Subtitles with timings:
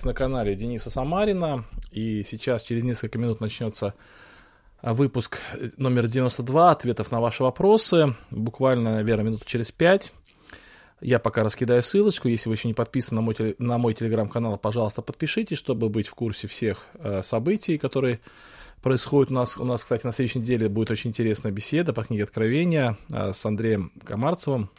[0.00, 3.94] находитесь на канале Дениса Самарина, и сейчас через несколько минут начнется
[4.82, 5.38] а, выпуск
[5.76, 10.12] номер 92, ответов на ваши вопросы, буквально, наверное, минут через пять.
[11.00, 15.02] Я пока раскидаю ссылочку, если вы еще не подписаны на мой, на мой телеграм-канал, пожалуйста,
[15.02, 18.20] подпишитесь, чтобы быть в курсе всех э, событий, которые
[18.82, 19.56] происходят у нас.
[19.56, 23.46] У нас, кстати, на следующей неделе будет очень интересная беседа по книге Откровения э, с
[23.46, 24.70] Андреем Комарцевым.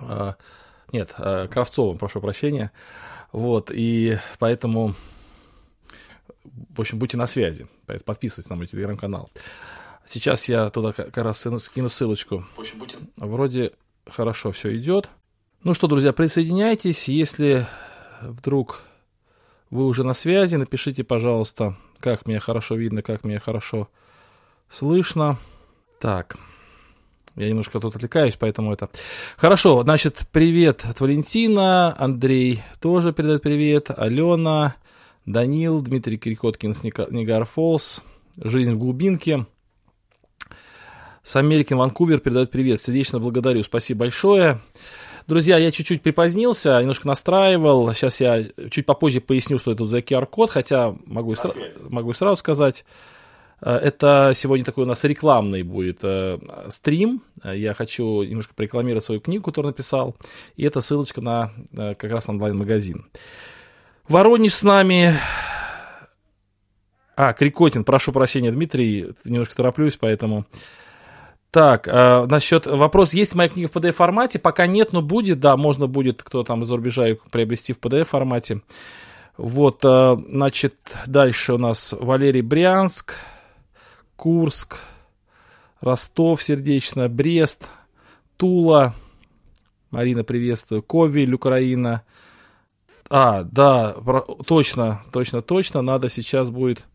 [0.00, 0.34] Э,
[0.92, 2.70] нет, э, Кравцовым, прошу прощения.
[3.34, 4.94] Вот, и поэтому,
[6.44, 7.66] в общем, будьте на связи.
[8.04, 9.28] Подписывайтесь на мой телеграм-канал.
[10.06, 12.46] Сейчас я туда как раз скину ссылочку.
[12.54, 12.96] В общем, будьте...
[13.16, 13.72] Вроде
[14.08, 15.10] хорошо все идет.
[15.64, 17.08] Ну что, друзья, присоединяйтесь.
[17.08, 17.66] Если
[18.22, 18.82] вдруг
[19.68, 23.88] вы уже на связи, напишите, пожалуйста, как меня хорошо видно, как меня хорошо
[24.68, 25.38] слышно.
[25.98, 26.36] Так.
[27.36, 28.88] Я немножко тут отвлекаюсь, поэтому это...
[29.36, 34.76] Хорошо, значит, привет от Валентина, Андрей тоже передает привет, Алена,
[35.26, 38.02] Данил, Дмитрий Крикоткин с Нигар Фолс,
[38.36, 39.46] Жизнь в глубинке.
[41.22, 42.80] С Америкин Ванкувер передает привет.
[42.80, 43.62] Сердечно благодарю.
[43.62, 44.60] Спасибо большое.
[45.26, 47.94] Друзья, я чуть-чуть припозднился, немножко настраивал.
[47.94, 52.10] Сейчас я чуть попозже поясню, что это тут за QR-код, хотя могу, и сра- могу
[52.10, 52.84] и сразу сказать.
[53.64, 57.22] Э, это сегодня такой у нас рекламный будет э, стрим.
[57.42, 60.14] Я хочу немножко прорекламировать свою книгу, которую написал.
[60.56, 63.06] И это ссылочка на э, как раз онлайн-магазин.
[64.08, 65.18] Воронеж с нами.
[67.16, 70.46] А, Крикотин, прошу прощения, Дмитрий, немножко тороплюсь, поэтому...
[71.50, 74.40] Так, э, насчет вопрос, есть моя книга в PDF формате?
[74.40, 78.62] Пока нет, но будет, да, можно будет, кто там из-за рубежа приобрести в PDF формате.
[79.36, 80.74] Вот, э, значит,
[81.06, 83.14] дальше у нас Валерий Брянск,
[84.16, 84.78] Курск,
[85.80, 87.70] Ростов, сердечно, Брест,
[88.36, 88.94] Тула,
[89.90, 92.02] Марина, приветствую, Ковель, Украина.
[93.10, 96.86] А, да, про, точно, точно, точно, надо сейчас будет...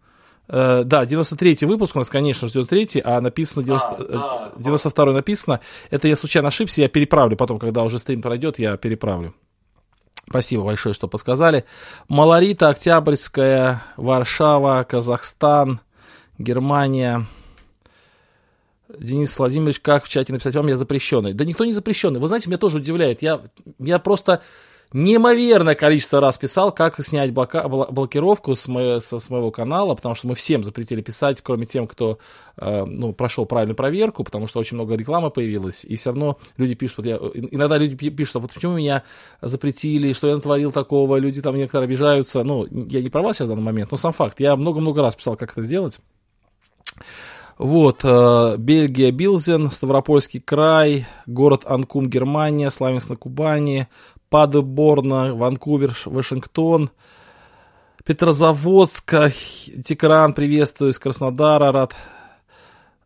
[0.47, 5.13] Э, да, 93-й выпуск у нас, конечно, ждет третий, а написано 90, а, да, 92-й
[5.13, 5.59] написано.
[5.91, 9.35] Это я случайно ошибся, я переправлю потом, когда уже стрим пройдет, я переправлю.
[10.27, 11.65] Спасибо большое, что подсказали.
[12.07, 15.79] Малорита, Октябрьская, Варшава, Казахстан,
[16.39, 17.27] Германия.
[18.97, 21.33] Денис Владимирович, как в чате написать вам, я запрещенный?
[21.33, 22.19] Да никто не запрещенный.
[22.19, 23.21] Вы знаете, меня тоже удивляет.
[23.21, 23.41] Я,
[23.77, 24.41] я просто
[24.93, 30.15] неимоверное количество раз писал, как снять блока, блокировку с, мо, со, с моего канала, потому
[30.15, 32.17] что мы всем запретили писать, кроме тем, кто
[32.57, 36.73] э, ну, прошел правильную проверку, потому что очень много рекламы появилось, и все равно люди
[36.73, 39.03] пишут, вот я, иногда люди пишут, а вот почему меня
[39.41, 43.47] запретили, что я натворил такого, люди там некоторые обижаются, ну, я не про вас в
[43.47, 45.99] данный момент, но сам факт, я много-много раз писал, как это сделать,
[47.57, 53.87] вот, э, Бельгия, Билзен, Ставропольский край, город Анкум, Германия, Славянск на Кубани,
[54.29, 56.89] Падеборна, Ванкувер, Вашингтон,
[58.05, 59.13] Петрозаводск,
[59.83, 61.95] Текран, приветствую, из Краснодара, рад.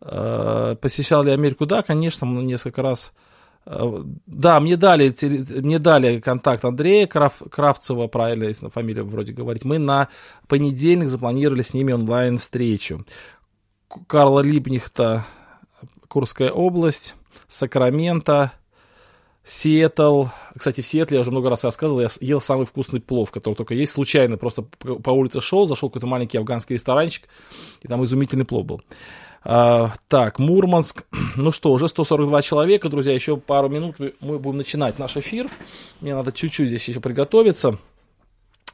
[0.02, 1.66] Э, посещал ли Америку?
[1.66, 3.12] Да, конечно, несколько раз.
[3.66, 5.14] Э, да, мне дали,
[5.62, 9.66] мне дали контакт Андрея Крав, Кравцева, правильно, если фамилия вроде говорить.
[9.66, 10.10] Мы на
[10.48, 13.06] понедельник запланировали с ними онлайн-встречу.
[14.08, 15.26] Карла Липнихта,
[16.08, 17.16] Курская область,
[17.48, 18.52] Сакраменто,
[19.44, 20.26] Сиэтл.
[20.58, 23.74] Кстати, в Сиэтле я уже много раз рассказывал, я ел самый вкусный плов, который только
[23.74, 23.92] есть.
[23.92, 27.28] Случайно просто по улице шел, зашел какой-то маленький афганский ресторанчик,
[27.82, 28.82] и там изумительный плов был.
[29.44, 31.04] А, так, Мурманск.
[31.36, 35.48] Ну что, уже 142 человека, друзья, еще пару минут мы будем начинать наш эфир.
[36.00, 37.80] Мне надо чуть-чуть здесь еще приготовиться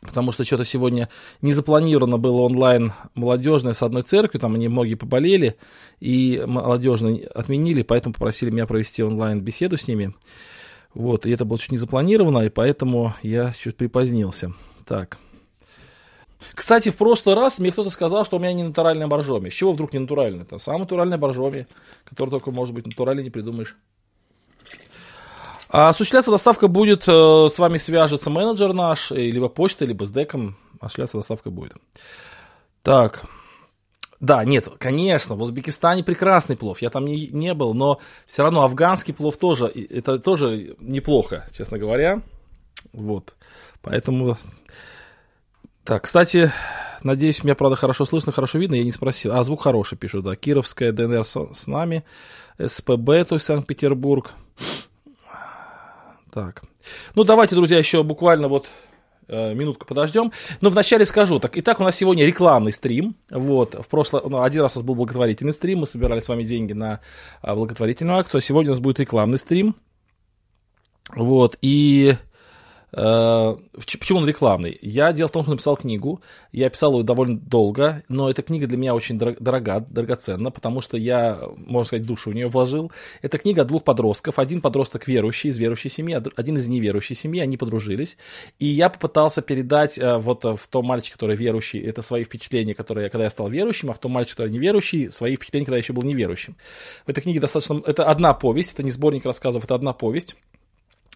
[0.02, 1.10] потому что что-то сегодня
[1.42, 5.58] не запланировано было онлайн молодежное с одной церкви, там они многие поболели,
[6.00, 10.14] и молодежно отменили, поэтому попросили меня провести онлайн беседу с ними.
[10.94, 14.54] Вот, и это было чуть не запланировано, и поэтому я чуть припозднился.
[14.86, 15.18] Так.
[16.54, 19.50] Кстати, в прошлый раз мне кто-то сказал, что у меня не натуральная боржоми.
[19.50, 20.44] С чего вдруг не натуральная?
[20.44, 21.68] Это самая натуральная боржоми,
[22.06, 23.76] которая только может быть натуральной не придумаешь.
[25.70, 30.12] А осуществляться доставка будет, э, с вами свяжется менеджер наш, э, либо почта, либо с
[30.12, 30.58] деком.
[30.80, 31.76] Осуществляться доставка будет.
[32.82, 33.26] Так,
[34.20, 38.64] да, нет, конечно, в Узбекистане прекрасный плов, я там не, не был, но все равно
[38.64, 42.22] афганский плов тоже, это тоже неплохо, честно говоря.
[42.92, 43.36] Вот,
[43.82, 44.38] поэтому...
[45.86, 46.52] Так, кстати,
[47.02, 49.34] надеюсь, меня, правда, хорошо слышно, хорошо видно, я не спросил.
[49.34, 50.36] А, звук хороший, пишут, да.
[50.36, 52.04] Кировская ДНР с, с нами,
[52.64, 54.34] СПБ, то есть Санкт-Петербург.
[56.32, 56.64] Так.
[57.16, 58.70] Ну, давайте, друзья, еще буквально вот
[59.28, 60.32] э, минутку подождем.
[60.62, 61.40] Но вначале скажу.
[61.40, 63.16] Так, итак, у нас сегодня рекламный стрим.
[63.30, 65.80] Вот, в прошлом, ну, один раз у нас был благотворительный стрим.
[65.80, 67.00] Мы собирали с вами деньги на
[67.42, 68.40] а, благотворительную акцию.
[68.40, 69.76] А сегодня у нас будет рекламный стрим.
[71.16, 72.29] Вот, и Э,
[72.92, 74.78] почему он рекламный?
[74.82, 76.22] Я дело в том, что написал книгу,
[76.52, 80.98] я писал ее довольно долго, но эта книга для меня очень дорога, драгоценна, потому что
[80.98, 82.92] я, можно сказать, душу в нее вложил.
[83.22, 84.40] Это книга двух подростков.
[84.40, 88.18] Один подросток верующий, из верующей семьи, один из неверующей семьи, они подружились.
[88.58, 93.10] И я попытался передать э, вот в том мальчике, который верующий, это свои впечатления, которые,
[93.10, 95.94] когда я стал верующим, а в том мальчике, который неверующий, свои впечатления, когда я еще
[95.94, 96.56] был неверующим.
[97.06, 97.82] В этой книге достаточно...
[97.86, 100.36] Это одна повесть, это не сборник рассказов, это одна повесть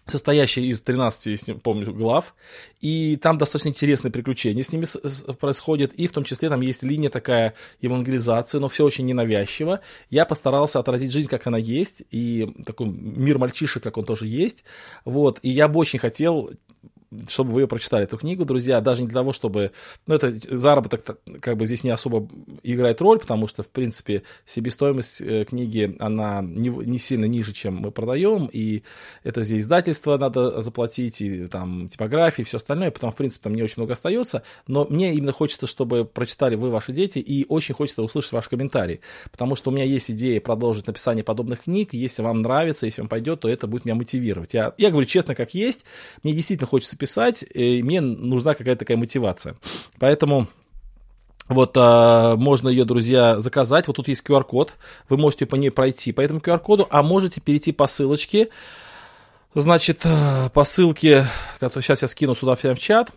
[0.06, 2.34] состоящая из 13, если помню, глав,
[2.80, 4.86] и там достаточно интересные приключения с ними
[5.34, 9.80] происходят, и в том числе там есть линия такая евангелизации, но все очень ненавязчиво.
[10.10, 14.64] Я постарался отразить жизнь, как она есть, и такой мир мальчишек, как он тоже есть,
[15.04, 16.50] вот, и я бы очень хотел
[17.28, 19.72] чтобы вы ее прочитали, эту книгу, друзья, даже не для того, чтобы...
[20.06, 22.28] Ну, это заработок как бы здесь не особо
[22.62, 27.76] играет роль, потому что, в принципе, себестоимость э, книги, она не, не сильно ниже, чем
[27.76, 28.82] мы продаем, и
[29.22, 33.54] это здесь издательство надо заплатить, и там типографии, и все остальное, потом, в принципе, там
[33.54, 37.74] не очень много остается, но мне именно хочется, чтобы прочитали вы, ваши дети, и очень
[37.74, 39.00] хочется услышать ваш комментарий,
[39.30, 43.08] потому что у меня есть идея продолжить написание подобных книг, если вам нравится, если вам
[43.08, 44.54] пойдет, то это будет меня мотивировать.
[44.54, 45.84] Я, я говорю честно, как есть,
[46.22, 49.56] мне действительно хочется писать, и мне нужна какая-то такая мотивация.
[49.98, 50.48] Поэтому
[51.48, 53.86] вот а, можно ее, друзья, заказать.
[53.86, 54.76] Вот тут есть QR-код.
[55.10, 58.48] Вы можете по ней пройти по этому QR-коду, а можете перейти по ссылочке.
[59.54, 61.26] Значит, э, по ссылке,
[61.60, 63.12] которую сейчас я скину сюда в чат.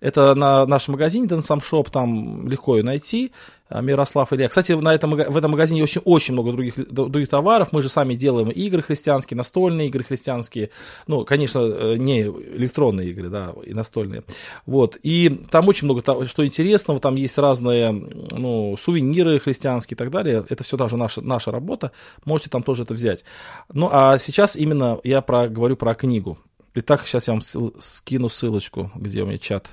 [0.00, 3.32] Это на нашем магазине Dance Shop, там легко ее найти.
[3.68, 4.48] А, Мирослав Илья.
[4.48, 7.68] Кстати, на этом, в этом магазине очень, очень много других, других товаров.
[7.72, 10.70] Мы же сами делаем игры христианские, настольные игры христианские.
[11.08, 14.22] Ну, конечно, э, не электронные игры, да, и настольные.
[14.66, 14.96] Вот.
[15.02, 17.00] И там очень много того, что интересного.
[17.00, 20.44] Там есть разные ну, сувениры христианские и так далее.
[20.48, 21.90] Это все даже наша, наша работа.
[22.24, 23.24] Можете там тоже это взять.
[23.72, 26.38] Ну, а сейчас именно я про, говорю про книгу.
[26.74, 27.40] Итак, сейчас я вам
[27.80, 29.70] скину ссылочку, где у меня чат.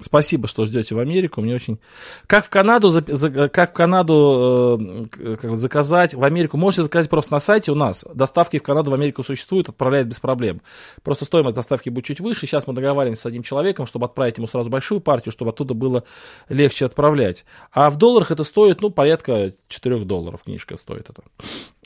[0.00, 1.42] Спасибо, что ждете в Америку.
[1.42, 1.78] Мне очень...
[2.26, 2.90] Как в Канаду,
[3.52, 6.56] как в Канаду э, как заказать в Америку?
[6.56, 8.04] Можете заказать просто на сайте у нас.
[8.14, 10.62] Доставки в Канаду, в Америку существуют, отправляют без проблем.
[11.02, 12.46] Просто стоимость доставки будет чуть выше.
[12.46, 16.04] Сейчас мы договариваемся с одним человеком, чтобы отправить ему сразу большую партию, чтобы оттуда было
[16.48, 17.44] легче отправлять.
[17.70, 21.22] А в долларах это стоит, ну, порядка 4 долларов книжка стоит это.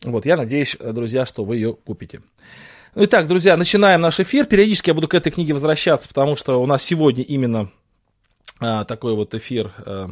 [0.04, 2.22] Вот, я надеюсь, друзья, что вы ее купите.
[2.94, 4.46] Итак, друзья, начинаем наш эфир.
[4.46, 7.70] Периодически я буду к этой книге возвращаться, потому что у нас сегодня именно
[8.58, 10.10] такой вот эфир а,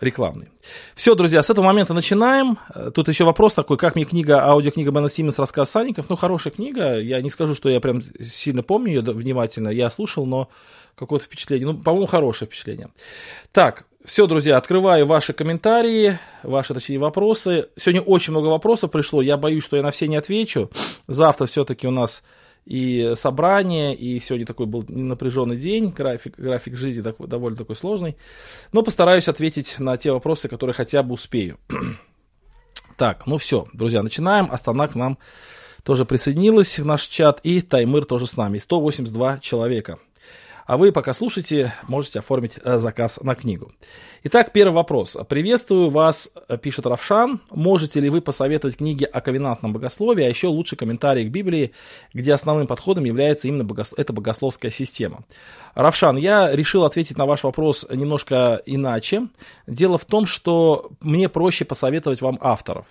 [0.00, 0.48] рекламный.
[0.94, 2.58] Все, друзья, с этого момента начинаем.
[2.94, 6.08] Тут еще вопрос такой, как мне книга, аудиокнига Бена Симмонс «Рассказ Санников».
[6.08, 6.98] Ну, хорошая книга.
[6.98, 9.68] Я не скажу, что я прям сильно помню ее внимательно.
[9.68, 10.48] Я слушал, но
[10.94, 11.66] какое-то впечатление.
[11.66, 12.88] Ну, по-моему, хорошее впечатление.
[13.52, 17.68] Так, все, друзья, открываю ваши комментарии, ваши, точнее, вопросы.
[17.76, 19.20] Сегодня очень много вопросов пришло.
[19.20, 20.70] Я боюсь, что я на все не отвечу.
[21.06, 22.22] Завтра все-таки у нас
[22.68, 28.18] и собрание, и сегодня такой был напряженный день, график, график жизни такой, довольно такой сложный.
[28.72, 31.58] Но постараюсь ответить на те вопросы, которые хотя бы успею.
[32.98, 34.52] так, ну все, друзья, начинаем.
[34.52, 35.16] Астана к нам
[35.82, 38.58] тоже присоединилась в наш чат, и Таймыр тоже с нами.
[38.58, 39.98] 182 человека.
[40.68, 43.72] А вы, пока слушаете, можете оформить э, заказ на книгу.
[44.24, 45.16] Итак, первый вопрос.
[45.26, 47.40] Приветствую вас, э, пишет Равшан.
[47.50, 51.72] Можете ли вы посоветовать книги о ковенантном богословии, а еще лучше комментарии к Библии,
[52.12, 53.94] где основным подходом является именно богос...
[53.96, 55.24] эта богословская система?
[55.74, 59.28] Равшан, я решил ответить на ваш вопрос немножко иначе.
[59.66, 62.84] Дело в том, что мне проще посоветовать вам авторов.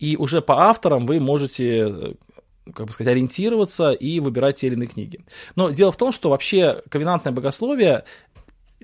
[0.00, 2.14] И уже по авторам вы можете э,
[2.74, 5.20] как бы сказать, ориентироваться и выбирать те или иные книги.
[5.56, 8.04] Но дело в том, что вообще ковенантное богословие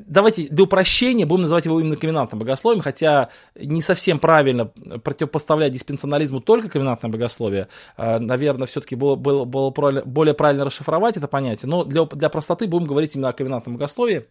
[0.07, 6.41] давайте для упрощения будем называть его именно ковенантным богословием, хотя не совсем правильно противопоставлять диспенсионализму
[6.41, 7.69] только ковенантное богословие.
[7.97, 12.67] А, наверное, все-таки было, было, было более правильно расшифровать это понятие, но для, для простоты
[12.67, 14.27] будем говорить именно о ковенантном богословии.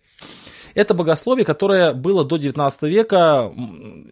[0.77, 3.51] Это богословие, которое было до 19 века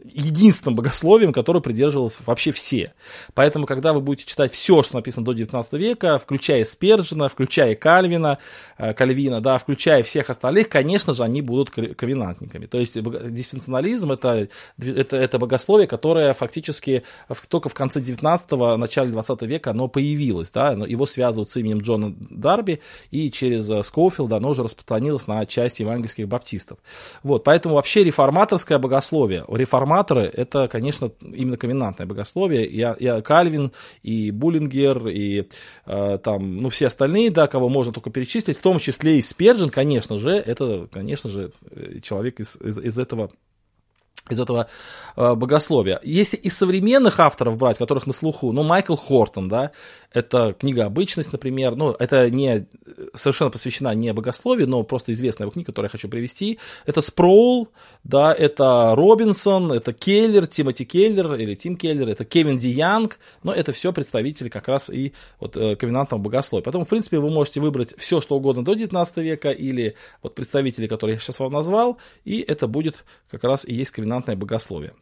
[0.03, 2.95] единственным богословием, которое придерживалось вообще все.
[3.35, 8.39] Поэтому, когда вы будете читать все, что написано до 19 века, включая Сперджина, включая Кальвина,
[8.79, 12.65] э, Кальвина, да, включая всех остальных, конечно же, они будут ковенантниками.
[12.65, 14.47] То есть диспенсионализм это,
[14.79, 17.03] это, это богословие, которое фактически
[17.47, 20.49] только в конце 19-го, начале 20 века оно появилось.
[20.49, 22.81] Да, его связывают с именем Джона Дарби,
[23.11, 26.79] и через э, Скоуфилда оно уже распространилось на часть евангельских баптистов баптистов.
[27.23, 33.71] Вот, поэтому вообще реформаторское богословие, реформаторы это, конечно, именно комендантное богословие, и, и Кальвин,
[34.03, 35.47] и Буллингер, и
[35.85, 39.69] э, там, ну, все остальные, да, кого можно только перечислить, в том числе и Сперджин,
[39.69, 41.51] конечно же, это, конечно же,
[42.01, 43.31] человек из, из, из этого
[44.29, 44.67] из этого
[45.15, 45.99] э, богословия.
[46.03, 49.71] Если из современных авторов брать, которых на слуху, ну, Майкл Хортон, да,
[50.11, 52.65] это книга «Обычность», например, ну, это не
[53.13, 56.59] совершенно посвящена не богословию, но просто известная его книга, которую я хочу привести.
[56.85, 57.69] Это Спроул,
[58.03, 63.53] да, это Робинсон, это Келлер, Тимоти Келлер или Тим Келлер, это Кевин Ди Янг, но
[63.53, 66.63] это все представители как раз и вот э, ковенантного богословия.
[66.63, 70.87] Поэтому, в принципе, вы можете выбрать все, что угодно до 19 века или вот представители,
[70.87, 74.93] которые я сейчас вам назвал, и это будет как раз и есть ковенантное богословие.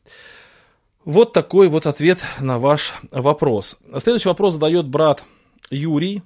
[1.06, 3.78] Вот такой вот ответ на ваш вопрос.
[3.98, 5.24] Следующий вопрос задает брат
[5.70, 6.24] Юрий.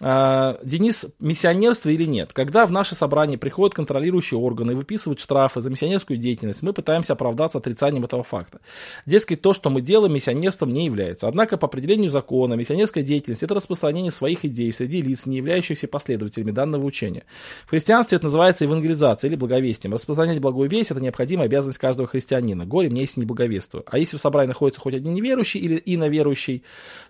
[0.00, 2.32] А, Денис, миссионерство или нет?
[2.32, 7.14] Когда в наше собрание приходят контролирующие органы и выписывают штрафы за миссионерскую деятельность, мы пытаемся
[7.14, 8.60] оправдаться отрицанием этого факта.
[9.06, 11.26] Дескать, то, что мы делаем, миссионерством не является.
[11.26, 16.52] Однако, по определению закона, миссионерская деятельность– это распространение своих идей среди лиц, не являющихся последователями
[16.52, 17.24] данного учения.
[17.66, 19.94] В христианстве это называется евангелизацией или благовестием.
[19.94, 22.64] Распространять благую весть– это необходимая обязанность каждого христианина.
[22.64, 23.82] Горе мне, если не благовествую.
[23.86, 26.62] А если в собрании находится хоть один неверующий или иноверующий,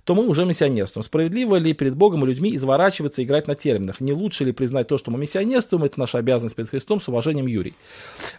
[0.04, 1.04] то мы уже миссионерствуем.
[1.04, 4.00] Справедливо ли перед Богом и людьми изворачивать изворачиваться, играть на терминах.
[4.00, 7.46] Не лучше ли признать то, что мы миссионерствуем, это наша обязанность перед Христом, с уважением,
[7.46, 7.74] Юрий.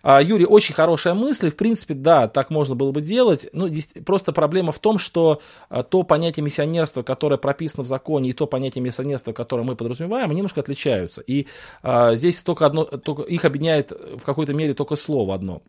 [0.01, 3.69] А, Юрий, очень хорошая мысль, в принципе, да, так можно было бы делать, ну,
[4.05, 8.47] просто проблема в том, что а, то понятие миссионерства, которое прописано в законе, и то
[8.47, 11.21] понятие миссионерства, которое мы подразумеваем, они немножко отличаются.
[11.21, 11.47] И
[11.83, 15.61] а, здесь только одно, только их объединяет в какой-то мере только слово одно.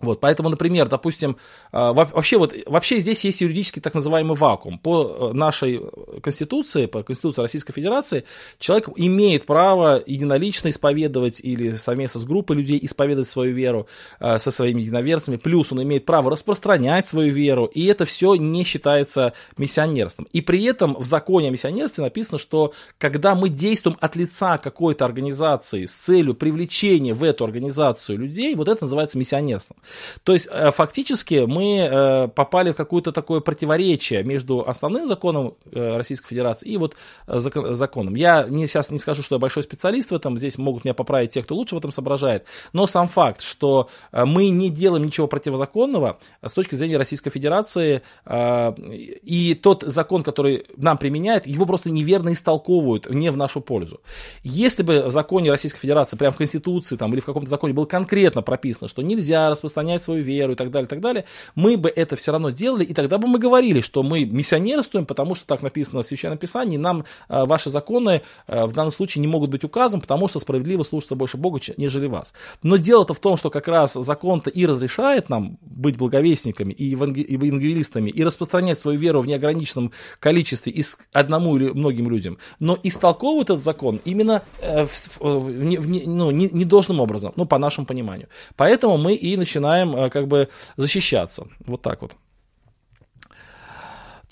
[0.00, 1.36] Вот, поэтому, например, допустим,
[1.70, 4.78] а, вообще, вот, вообще здесь есть юридический так называемый вакуум.
[4.78, 5.80] По э, нашей
[6.20, 8.24] Конституции, по Конституции Российской Федерации,
[8.58, 13.86] человек имеет право единолично исповедовать или совместно с группой людей исповедовать свою веру
[14.18, 18.64] э, со своими единоверцами, плюс он имеет право распространять свою веру, и это все не
[18.64, 20.26] считается миссионерством.
[20.32, 25.04] И при этом в законе о миссионерстве написано, что когда мы действуем от лица какой-то
[25.04, 29.76] организации с целью привлечения в эту организацию людей, вот это называется миссионерством.
[30.22, 35.96] То есть э, фактически мы э, попали в какое-то такое противоречие между основным законом э,
[35.96, 36.96] Российской Федерации и вот
[37.26, 38.14] законом.
[38.14, 41.30] Я не, сейчас не скажу, что я большой специалист в этом, здесь могут меня поправить
[41.30, 46.18] те, кто лучше в этом соображает, но сам факт, что мы не делаем ничего противозаконного
[46.42, 53.08] с точки зрения Российской Федерации, и тот закон, который нам применяет, его просто неверно истолковывают
[53.10, 54.00] не в нашу пользу.
[54.42, 57.86] Если бы в законе Российской Федерации, прямо в Конституции там, или в каком-то законе было
[57.86, 61.76] конкретно прописано, что нельзя распространять распространять свою веру и так далее, и так далее, мы
[61.76, 65.46] бы это все равно делали, и тогда бы мы говорили, что мы миссионерствуем, потому что
[65.46, 69.50] так написано в Священном Писании, нам э, ваши законы э, в данном случае не могут
[69.50, 72.32] быть указом, потому что справедливо слушаться больше Бога, нежели вас.
[72.62, 78.10] Но дело-то в том, что как раз закон-то и разрешает нам быть благовестниками и евангелистами,
[78.10, 83.64] и распространять свою веру в неограниченном количестве и одному или многим людям, но истолковывает этот
[83.64, 88.28] закон именно э, в, в, в, ну, не, не должным образом, ну, по нашему пониманию.
[88.56, 91.46] Поэтому мы и начинаем начинаем э, как бы защищаться.
[91.66, 92.12] Вот так вот.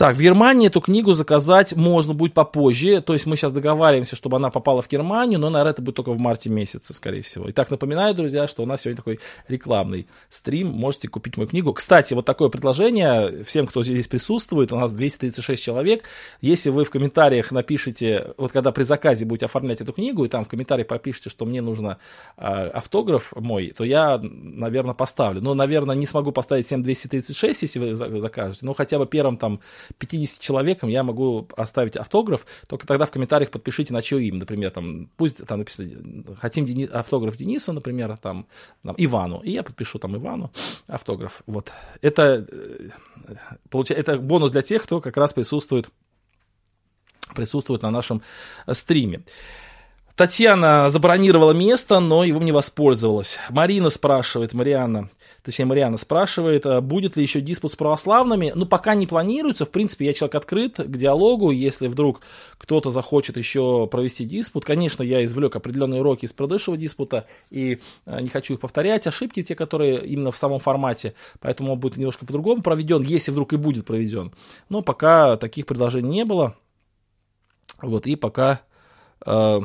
[0.03, 3.01] Так, в Германии эту книгу заказать можно будет попозже.
[3.03, 6.11] То есть мы сейчас договариваемся, чтобы она попала в Германию, но, наверное, это будет только
[6.11, 7.49] в марте месяце, скорее всего.
[7.51, 10.71] Итак, напоминаю, друзья, что у нас сегодня такой рекламный стрим.
[10.71, 11.73] Можете купить мою книгу.
[11.73, 14.73] Кстати, вот такое предложение всем, кто здесь присутствует.
[14.73, 16.03] У нас 236 человек.
[16.41, 20.45] Если вы в комментариях напишите, вот когда при заказе будете оформлять эту книгу, и там
[20.45, 21.99] в комментариях пропишите, что мне нужно
[22.39, 25.41] э, автограф мой, то я, наверное, поставлю.
[25.41, 28.67] Но, наверное, не смогу поставить всем 236, если вы закажете.
[28.67, 29.61] Но хотя бы первым там
[29.99, 34.71] 50 человекам я могу оставить автограф, только тогда в комментариях подпишите, на чье имя, например,
[34.71, 35.91] там, пусть там написано,
[36.41, 38.47] хотим Дени, автограф Дениса, например, там,
[38.83, 40.51] там, Ивану, и я подпишу там Ивану
[40.87, 41.73] автограф, вот.
[42.01, 42.89] Это, э,
[43.71, 45.91] получается, это бонус для тех, кто как раз присутствует,
[47.35, 48.23] присутствует на нашем
[48.73, 49.23] стриме.
[50.15, 53.39] Татьяна забронировала место, но его не воспользовалась.
[53.49, 55.09] Марина спрашивает, Марианна,
[55.43, 58.53] точнее, Мариана спрашивает, а будет ли еще диспут с православными.
[58.55, 59.65] Ну, пока не планируется.
[59.65, 61.51] В принципе, я человек открыт к диалогу.
[61.51, 62.21] Если вдруг
[62.59, 68.21] кто-то захочет еще провести диспут, конечно, я извлек определенные уроки из предыдущего диспута и а,
[68.21, 69.07] не хочу их повторять.
[69.07, 73.53] Ошибки те, которые именно в самом формате, поэтому он будет немножко по-другому проведен, если вдруг
[73.53, 74.33] и будет проведен.
[74.69, 76.57] Но пока таких предложений не было.
[77.81, 78.61] Вот, и пока...
[79.27, 79.61] Э,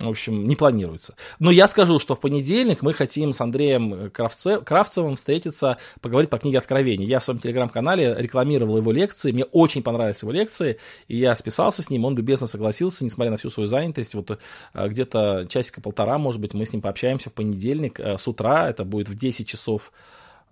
[0.00, 1.14] в общем, не планируется.
[1.38, 6.38] Но я скажу, что в понедельник мы хотим с Андреем Кравце, Кравцевым встретиться, поговорить по
[6.38, 7.06] книге Откровений.
[7.06, 11.82] Я в своем телеграм-канале рекламировал его лекции, мне очень понравились его лекции, и я списался
[11.82, 16.40] с ним, он любезно согласился, несмотря на всю свою занятость, вот э, где-то часика-полтора, может
[16.40, 19.92] быть, мы с ним пообщаемся в понедельник э, с утра, это будет в 10 часов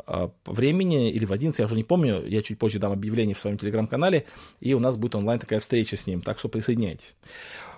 [0.07, 3.41] э, времени или в 11, я уже не помню, я чуть позже дам объявление в
[3.41, 4.27] своем телеграм-канале,
[4.61, 7.17] и у нас будет онлайн такая встреча с ним, так что присоединяйтесь.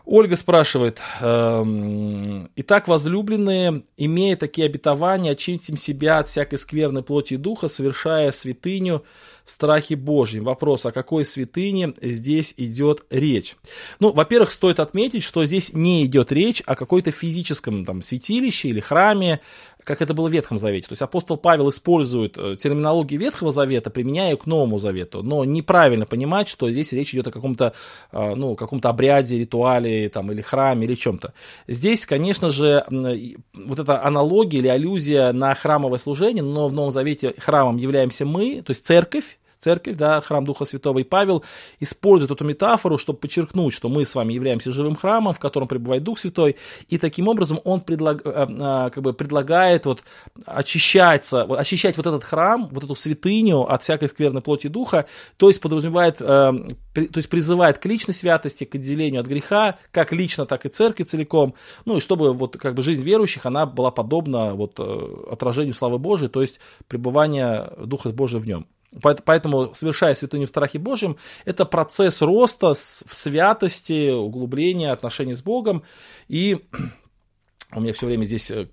[0.07, 7.39] Ольга спрашивает, эм, «Итак, возлюбленные, имея такие обетования, очистим себя от всякой скверной плоти и
[7.39, 9.03] духа, совершая святыню
[9.45, 10.45] в страхе Божьем».
[10.45, 13.57] Вопрос, о какой святыне здесь идет речь?
[14.01, 18.81] Ну, во-первых, стоит отметить, что здесь не идет речь о какой-то физическом там, святилище или
[18.81, 19.41] храме,
[19.85, 20.89] как это было в Ветхом Завете.
[20.89, 25.23] То есть апостол Павел использует э, терминологию Ветхого Завета, применяя ее к Новому Завету.
[25.23, 27.75] Но неправильно понимать, что здесь речь идет о каком-то
[28.11, 31.35] э, ну, каком-то обряде, ритуале там, или храме, или чем-то.
[31.69, 37.35] Здесь, конечно же, вот эта аналогия или аллюзия на храмовое служение, но в Новом Завете
[37.39, 39.34] храмом являемся мы, то есть церковь,
[39.65, 40.99] церковь, да, храм Духа Святого.
[40.99, 41.43] И Павел
[41.81, 46.03] использует эту метафору, чтобы подчеркнуть, что мы с вами являемся живым храмом, в котором пребывает
[46.03, 46.57] Дух Святой.
[46.89, 50.05] И таким образом он предлаг, э, э, как бы предлагает вот
[50.45, 55.07] очищаться, очищать вот этот храм, вот эту святыню от всякой скверной плоти Духа,
[55.37, 60.13] то есть подразумевает, э, то есть призывает к личной святости, к отделению от греха, как
[60.13, 61.55] лично, так и церкви целиком,
[61.87, 66.29] ну и чтобы вот как бы жизнь верующих, она была подобна вот отражению славы Божией,
[66.29, 68.67] то есть пребывание Духа Божия в нем.
[69.03, 75.83] Поэтому, совершая святыню в страхе Божьем, это процесс роста в святости, углубления отношений с Богом.
[76.29, 76.65] И
[77.73, 78.69] у меня все время здесь э,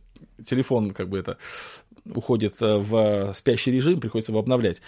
[0.46, 1.38] телефон как бы это
[2.06, 4.82] уходит э, в спящий режим, приходится его обновлять.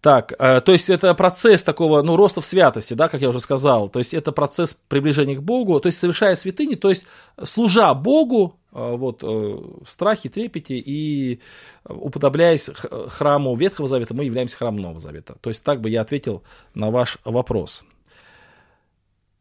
[0.00, 3.40] Так, э, то есть это процесс такого, ну, роста в святости, да, как я уже
[3.40, 3.88] сказал.
[3.88, 7.06] То есть это процесс приближения к Богу, то есть совершая святыни, то есть
[7.42, 11.40] служа Богу, э, вот, в страхе, трепете и
[11.84, 12.70] уподобляясь
[13.08, 15.36] храму Ветхого Завета, мы являемся храмом Нового Завета.
[15.40, 16.42] То есть так бы я ответил
[16.74, 17.84] на ваш вопрос.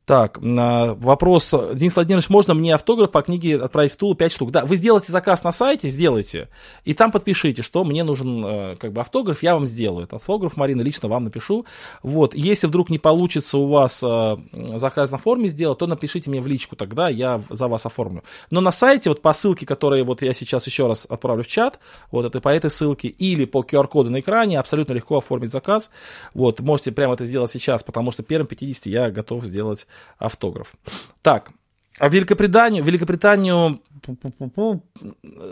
[0.07, 1.53] Так, вопрос.
[1.73, 4.51] Денис Владимирович, можно мне автограф по книге отправить в Тулу 5 штук?
[4.51, 6.47] Да, вы сделайте заказ на сайте, сделайте,
[6.85, 10.05] и там подпишите, что мне нужен э, как бы автограф, я вам сделаю.
[10.05, 11.65] Этот автограф, Марина, лично вам напишу.
[12.03, 14.37] Вот, если вдруг не получится у вас э,
[14.77, 18.23] заказ на форме сделать, то напишите мне в личку, тогда я за вас оформлю.
[18.49, 21.79] Но на сайте, вот по ссылке, которые вот я сейчас еще раз отправлю в чат,
[22.11, 25.91] вот это по этой ссылке, или по QR-коду на экране, абсолютно легко оформить заказ.
[26.33, 29.85] Вот, можете прямо это сделать сейчас, потому что первым 50 я готов сделать
[30.17, 30.73] автограф.
[31.21, 31.51] Так,
[31.99, 33.81] а Великобританию, Великобританию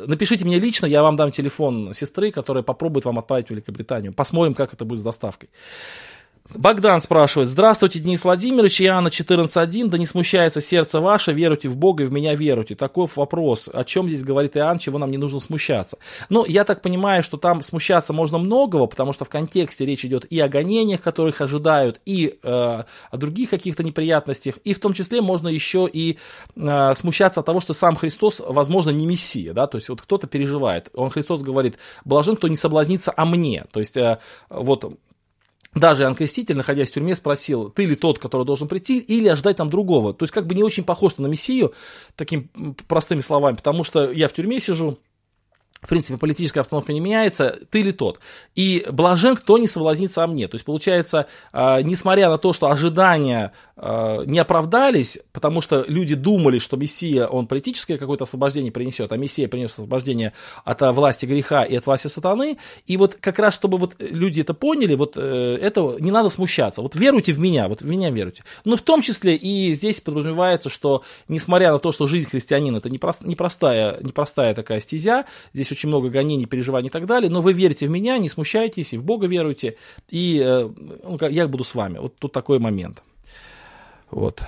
[0.08, 4.14] напишите мне лично, я вам дам телефон сестры, которая попробует вам отправить в Великобританию.
[4.14, 5.50] Посмотрим, как это будет с доставкой.
[6.54, 12.04] Богдан спрашивает, здравствуйте, Денис Владимирович, Иоанна 14.1, да не смущается сердце ваше, веруйте в Бога
[12.04, 12.76] и в меня веруйте.
[12.76, 15.98] Такой вопрос, о чем здесь говорит Иоанн, чего нам не нужно смущаться.
[16.30, 20.26] Ну, я так понимаю, что там смущаться можно многого, потому что в контексте речь идет
[20.26, 25.22] и о гонениях, которых ожидают, и э, о других каких-то неприятностях, и в том числе
[25.22, 26.20] можно еще и
[26.56, 30.28] э, смущаться от того, что сам Христос, возможно, не Мессия, да, то есть вот кто-то
[30.28, 34.96] переживает, он, Христос говорит, блажен, кто не соблазнится о мне, то есть э, вот
[35.76, 39.58] даже Иоанн Креститель, находясь в тюрьме, спросил, ты ли тот, который должен прийти, или ожидать
[39.58, 40.14] там другого.
[40.14, 41.74] То есть как бы не очень похож на Мессию,
[42.16, 42.50] такими
[42.88, 44.98] простыми словами, потому что я в тюрьме сижу,
[45.82, 48.20] в принципе, политическая обстановка не меняется, ты или тот.
[48.56, 50.48] И блажен, кто не соблазнится о мне.
[50.48, 56.60] То есть, получается, а, несмотря на то, что ожидания не оправдались, потому что люди думали,
[56.60, 60.32] что Мессия, он политическое какое-то освобождение принесет, а Мессия принес освобождение
[60.64, 62.58] от а, власти греха и от власти сатаны.
[62.88, 66.82] И вот как раз, чтобы вот люди это поняли, вот э, этого не надо смущаться.
[66.82, 68.44] Вот веруйте в меня, вот в меня веруйте.
[68.64, 72.90] Но в том числе и здесь подразумевается, что несмотря на то, что жизнь христианина это
[72.90, 77.88] непростая, непростая такая стезя, здесь очень много гонений, переживаний и так далее, но вы верите
[77.88, 79.76] в меня, не смущайтесь, и в Бога веруйте,
[80.10, 80.70] и э,
[81.04, 82.00] ну, я буду с вами.
[82.00, 83.04] Вот тут такой момент.
[84.16, 84.44] Вот.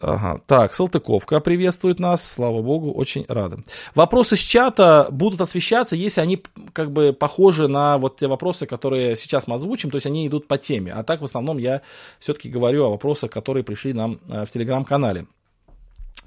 [0.00, 0.40] Ага.
[0.48, 3.58] Так, Салтыковка приветствует нас, слава богу, очень рады.
[3.94, 9.14] Вопросы с чата будут освещаться, если они как бы похожи на вот те вопросы, которые
[9.14, 10.92] сейчас мы озвучим, то есть они идут по теме.
[10.92, 11.82] А так в основном я
[12.18, 15.28] все-таки говорю о вопросах, которые пришли нам э, в телеграм-канале.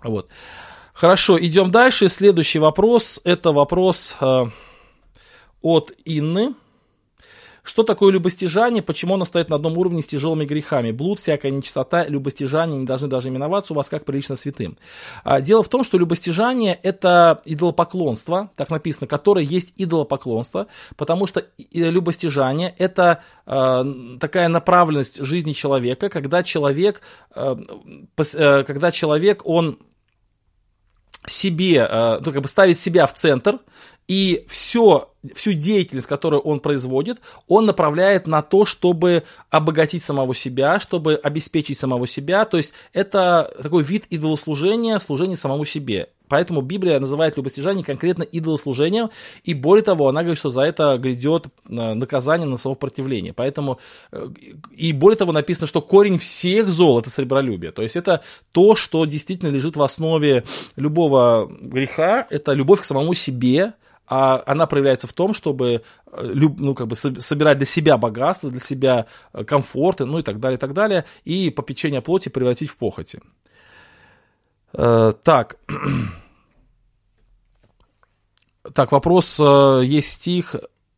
[0.02, 0.30] Вот.
[0.94, 2.08] Хорошо, идем дальше.
[2.08, 3.20] Следующий вопрос.
[3.26, 4.46] Это вопрос э,
[5.62, 6.56] от Инны.
[7.65, 10.91] Что такое любостяжание, почему оно стоит на одном уровне с тяжелыми грехами?
[10.91, 14.78] Блуд, всякая нечистота, любостяжание не должны даже именоваться у вас как прилично святым.
[15.23, 21.43] А, дело в том, что любостяжание– это идолопоклонство, так написано, которое есть идолопоклонство, потому что
[21.73, 23.84] любостяжание– это э,
[24.19, 27.01] такая направленность жизни человека, когда человек,
[27.36, 27.56] э,
[28.15, 29.80] э, когда человек, он
[31.25, 33.58] себе, ну, как бы ставить себя в центр,
[34.08, 40.80] и все, всю деятельность, которую он производит, он направляет на то, чтобы обогатить самого себя,
[40.80, 42.46] чтобы обеспечить самого себя.
[42.46, 46.10] То есть это такой вид идолослужения, служения самому себе.
[46.28, 49.12] Поэтому Библия называет любостяжание конкретно идолослужением,
[49.44, 53.32] и более того, она говорит, что за это грядет э, наказание на самопротивление.
[53.34, 53.80] Поэтому,
[54.12, 54.28] э,
[54.76, 57.72] и более того, написано, что корень всех зол– это сребролюбие.
[57.72, 60.44] То есть это то, что действительно лежит в основе
[60.76, 63.74] любого греха, это любовь к самому себе,
[64.08, 68.60] а она проявляется в том, чтобы э, ну, как бы собирать для себя богатство, для
[68.60, 69.08] себя
[69.48, 73.20] комфорты, ну и так далее, и так далее, и попечение плоти превратить в похоти.
[74.72, 75.58] Так,
[78.74, 80.56] Так, вопрос, э, есть стих,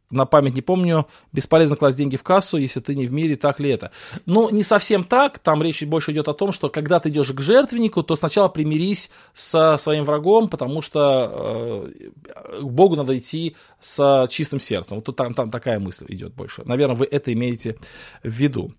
[0.09, 3.59] на память не помню, бесполезно класть деньги в кассу, если ты не в мире, так
[3.59, 3.91] ли это?
[4.25, 7.41] Ну, не совсем так, там речь больше идет о том, что когда ты идешь к
[7.41, 14.59] жертвеннику, то сначала примирись со своим врагом, потому что э, Богу надо идти с чистым
[14.59, 14.97] сердцем.
[14.97, 16.63] Вот тут там, там такая мысль идет больше.
[16.65, 17.77] Наверное, вы это имеете
[18.23, 18.73] в виду.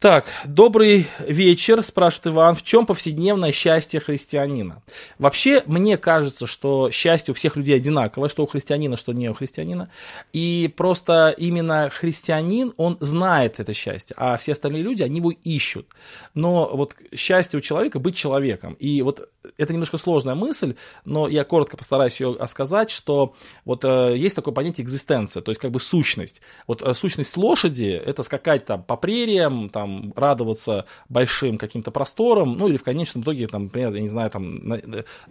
[0.00, 2.54] Так, добрый вечер, спрашивает Иван.
[2.54, 4.80] В чем повседневное счастье христианина?
[5.18, 9.34] Вообще, мне кажется, что счастье у всех людей одинаковое, что у христианина, что не у
[9.34, 9.90] христианина.
[10.32, 15.88] И просто именно христианин, он знает это счастье, а все остальные люди, они его ищут.
[16.32, 18.74] Но вот счастье у человека быть человеком.
[18.74, 23.34] И вот это немножко сложная мысль, но я коротко постараюсь ее сказать, что
[23.64, 26.40] вот э, есть такое понятие экзистенция, то есть как бы сущность.
[26.66, 32.56] Вот э, сущность лошади– это скакать там по прериям, там, там, радоваться большим каким-то просторам,
[32.56, 34.60] ну или в конечном итоге, там, например, я не знаю, там,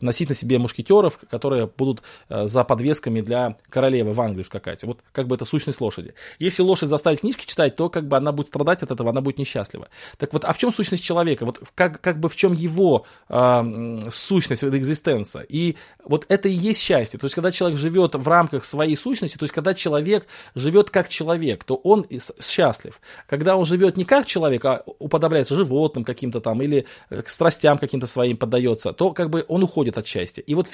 [0.02, 4.84] носить на себе мушкетеров, которые будут э, за подвесками для королевы в Англию скакать.
[4.84, 6.14] Вот как бы это сущность лошади.
[6.40, 9.38] Если лошадь заставить книжки читать, то как бы она будет страдать от этого, она будет
[9.38, 9.88] несчастлива.
[10.18, 11.46] Так вот, а в чем сущность человека?
[11.46, 15.44] Вот как, как бы в чем его э, сущность, экзистенция?
[15.44, 17.20] И вот это и есть счастье.
[17.20, 21.10] То есть, когда человек живет в рамках своей сущности, то есть, когда человек живет как
[21.10, 22.06] человек, то он
[22.42, 23.00] счастлив.
[23.28, 27.30] Когда он живет не как человек, человек а уподобляется животным каким-то там или э, к
[27.30, 30.42] страстям каким-то своим поддается, то как бы он уходит от счастья.
[30.42, 30.68] И вот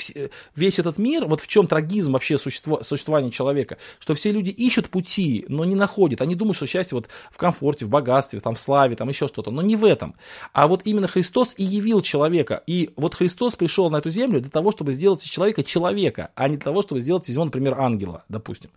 [0.55, 4.89] весь этот мир, вот в чем трагизм вообще существо, существования человека, что все люди ищут
[4.89, 6.21] пути, но не находят.
[6.21, 9.51] Они думают, что счастье вот в комфорте, в богатстве, там, в славе, там еще что-то,
[9.51, 10.15] но не в этом.
[10.53, 12.63] А вот именно Христос и явил человека.
[12.67, 16.47] И вот Христос пришел на эту землю для того, чтобы сделать из человека человека, а
[16.47, 18.69] не для того, чтобы сделать из него, например, ангела, допустим.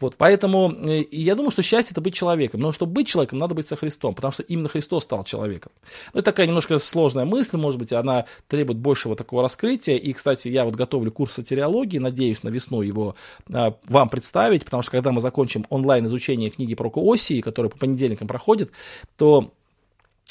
[0.00, 2.60] Вот, поэтому э, я думаю, что счастье это быть человеком.
[2.60, 5.72] Но чтобы быть человеком, надо быть со Христом, потому что именно Христос стал человеком.
[6.12, 9.96] Ну, это такая немножко сложная мысль, может быть, она требует большего такого раскрытия.
[9.96, 13.16] И, кстати, я вот готовлю курс сатериологии, надеюсь на весну его
[13.52, 17.78] а, вам представить, потому что когда мы закончим онлайн изучение книги про Оси, которая по
[17.78, 18.70] понедельникам проходит,
[19.16, 19.52] то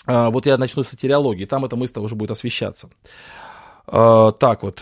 [0.05, 2.89] а, вот я начну с сатериологии, там эта мысль уже будет освещаться.
[3.87, 4.81] А, так вот.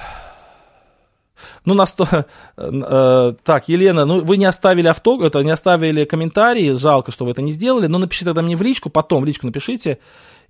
[1.66, 2.08] Ну, на сто...
[2.58, 7.32] э, так, Елена, ну вы не оставили авто, это не оставили комментарии, жалко, что вы
[7.32, 10.00] это не сделали, но напишите тогда мне в личку, потом в личку напишите,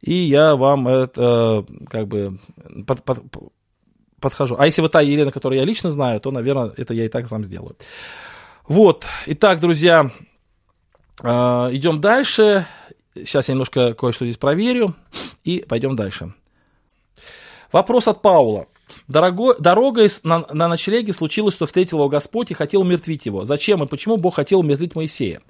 [0.01, 2.39] и я вам это э, как бы
[2.85, 3.19] под, под,
[4.19, 4.55] подхожу.
[4.57, 7.27] А если вы та Елена, которую я лично знаю, то, наверное, это я и так
[7.27, 7.75] сам сделаю.
[8.67, 10.11] Вот, итак, друзья,
[11.21, 11.29] э,
[11.71, 12.65] идем дальше.
[13.15, 14.95] Сейчас я немножко кое-что здесь проверю
[15.43, 16.33] и пойдем дальше.
[17.71, 18.67] Вопрос от Паула.
[19.07, 23.45] Дорогой, дорогой на, на ночлеге случилось, что встретил его Господь и хотел умертвить его.
[23.45, 25.41] Зачем и почему Бог хотел умертвить Моисея?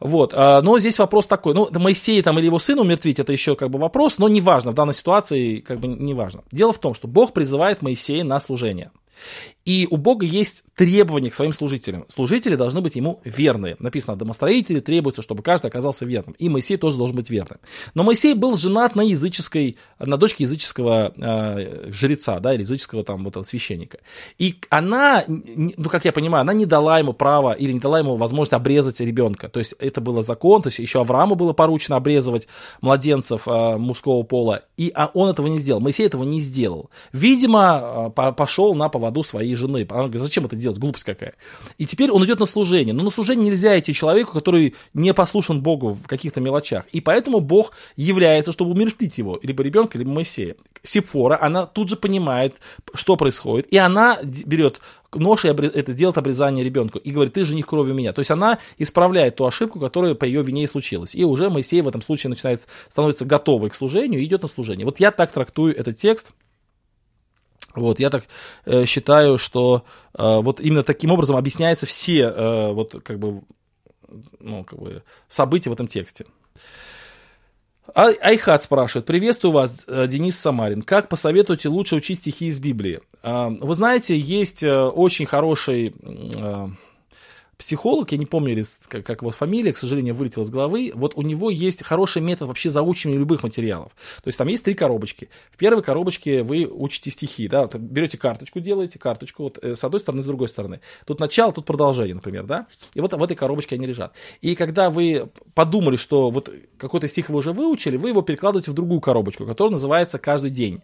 [0.00, 3.56] Вот, а, но здесь вопрос такой, ну, Моисея там или его сына умертвить, это еще
[3.56, 6.42] как бы вопрос, но неважно, в данной ситуации как бы неважно.
[6.50, 8.90] Дело в том, что Бог призывает Моисея на служение.
[9.64, 12.04] И у Бога есть требования к своим служителям.
[12.08, 13.76] Служители должны быть ему верные.
[13.78, 16.34] Написано, домостроители требуются, чтобы каждый оказался верным.
[16.38, 17.60] И Моисей тоже должен быть верным.
[17.94, 23.24] Но Моисей был женат на языческой, на дочке языческого э, жреца, да, или языческого там
[23.24, 23.98] вот священника.
[24.38, 28.16] И она, ну, как я понимаю, она не дала ему права или не дала ему
[28.16, 29.48] возможность обрезать ребенка.
[29.48, 32.48] То есть это было закон, то есть еще Аврааму было поручено обрезывать
[32.80, 34.62] младенцев э, мужского пола.
[34.76, 35.80] И а он этого не сделал.
[35.80, 36.90] Моисей этого не сделал.
[37.12, 39.86] Видимо, пошел на поводу своей своей жены.
[39.90, 41.34] Она говорит, зачем это делать, глупость какая.
[41.78, 42.94] И теперь он идет на служение.
[42.94, 46.84] Но на служение нельзя идти человеку, который не послушан Богу в каких-то мелочах.
[46.92, 50.56] И поэтому Бог является, чтобы умертвить его, либо ребенка, либо Моисея.
[50.82, 52.56] Сифора, она тут же понимает,
[52.94, 54.80] что происходит, и она берет
[55.14, 58.12] нож и это делает обрезание ребенку и говорит, ты же не кровью меня.
[58.12, 61.14] То есть она исправляет ту ошибку, которая по ее вине и случилась.
[61.14, 64.84] И уже Моисей в этом случае начинает, становится готовый к служению и идет на служение.
[64.84, 66.32] Вот я так трактую этот текст.
[67.74, 68.24] Вот, я так
[68.64, 69.84] э, считаю, что
[70.16, 73.42] э, вот именно таким образом объясняются все э, вот как бы,
[74.40, 76.26] ну, как бы события в этом тексте.
[77.94, 80.82] А, Айхат спрашивает, приветствую вас, э, Денис Самарин.
[80.82, 83.00] Как посоветуете лучше учить стихи из Библии?
[83.22, 85.94] Э, вы знаете, есть э, очень хороший
[87.64, 91.22] психолог, я не помню, как, как его фамилия, к сожалению, вылетела из головы, вот у
[91.22, 93.92] него есть хороший метод вообще заучивания любых материалов.
[94.22, 95.30] То есть там есть три коробочки.
[95.50, 99.82] В первой коробочке вы учите стихи, да, вот берете карточку, делаете карточку вот э, с
[99.82, 100.80] одной стороны, с другой стороны.
[101.06, 104.12] Тут начало, тут продолжение, например, да, и вот в этой коробочке они лежат.
[104.42, 108.74] И когда вы подумали, что вот какой-то стих вы уже выучили, вы его перекладываете в
[108.74, 110.82] другую коробочку, которая называется «Каждый день».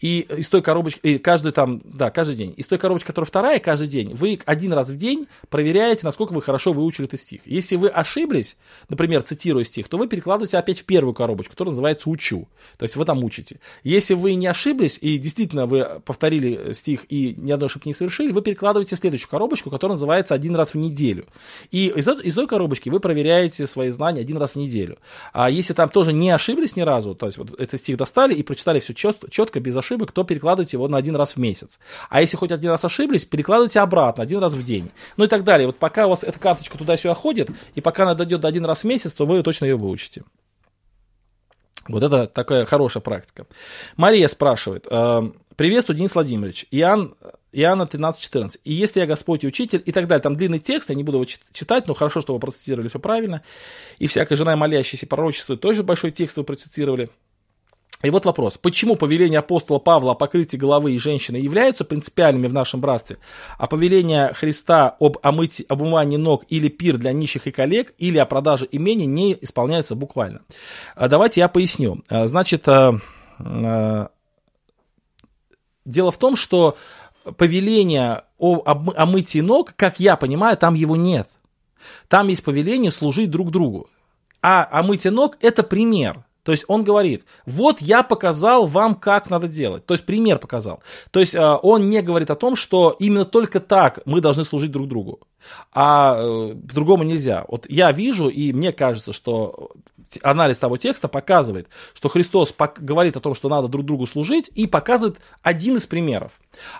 [0.00, 2.54] И из той коробочки, и каждый там, да, каждый день.
[2.56, 6.42] Из той коробочки, которая вторая, каждый день, вы один раз в день проверяете, насколько вы
[6.42, 7.40] хорошо выучили этот стих.
[7.44, 8.56] Если вы ошиблись,
[8.88, 12.48] например, цитируя стих, то вы перекладываете опять в первую коробочку, которая называется «Учу».
[12.78, 13.58] То есть вы там учите.
[13.82, 18.30] Если вы не ошиблись, и действительно вы повторили стих и ни одной ошибки не совершили,
[18.32, 21.26] вы перекладываете в следующую коробочку, которая называется «Один раз в неделю».
[21.70, 24.98] И из, из той коробочки вы проверяете свои знания один раз в неделю.
[25.32, 28.42] А если там тоже не ошиблись ни разу, то есть вот этот стих достали и
[28.42, 31.78] прочитали все четко, четко без ошибок, то перекладывайте его на один раз в месяц.
[32.10, 34.90] А если хоть один раз ошиблись, перекладывайте обратно, один раз в день.
[35.16, 35.66] Ну и так далее.
[35.66, 38.82] Вот пока у вас эта карточка туда-сюда ходит, и пока она дойдет до один раз
[38.82, 40.22] в месяц, то вы точно ее выучите.
[41.88, 43.46] Вот это такая хорошая практика.
[43.96, 44.86] Мария спрашивает.
[44.88, 46.66] «Э, Приветствую, Денис Владимирович.
[46.70, 47.14] Иоанн,
[47.52, 48.60] Иоанна 13.14.
[48.64, 50.22] И если я Господь и Учитель, и так далее.
[50.22, 53.42] Там длинный текст, я не буду его читать, но хорошо, что вы процитировали все правильно.
[53.98, 57.10] И всякая жена молящаяся пророчествует, тоже большой текст вы процитировали.
[58.02, 62.52] И вот вопрос, почему повеление апостола Павла о покрытии головы и женщины являются принципиальными в
[62.52, 63.18] нашем братстве,
[63.58, 68.18] а повеление Христа об, омытии, об умывании ног или пир для нищих и коллег, или
[68.18, 70.42] о продаже имени не исполняются буквально?
[70.96, 72.02] А давайте я поясню.
[72.08, 72.98] А, значит, а,
[75.84, 76.76] дело в том, что
[77.36, 78.62] повеление о
[78.96, 81.28] омытии ног, как я понимаю, там его нет.
[82.08, 83.88] Там есть повеление служить друг другу.
[84.40, 89.46] А омытие ног– это пример– то есть он говорит, вот я показал вам, как надо
[89.46, 89.86] делать.
[89.86, 90.82] То есть пример показал.
[91.10, 94.72] То есть э, он не говорит о том, что именно только так мы должны служить
[94.72, 95.20] друг другу.
[95.72, 97.44] А э, по-другому нельзя.
[97.48, 99.70] Вот я вижу, и мне кажется, что
[100.22, 104.66] анализ того текста показывает, что Христос говорит о том, что надо друг другу служить, и
[104.66, 106.32] показывает один из примеров.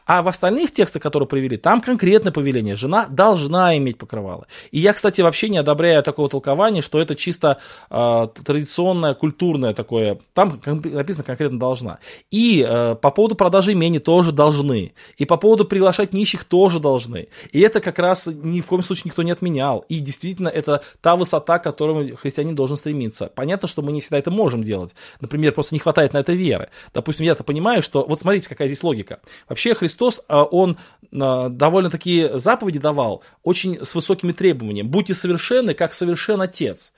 [0.07, 2.77] А в остальных текстах, которые привели, там конкретное повеление.
[2.77, 4.47] Жена должна иметь покрывало.
[4.71, 7.59] И я, кстати, вообще не одобряю такого толкования, что это чисто
[7.91, 10.19] э, традиционное, культурное такое.
[10.35, 11.99] Там написано конкретно должна.
[12.31, 14.93] И э, по поводу продажи имени тоже должны.
[15.17, 17.29] И по поводу приглашать нищих тоже должны.
[17.53, 19.85] И это как раз ни в коем случае никто не отменял.
[19.89, 23.31] И действительно, это та высота, к которой христианин должен стремиться.
[23.35, 24.95] Понятно, что мы не всегда это можем делать.
[25.21, 26.69] Например, просто не хватает на это веры.
[26.95, 28.05] Допустим, я-то понимаю, что...
[28.05, 29.21] Вот смотрите, какая здесь логика.
[29.49, 30.77] Вообще Христос, а, он
[31.13, 34.87] а, довольно такие заповеди давал, очень с высокими требованиями.
[34.87, 36.93] Будьте совершенны, как совершен Отец.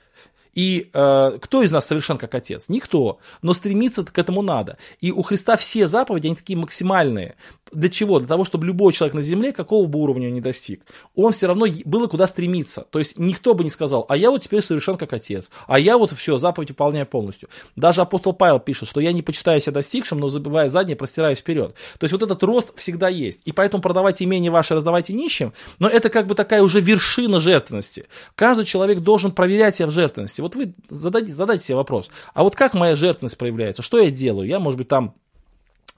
[0.55, 2.69] И э, кто из нас совершен как отец?
[2.69, 3.19] Никто.
[3.41, 4.77] Но стремиться к этому надо.
[5.01, 7.35] И у Христа все заповеди, они такие максимальные.
[7.75, 8.19] Для чего?
[8.19, 10.81] Для того, чтобы любой человек на земле, какого бы уровня он ни достиг,
[11.13, 12.87] он все равно было куда стремиться.
[12.89, 15.97] То есть никто бы не сказал, а я вот теперь совершен как отец, а я
[15.97, 17.49] вот все, заповедь выполняю полностью.
[17.75, 21.75] Даже апостол Павел пишет, что я не почитаю себя достигшим, но забывая заднее, простираюсь вперед.
[21.99, 23.41] То есть вот этот рост всегда есть.
[23.43, 28.05] И поэтому продавайте имение ваше, раздавайте нищим, но это как бы такая уже вершина жертвенности.
[28.35, 30.39] Каждый человек должен проверять себя в жертвенности.
[30.39, 33.81] Вот вы задайте, задайте себе вопрос, а вот как моя жертвенность проявляется?
[33.81, 34.47] Что я делаю?
[34.47, 35.15] Я, может быть, там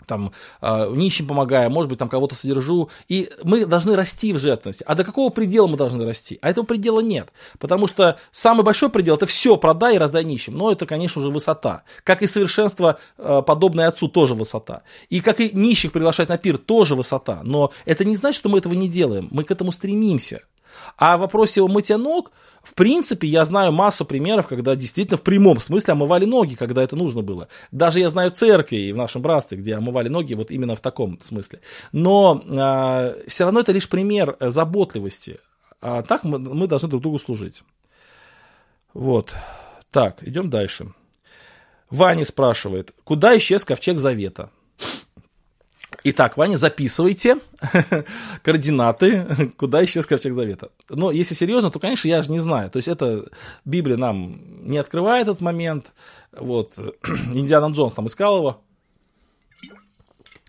[0.08, 2.90] там, э, нищим помогаю, может быть, там кого-то содержу.
[3.08, 4.84] И мы должны расти в жертвенности.
[4.88, 6.40] А до какого предела мы должны расти?
[6.42, 7.32] А этого предела нет.
[7.60, 10.58] Потому что самый большой предел– это все продай и раздай нищим.
[10.58, 11.84] Но это, конечно, уже высота.
[12.04, 14.84] Как и совершенство, э, подобное отцу, тоже высота.
[15.10, 17.42] И как и нищих приглашать на пир, тоже высота.
[17.44, 19.28] Но это не значит, что мы этого не делаем.
[19.32, 20.42] Мы к этому стремимся.
[20.98, 22.32] А в вопросе о ног,
[22.64, 26.96] в принципе, я знаю массу примеров, когда действительно в прямом смысле омывали ноги, когда это
[26.96, 27.48] нужно было.
[27.72, 31.62] Даже я знаю церкви в нашем братстве, где омывали ноги вот именно в таком смысле.
[31.92, 35.40] Но э, а, все равно это лишь пример заботливости.
[35.82, 37.64] А так мы, мы должны друг другу служить.
[38.94, 39.34] Вот.
[39.92, 40.94] Так, идем дальше.
[41.90, 44.50] Ваня спрашивает, куда исчез ковчег завета?
[46.10, 47.40] Итак, Ваня, записывайте
[48.42, 50.70] координаты, куда исчез ковчег завета.
[50.90, 52.72] Но если серьезно, то, конечно, я же не знаю.
[52.72, 53.26] То есть это
[53.66, 55.88] Библия нам не открывает этот момент.
[56.32, 56.76] Вот,
[57.34, 58.62] Индиана Джонс там искал его.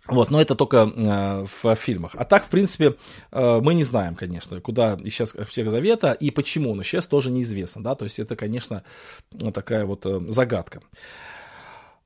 [0.07, 2.13] Вот, но это только э, в фильмах.
[2.15, 2.95] А так, в принципе,
[3.33, 7.83] э, мы не знаем, конечно, куда исчез ковчег завета и почему он исчез, тоже неизвестно.
[7.83, 7.97] Да?
[7.97, 8.85] То есть это, конечно,
[9.53, 10.83] такая вот э, загадка.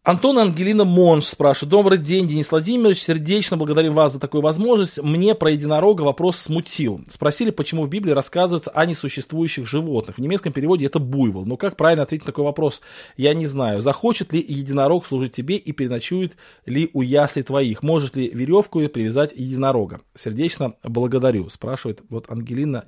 [0.05, 1.71] Антон Ангелина Монш спрашивает.
[1.71, 2.99] Добрый день, Денис Владимирович.
[2.99, 5.01] Сердечно благодарим вас за такую возможность.
[5.01, 7.03] Мне про единорога вопрос смутил.
[7.09, 10.17] Спросили, почему в Библии рассказывается о несуществующих животных.
[10.17, 11.47] В немецком переводе это буйвол.
[11.47, 12.81] Но как правильно ответить на такой вопрос,
[13.17, 13.81] я не знаю.
[13.81, 16.37] Захочет ли единорог служить тебе и переночует
[16.67, 17.85] ли у ясли твоих?
[17.85, 20.01] Может ли веревку привязать единорога?
[20.17, 22.87] Сердечно благодарю, спрашивает вот Ангелина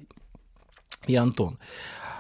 [1.07, 1.59] и Антон.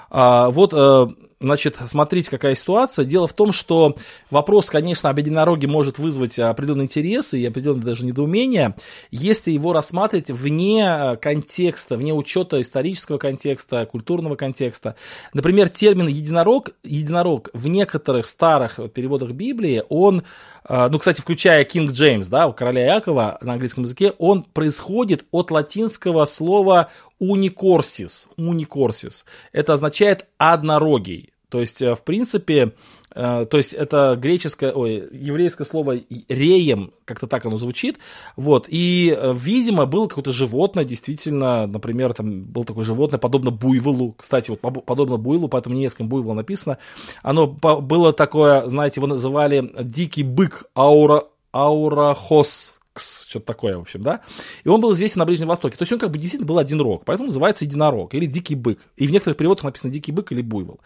[0.08, 1.06] А, вот э,
[1.44, 3.04] Значит, смотрите, какая ситуация.
[3.04, 3.94] Дело в том, что
[4.30, 8.74] вопрос, конечно, об единороге может вызвать определенный интерес и определенное даже недоумение,
[9.10, 14.96] если его рассматривать вне э, контекста, вне учета исторического контекста, культурного контекста.
[15.34, 20.22] Например, термин единорог, единорог в некоторых старых переводах Библии, он
[20.66, 25.26] э, ну, кстати, включая King James, да, у короля Якова на английском языке, он происходит
[25.30, 28.30] от латинского слова уникорсис.
[28.38, 29.26] Уникорсис.
[29.52, 31.33] Это означает однорогий.
[31.54, 32.72] То есть, э, в принципе,
[33.14, 38.00] э, то есть это греческое, ой, еврейское слово реем, как-то так оно звучит,
[38.34, 44.16] вот, и, э, видимо, было какое-то животное, действительно, например, там было такое животное, подобно буйволу,
[44.18, 46.78] кстати, вот подобно буйволу, поэтому немецком буйвол написано,
[47.22, 54.20] оно было такое, знаете, его называли дикий бык, аура, аурахос, что-то такое, в общем, да.
[54.62, 55.76] И он был известен на Ближнем Востоке.
[55.76, 58.80] То есть он как бы действительно был один рог, поэтому называется единорог или дикий бык.
[58.96, 60.80] И в некоторых переводах написано дикий бык или буйвол.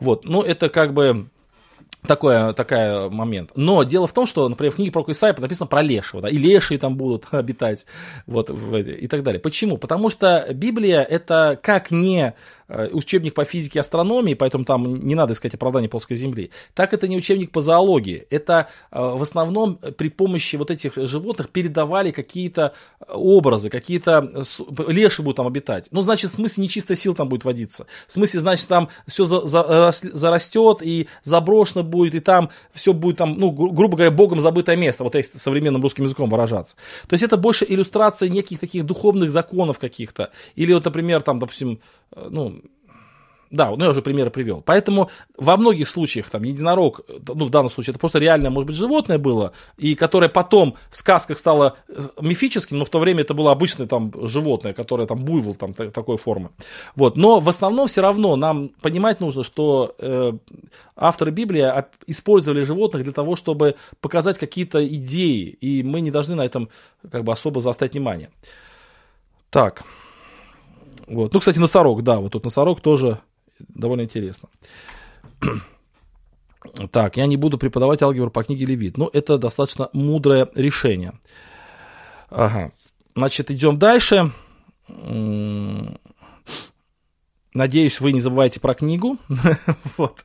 [0.00, 1.28] Вот, но это как бы
[2.06, 3.52] такой, такой момент.
[3.54, 6.36] Но дело в том, что, например, в книге про Исаия написано про лешего, да, и
[6.36, 7.86] лешие там будут обитать,
[8.26, 9.40] вот, и так далее.
[9.40, 9.76] Почему?
[9.78, 12.34] Потому что Библия это как не
[12.92, 17.08] учебник по физике и астрономии, поэтому там не надо искать оправдание плоской Земли, так это
[17.08, 18.26] не учебник по зоологии.
[18.30, 22.74] Это э, в основном при помощи вот этих животных передавали какие-то
[23.08, 24.30] образы, какие-то
[24.88, 25.88] леши будут там обитать.
[25.90, 27.86] Ну, значит, в смысле нечистая сила там будет водиться.
[28.06, 33.18] В смысле, значит, там все за, за, зарастет и заброшено будет, и там все будет
[33.18, 36.76] там, ну, грубо говоря, богом забытое место, вот если современным русским языком выражаться.
[37.08, 40.30] То есть это больше иллюстрация неких таких духовных законов каких-то.
[40.54, 42.62] Или вот, например, там, допустим, э, ну,
[43.52, 44.62] да, ну я уже примеры привел.
[44.62, 48.76] Поэтому во многих случаях там единорог, ну в данном случае это просто реальное, может быть,
[48.76, 53.34] животное было, и которое потом в сказках стало э, мифическим, но в то время это
[53.34, 56.50] было обычное там животное, которое там буйвол там такой формы.
[56.96, 57.16] Вот.
[57.16, 60.32] Но в основном все равно нам понимать нужно, что э,
[60.96, 61.62] авторы Библии
[62.06, 66.70] использовали животных для того, чтобы показать какие-то идеи, и мы не должны на этом
[67.10, 68.30] как бы особо заострять внимание.
[69.50, 69.84] Так.
[71.12, 71.34] Вот.
[71.34, 73.20] Ну, кстати, носорог, да, вот тут носорог тоже
[73.58, 74.48] довольно интересно.
[76.92, 78.96] Так, я не буду преподавать алгебру по книге Левит.
[78.96, 81.12] Ну, это достаточно мудрое решение.
[82.30, 82.70] Ага.
[83.16, 84.30] Значит, идем дальше.
[87.52, 89.18] Надеюсь, вы не забываете про книгу.
[89.98, 90.24] вот.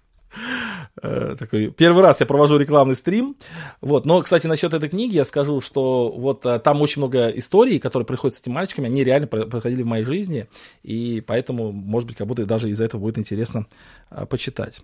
[1.02, 3.36] Э, такой, первый раз я провожу рекламный стрим.
[3.82, 4.06] Вот.
[4.06, 8.06] Но, кстати, насчет этой книги я скажу, что вот э, там очень много историй, которые
[8.06, 10.48] приходят с этими мальчиками, они реально проходили в моей жизни,
[10.84, 13.68] и поэтому, может быть, как будто даже из-за этого будет интересно
[14.10, 14.82] а, почитать.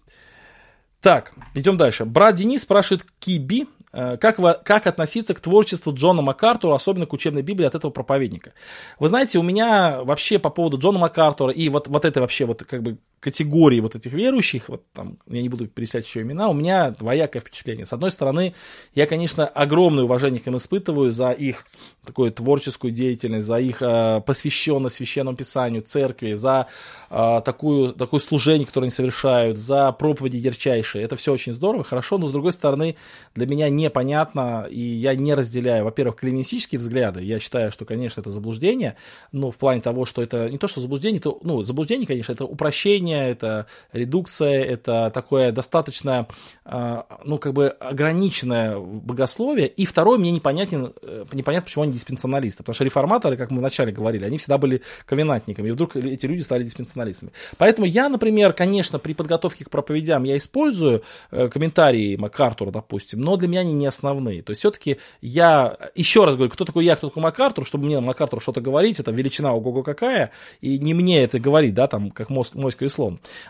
[1.01, 2.05] Так, идем дальше.
[2.05, 7.13] Брат Денис спрашивает Киби, Э, как, вы, как относиться к творчеству Джона МакАртура, особенно к
[7.13, 8.53] учебной Библии от этого проповедника?
[8.99, 12.63] Вы знаете, у меня вообще по поводу Джона МакАртура и вот, вот этой вообще вот
[12.63, 16.53] как бы категории вот этих верующих, вот там, я не буду перечислять еще имена, у
[16.53, 17.85] меня двоякое впечатление.
[17.85, 18.53] С одной стороны,
[18.95, 21.65] я, конечно, огромное уважение к ним испытываю за их
[22.05, 26.67] такую творческую деятельность, за их э, посвященность священному писанию, церкви, за
[27.09, 31.03] э, такую, такое служение, которое они совершают, за проповеди ярчайшие.
[31.03, 32.97] Это все очень здорово, хорошо, но с другой стороны,
[33.35, 38.21] для меня не непонятно, и я не разделяю, во-первых, клинистические взгляды, я считаю, что, конечно,
[38.21, 38.95] это заблуждение,
[39.31, 42.45] но в плане того, что это не то, что заблуждение, это, ну, заблуждение, конечно, это
[42.45, 46.27] упрощение, это редукция, это такое достаточно,
[46.65, 52.63] а, ну, как бы ограниченное богословие, и второе, мне непонятен, э, непонятно, почему они диспенсионалисты,
[52.63, 56.41] потому что реформаторы, как мы вначале говорили, они всегда были ковенантниками, и вдруг эти люди
[56.41, 57.31] стали диспенсионалистами.
[57.57, 63.37] Поэтому я, например, конечно, при подготовке к проповедям я использую э, комментарии МакАртура, допустим, но
[63.37, 64.41] для меня они не основные.
[64.41, 67.99] То есть все-таки я, еще раз говорю, кто такой я, кто такой МакАртур, чтобы мне
[67.99, 72.29] МакАртур что-то говорить, это величина ого-го какая, и не мне это говорить, да, там, как
[72.29, 73.02] мозг, моська и слон.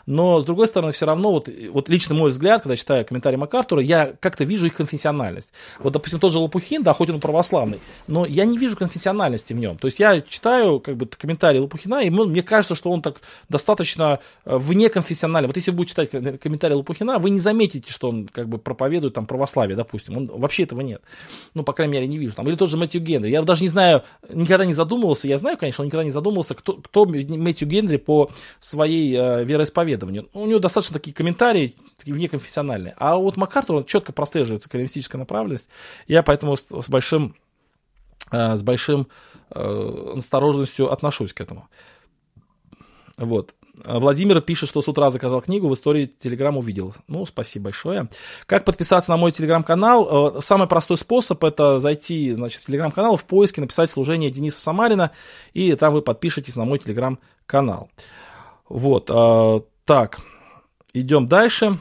[0.06, 3.82] Но, с другой стороны, все равно, вот, вот лично мой взгляд, когда читаю комментарии МакАртура,
[3.82, 5.52] я как-то вижу их конфессиональность.
[5.80, 9.60] Вот, допустим, тот же Лопухин, да, хоть он православный, но я не вижу конфессиональности в
[9.60, 9.78] нем.
[9.78, 14.20] То есть я читаю, как бы, комментарии Лопухина, и мне кажется, что он так достаточно
[14.46, 15.48] э, вне конфессиональный.
[15.48, 19.14] Вот если вы будете читать комментарии Лопухина, вы не заметите, что он, как бы, проповедует
[19.14, 20.18] там православие, допустим.
[20.18, 21.02] Он, вообще этого нет.
[21.54, 22.34] Ну, по крайней мере, не вижу.
[22.34, 23.30] Там, или тот же Мэтью Генри.
[23.30, 26.74] Я даже не знаю, никогда не задумывался, я знаю, конечно, он никогда не задумывался, кто,
[26.74, 30.30] кто Мэтью Генри по своей э, вероисповеданию.
[30.34, 32.94] У него достаточно такие комментарии, такие внеконфессиональные.
[32.98, 35.70] А вот МакАртур, он четко прослеживается кальвинистическая направленность.
[36.08, 37.36] Я поэтому с, с большим,
[38.32, 39.08] э, с большим
[39.52, 41.70] э, осторожностью отношусь к этому.
[43.18, 43.54] Вот.
[43.86, 46.94] Владимир пишет, что с утра заказал книгу, в истории Телеграм увидел.
[47.08, 48.08] Ну, спасибо большое.
[48.46, 50.36] Как подписаться на мой Телеграм-канал?
[50.38, 55.12] Э, самый простой способ это зайти, значит, в Телеграм-канал, в поиске написать служение Дениса Самарина,
[55.54, 57.90] и там вы подпишетесь на мой Телеграм-канал.
[58.70, 60.20] Вот, э, так,
[60.94, 61.80] идем дальше.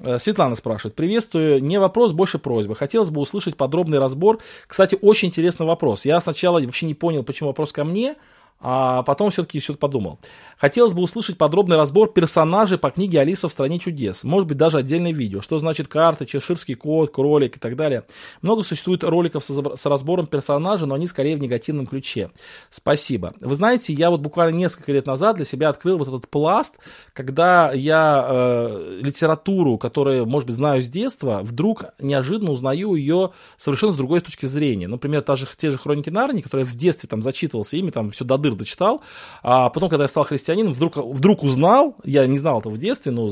[0.00, 0.94] Э, Светлана спрашивает.
[0.94, 1.62] Приветствую.
[1.62, 2.74] Не вопрос, больше просьба.
[2.74, 4.40] Хотелось бы услышать подробный разбор.
[4.66, 6.04] Кстати, очень интересный вопрос.
[6.04, 8.16] Я сначала вообще не понял, почему вопрос ко мне,
[8.58, 10.18] а потом все-таки все подумал.
[10.58, 14.24] Хотелось бы услышать подробный разбор персонажей по книге «Алиса в стране чудес».
[14.24, 15.42] Может быть, даже отдельное видео.
[15.42, 18.04] Что значит карта, чеширский кот, кролик и так далее.
[18.40, 22.30] Много существует роликов с разбором персонажей, но они скорее в негативном ключе.
[22.70, 23.34] Спасибо.
[23.40, 26.78] Вы знаете, я вот буквально несколько лет назад для себя открыл вот этот пласт,
[27.12, 33.92] когда я э, литературу, которую, может быть, знаю с детства, вдруг неожиданно узнаю ее совершенно
[33.92, 34.88] с другой точки зрения.
[34.88, 38.24] Например, та же, те же «Хроники Нарнии», которые в детстве там зачитывался ими, там все
[38.24, 39.02] до дыр дочитал,
[39.42, 42.78] а потом, когда я стал христианином, христианин, вдруг, вдруг узнал, я не знал этого в
[42.78, 43.30] детстве, но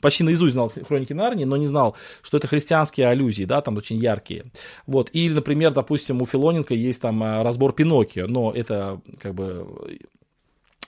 [0.00, 3.96] почти наизусть знал хроники Нарнии, но не знал, что это христианские аллюзии, да, там очень
[3.96, 4.46] яркие.
[4.86, 5.10] Вот.
[5.12, 9.66] Или, например, допустим, у Филоненко есть там а, разбор Пиноккио, но это как бы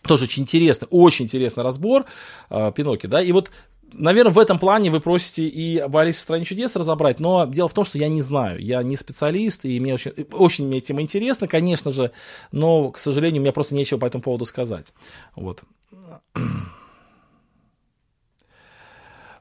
[0.03, 2.07] тоже очень интересно, очень интересный разбор
[2.51, 3.51] э, Пиноккио, да, и вот
[3.93, 7.69] Наверное, в этом плане вы просите и об Алисе в стране чудес разобрать, но дело
[7.69, 11.01] в том, что я не знаю, я не специалист, и мне очень, очень мне тема
[11.01, 12.13] интересна, конечно же,
[12.53, 14.93] но, к сожалению, у меня просто нечего по этому поводу сказать.
[15.35, 15.63] Вот.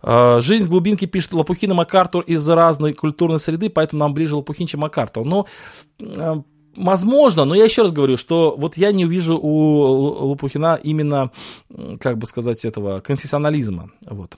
[0.02, 4.36] А, Жизнь с глубинки пишет Лопухин и МакАртур из-за разной культурной среды, поэтому нам ближе
[4.38, 5.26] Лопухин, чем МакАртур.
[5.26, 5.48] Но
[6.00, 6.42] а,
[6.78, 11.32] Возможно, но я еще раз говорю, что вот я не увижу у Лопухина именно,
[12.00, 13.90] как бы сказать, этого конфессионализма.
[14.08, 14.38] Вот.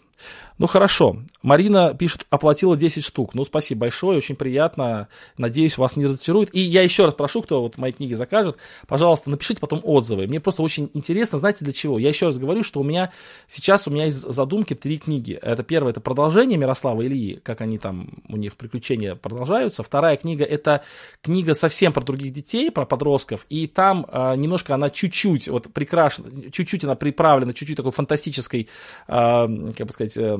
[0.60, 1.18] Ну хорошо.
[1.42, 3.34] Марина пишет, оплатила 10 штук.
[3.34, 5.08] Ну, спасибо большое, очень приятно.
[5.38, 6.54] Надеюсь, вас не разочарует.
[6.54, 10.28] И я еще раз прошу, кто вот мои книги закажет, пожалуйста, напишите потом отзывы.
[10.28, 11.98] Мне просто очень интересно, знаете, для чего.
[11.98, 13.12] Я еще раз говорю, что у меня
[13.48, 15.40] сейчас у меня есть задумки три книги.
[15.42, 19.82] Это первое, это продолжение Мирослава Ильи, как они там, у них приключения продолжаются.
[19.82, 20.84] Вторая книга, это
[21.22, 23.46] книга совсем про других детей, про подростков.
[23.50, 28.68] И там э, немножко она чуть-чуть, вот прикрашена, чуть-чуть она приправлена, чуть-чуть такой фантастической,
[29.08, 29.48] э,
[29.78, 30.40] как бы сказать, э,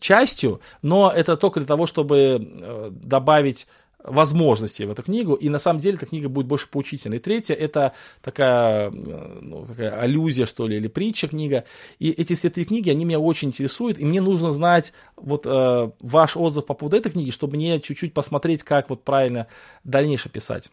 [0.00, 3.66] частью, но это только для того, чтобы э, добавить
[4.04, 7.18] возможностей в эту книгу, и на самом деле эта книга будет больше поучительной.
[7.18, 11.64] И третья— это такая, ну, такая аллюзия, что ли, или притча книга.
[11.98, 15.90] И эти все три книги, они меня очень интересуют, и мне нужно знать вот э,
[16.00, 19.46] ваш отзыв по поводу этой книги, чтобы мне чуть-чуть посмотреть, как вот правильно
[19.84, 20.70] дальнейше писать.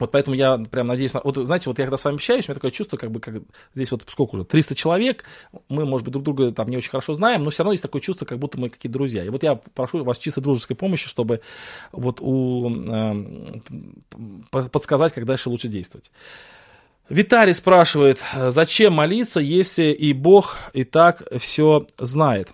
[0.00, 2.54] Вот поэтому я прям надеюсь, вот знаете, вот я когда с вами общаюсь, у меня
[2.54, 3.42] такое чувство, как бы, как
[3.74, 5.24] здесь вот сколько уже, 300 человек,
[5.68, 8.00] мы, может быть, друг друга там не очень хорошо знаем, но все равно есть такое
[8.00, 9.22] чувство, как будто мы какие-то друзья.
[9.22, 11.42] И вот я прошу вас чисто дружеской помощи, чтобы
[11.92, 13.14] вот у, э,
[14.50, 16.10] подсказать, как дальше лучше действовать.
[17.10, 22.50] Виталий спрашивает, зачем молиться, если и Бог и так все знает?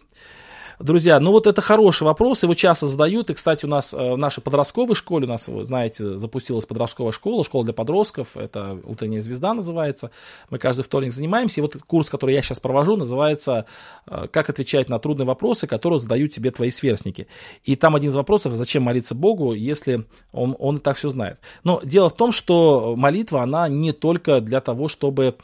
[0.79, 3.31] Друзья, ну вот это хороший вопрос, его часто задают.
[3.31, 7.13] И, кстати, у нас э, в нашей подростковой школе, у нас, вы знаете, запустилась подростковая
[7.13, 10.11] школа, школа для подростков, это «Утренняя звезда» называется.
[10.51, 11.61] Мы каждый вторник занимаемся.
[11.61, 13.65] И вот курс, который я сейчас провожу, называется
[14.07, 17.27] э, «Как отвечать на трудные вопросы, которые задают тебе твои сверстники».
[17.65, 21.39] И там один из вопросов, зачем молиться Богу, если он, он и так все знает.
[21.65, 25.37] Но дело в том, что молитва, она не только для того, чтобы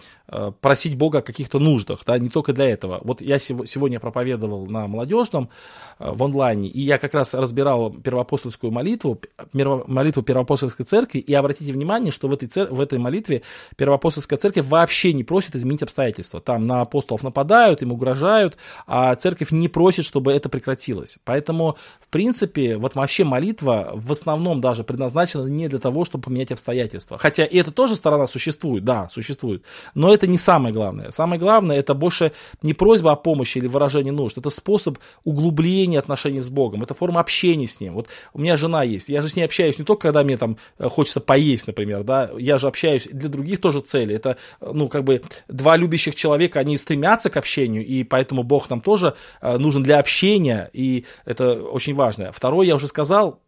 [0.61, 3.01] просить Бога о каких-то нуждах, да, не только для этого.
[3.03, 5.51] Вот я сегодня проповедовал на молодежном
[5.99, 9.21] э, в онлайне, и я как раз разбирал первоапостольскую молитву,
[9.53, 12.73] молитву первоапостольской церкви, и обратите внимание, что в этой, цер...
[12.73, 13.43] в этой молитве
[13.77, 16.41] первоапостольская церковь вообще не просит изменить обстоятельства.
[16.41, 18.57] Там на апостолов нападают, им угрожают,
[18.87, 21.19] а церковь не просит, чтобы это прекратилось.
[21.25, 26.53] Поэтому, в принципе, вот вообще молитва в основном даже предназначена не для того, чтобы поменять
[26.53, 27.19] обстоятельства.
[27.19, 29.63] Хотя и это тоже сторона существует, да, существует,
[29.95, 31.11] но это не самое главное.
[31.11, 36.41] Самое главное это больше не просьба о помощи или выражение нужд, это способ углубление отношений
[36.41, 37.95] с Богом, это форма общения с Ним.
[37.95, 40.57] Вот у меня жена есть, я же с ней общаюсь не только, когда мне там
[40.79, 44.15] э, хочется поесть, например, да, я же общаюсь для других тоже целей.
[44.15, 48.71] Это, э, ну, как бы два любящих человека, они стремятся к общению, и поэтому Бог
[48.71, 52.33] нам тоже э, нужен для общения, и это очень важно.
[52.33, 53.42] Второе, я уже сказал,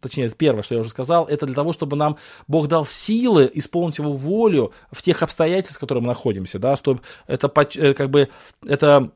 [0.00, 3.98] точнее, первое, что я уже сказал, это для того, чтобы нам Бог дал силы исполнить
[3.98, 8.28] Его волю в тех обстоятельствах, в которых мы находимся, да, чтобы это, как бы,
[8.66, 9.10] это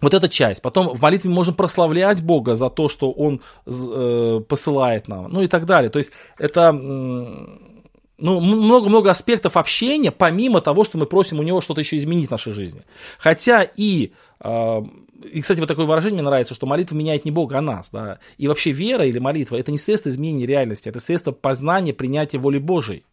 [0.00, 0.62] вот эта часть.
[0.62, 5.42] Потом в молитве мы можем прославлять Бога за то, что Он э, посылает нам, ну
[5.42, 5.90] и так далее.
[5.90, 11.80] То есть это ну, много-много аспектов общения, помимо того, что мы просим у него что-то
[11.80, 12.82] еще изменить в нашей жизни.
[13.18, 14.82] Хотя и, э,
[15.22, 17.90] и, кстати, вот такое выражение мне нравится, что молитва меняет не Бога, а нас.
[17.90, 18.18] Да?
[18.38, 22.58] И вообще вера или молитва– это не средство изменения реальности, это средство познания, принятия воли
[22.58, 23.04] Божией.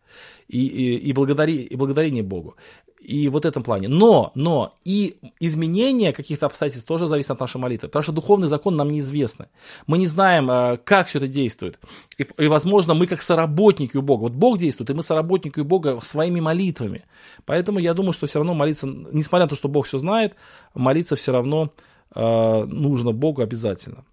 [0.47, 2.55] и, и, и, благодари, и благодарение Богу.
[2.99, 3.89] И в этом плане.
[3.89, 7.89] Но, но и изменение каких-то обстоятельств тоже зависит от нашей молитвы.
[7.89, 9.47] Потому что духовный закон нам неизвестны.
[9.87, 11.79] Мы не знаем, э, как все это действует.
[12.17, 14.21] И, и, возможно, мы как соработники у Бога.
[14.23, 17.03] Вот Бог действует, и мы соработники у Бога своими молитвами.
[17.45, 20.35] Поэтому я думаю, что все равно молиться, несмотря на то, что Бог все знает,
[20.73, 21.71] молиться все равно
[22.15, 24.05] нужно Богу обязательно.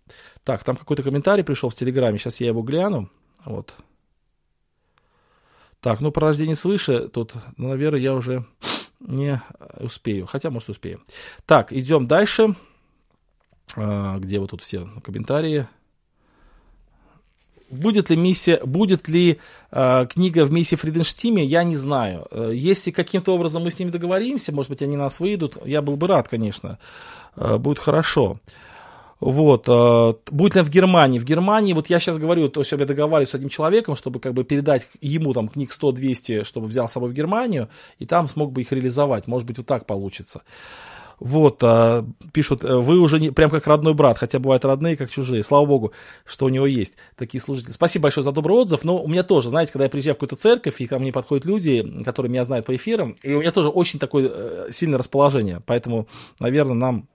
[0.45, 2.19] Так, там какой-то комментарий пришел в Телеграме.
[2.19, 3.11] Сейчас я его гляну.
[3.45, 3.75] Вот.
[5.81, 8.45] Так, ну, про рождение свыше, тут, наверное, я уже
[9.01, 9.43] не
[9.79, 10.27] успею.
[10.27, 11.01] Хотя, может, успею.
[11.47, 12.55] Так, идем дальше.
[13.77, 15.69] А, где вот тут все комментарии?
[17.71, 19.39] Будет ли миссия, будет ли
[19.71, 22.27] э, книга в миссии Фриденштиме, я не знаю.
[22.31, 25.97] Э, если каким-то образом мы с ними договоримся, может быть, они нас выйдут, я был
[25.97, 26.79] бы рад, конечно.
[27.37, 28.39] Э, будет хорошо.
[29.21, 31.19] Вот, э, будет ли в Германии?
[31.19, 34.33] В Германии, вот я сейчас говорю, то есть я договариваюсь с одним человеком, чтобы как
[34.33, 37.69] бы передать ему там книг 100-200, чтобы взял с собой в Германию,
[37.99, 39.27] и там смог бы их реализовать.
[39.27, 40.41] Может быть, вот так получится.
[41.21, 45.11] Вот, э, пишут, э, вы уже не, прям как родной брат, хотя бывают родные, как
[45.11, 45.43] чужие.
[45.43, 45.93] Слава богу,
[46.25, 47.73] что у него есть такие служители.
[47.73, 48.85] Спасибо большое за добрый отзыв.
[48.85, 51.45] Но у меня тоже, знаете, когда я приезжаю в какую-то церковь, и ко мне подходят
[51.45, 55.63] люди, которые меня знают по эфирам, и у меня тоже очень такое сильное расположение.
[55.67, 56.09] Поэтому,
[56.39, 57.09] наверное, нам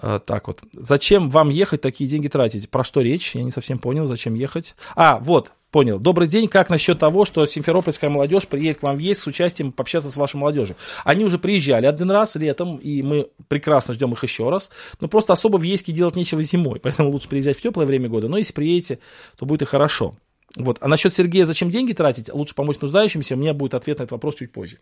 [0.00, 0.60] Э, так вот.
[0.72, 2.70] Зачем вам ехать, такие деньги тратить?
[2.70, 3.34] Про что речь?
[3.34, 4.74] Я не совсем понял, зачем ехать.
[4.94, 5.98] А, вот, понял.
[5.98, 6.48] Добрый день.
[6.48, 10.16] Как насчет того, что симферопольская молодежь приедет к вам в есть с участием пообщаться с
[10.16, 10.76] вашей молодежью?
[11.04, 14.70] Они уже приезжали один раз летом, и мы прекрасно ждем их еще раз.
[15.00, 18.28] Но просто особо в Ейске делать нечего зимой, поэтому лучше приезжать в теплое время года.
[18.28, 18.98] Но если приедете,
[19.36, 20.16] то будет и хорошо.
[20.56, 20.78] Вот.
[20.80, 22.32] А насчет Сергея, зачем деньги тратить?
[22.32, 23.34] Лучше помочь нуждающимся.
[23.34, 24.78] У меня будет ответ на этот вопрос чуть позже.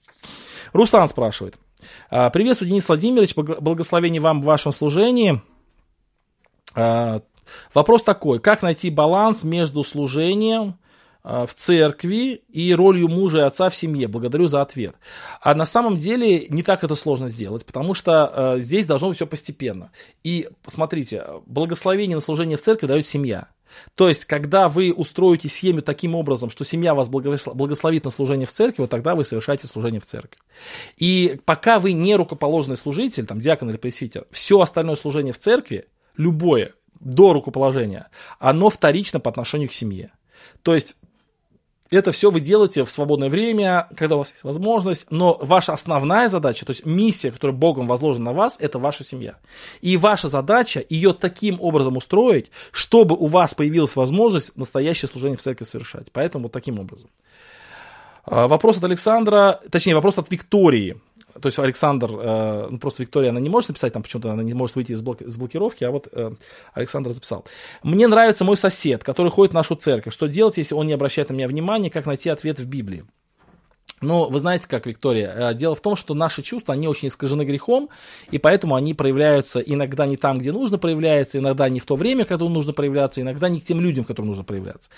[0.72, 1.56] Руслан спрашивает.
[2.08, 3.34] «А, приветствую, Денис Владимирович.
[3.34, 5.42] Благословение вам в вашем служении.
[7.74, 8.38] Вопрос такой.
[8.40, 10.78] Как найти баланс между служением
[11.22, 14.08] а, в церкви и ролью мужа и отца в семье.
[14.08, 14.94] Благодарю за ответ.
[15.40, 19.26] А на самом деле не так это сложно сделать, потому что здесь должно быть все
[19.26, 19.90] постепенно.
[20.22, 23.48] И смотрите, благословение на служение в церкви дает семья.
[23.94, 28.52] То есть, когда вы устроите семью таким образом, что семья вас благословит на служение в
[28.52, 30.38] церкви, вот тогда вы совершаете служение в церкви.
[30.96, 35.86] И пока вы не рукоположенный служитель, там, диакон или пресвитер, все остальное служение в церкви,
[36.16, 40.12] любое, до рукоположения, оно вторично по отношению к семье.
[40.62, 40.96] То есть
[41.90, 46.28] это все вы делаете в свободное время, когда у вас есть возможность, но ваша основная
[46.28, 49.36] задача, то есть миссия, которая Богом возложена на вас, это ваша семья.
[49.80, 55.42] И ваша задача ее таким образом устроить, чтобы у вас появилась возможность настоящее служение в
[55.42, 56.10] церкви совершать.
[56.12, 57.10] Поэтому вот таким образом.
[58.24, 61.00] А, вопрос от Александра, точнее вопрос от Виктории
[61.40, 64.54] то есть Александр, э, ну просто Виктория, она не может написать, там почему-то она не
[64.54, 66.32] может выйти из, блок, из блокировки, а вот э,
[66.74, 67.44] Александр записал.
[67.82, 70.12] Мне нравится мой сосед, который ходит в нашу церковь.
[70.12, 73.04] Что делать, если он не обращает на меня внимания, как найти ответ в Библии?
[74.02, 77.42] Но вы знаете как, Виктория, э, дело в том, что наши чувства, они очень искажены
[77.42, 77.88] грехом,
[78.30, 82.26] и поэтому они проявляются иногда не там, где нужно проявляться, иногда не в то время,
[82.26, 84.90] когда нужно проявляться, иногда не к тем людям, которым нужно проявляться.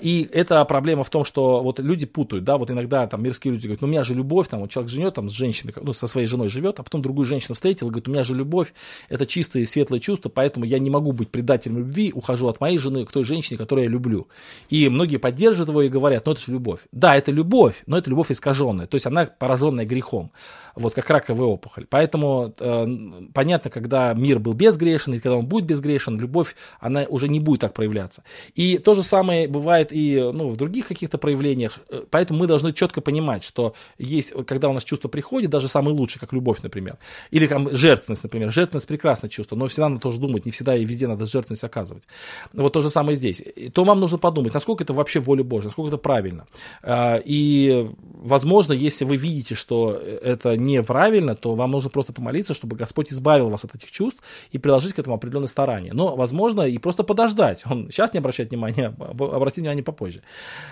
[0.00, 3.64] И эта проблема в том, что вот люди путают, да, вот иногда там мирские люди
[3.64, 6.06] говорят, ну у меня же любовь, там вот человек женет там с женщиной, ну со
[6.06, 8.72] своей женой живет, а потом другую женщину встретил и говорит, у меня же любовь,
[9.10, 13.04] это чистые светлые чувства, поэтому я не могу быть предателем любви, ухожу от моей жены
[13.04, 14.26] к той женщине, которую я люблю.
[14.70, 16.80] И многие поддерживают его и говорят, ну это же любовь.
[16.92, 20.32] Да, это любовь, но это любовь искаженная, то есть она пораженная грехом,
[20.78, 21.86] вот как раковая опухоль.
[21.88, 22.86] Поэтому э,
[23.34, 27.60] понятно, когда мир был безгрешен, и когда он будет безгрешен, любовь, она уже не будет
[27.60, 28.22] так проявляться.
[28.54, 31.78] И то же самое бывает и ну, в других каких-то проявлениях,
[32.10, 36.20] поэтому мы должны четко понимать, что есть, когда у нас чувство приходит, даже самое лучшее,
[36.20, 36.98] как любовь, например,
[37.30, 40.84] или там, жертвенность, например, жертвенность прекрасное чувство, но всегда надо тоже думать, не всегда и
[40.84, 42.04] везде надо жертвенность оказывать.
[42.52, 43.42] Вот то же самое здесь.
[43.72, 46.46] То вам нужно подумать, насколько это вообще воля Божья, насколько это правильно.
[46.82, 52.76] А, и, возможно, если вы видите, что это неправильно, то вам нужно просто помолиться, чтобы
[52.76, 55.92] Господь избавил вас от этих чувств и приложить к этому определенное старание.
[55.92, 57.64] Но, возможно, и просто подождать.
[57.66, 60.22] Он сейчас не обращает внимания, обратить внимание попозже.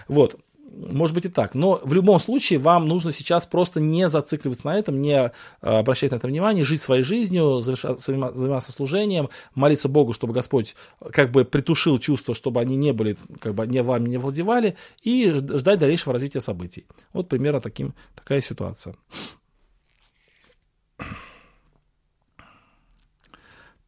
[0.08, 0.36] Вот.
[0.76, 1.54] Может быть и так.
[1.54, 5.30] Но в любом случае вам нужно сейчас просто не зацикливаться на этом, не э,
[5.60, 10.74] обращать на это внимание, жить своей жизнью, заниматься служением, молиться Богу, чтобы Господь
[11.12, 15.30] как бы притушил чувства, чтобы они не были, как бы не вами не владевали, и
[15.30, 16.86] ждать дальнейшего развития событий.
[17.12, 18.96] Вот примерно таким, такая ситуация.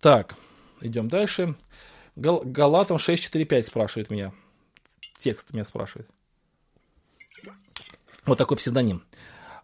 [0.00, 0.36] Так,
[0.80, 1.56] идем дальше.
[2.16, 4.32] Гал Галатам 645 спрашивает меня.
[5.18, 6.08] Текст меня спрашивает.
[8.24, 9.02] Вот такой псевдоним.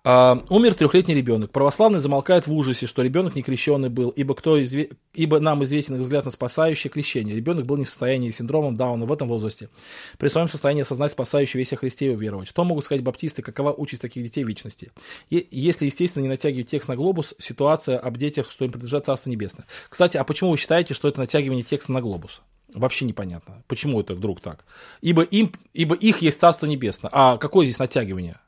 [0.06, 1.50] А, умер трехлетний ребенок.
[1.50, 4.90] Православный замолкает в ужасе, что ребенок не крещенный был, ибо, кто изве...
[5.14, 7.34] ибо нам известен взгляд на спасающее крещение.
[7.34, 9.70] Ребенок был не в состоянии синдромом Дауна в этом возрасте.
[10.18, 12.48] При своем состоянии осознать спасающий весь о Христе и уверовать.
[12.48, 14.92] Что могут сказать баптисты, какова участь таких детей вечности?
[15.30, 19.30] И, если, естественно, не натягивать текст на глобус, ситуация об детях, что им принадлежат Царство
[19.30, 19.66] Небесное.
[19.88, 22.42] Кстати, а почему вы считаете, что это натягивание текста на глобус?
[22.74, 23.62] Вообще непонятно.
[23.68, 24.66] Почему это вдруг так?
[25.00, 27.10] Ибо, им, ибо их есть Царство Небесное.
[27.14, 28.38] А какое здесь натягивание?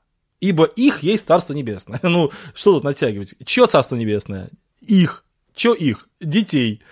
[0.41, 2.01] Ибо их есть Царство Небесное.
[2.07, 3.35] Ну, что тут натягивать?
[3.45, 4.51] Чье Царство Небесное?
[4.81, 5.25] Их.
[5.55, 6.09] Чё их?
[6.21, 6.83] Детей.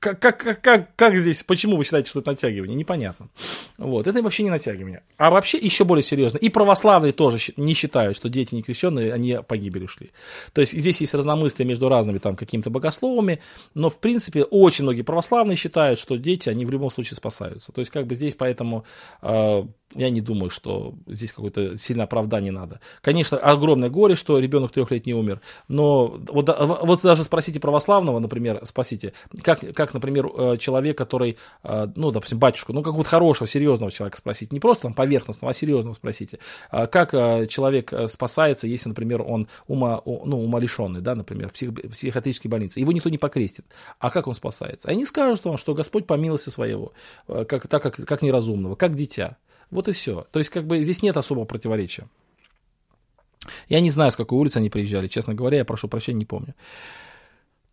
[0.00, 2.76] Как, как, как, как, здесь, почему вы считаете, что это натягивание?
[2.76, 3.30] Непонятно.
[3.78, 5.02] Вот, это вообще не натягивание.
[5.16, 6.38] А вообще еще более серьезно.
[6.38, 10.12] И православные тоже не считают, что дети не крещенные, они погибели ушли.
[10.52, 13.40] То есть здесь есть разномыслие между разными там какими-то богословами,
[13.74, 17.72] но в принципе очень многие православные считают, что дети, они в любом случае спасаются.
[17.72, 18.84] То есть как бы здесь поэтому
[19.20, 22.80] э, я не думаю, что здесь какое-то сильное оправдание надо.
[23.00, 29.14] Конечно, огромное горе, что ребенок трехлетний умер, но вот, вот даже спросите православного, например, спросите,
[29.42, 34.18] как, как, например, э, человек, который, э, ну, допустим, батюшку, ну, какого-то хорошего, серьезного человека
[34.18, 36.38] спросить, не просто там поверхностного, а серьезного спросите,
[36.70, 41.74] а как э, человек спасается, если, например, он ума, ну, умалишенный, да, например, в псих,
[41.74, 43.64] психиатрической больнице, его никто не покрестит,
[43.98, 44.88] а как он спасается?
[44.88, 46.92] Они скажут вам, что Господь по своего,
[47.26, 49.38] как, так как, как неразумного, как дитя.
[49.70, 50.26] Вот и все.
[50.30, 52.08] То есть, как бы здесь нет особого противоречия.
[53.68, 56.54] Я не знаю, с какой улицы они приезжали, честно говоря, я прошу прощения, не помню.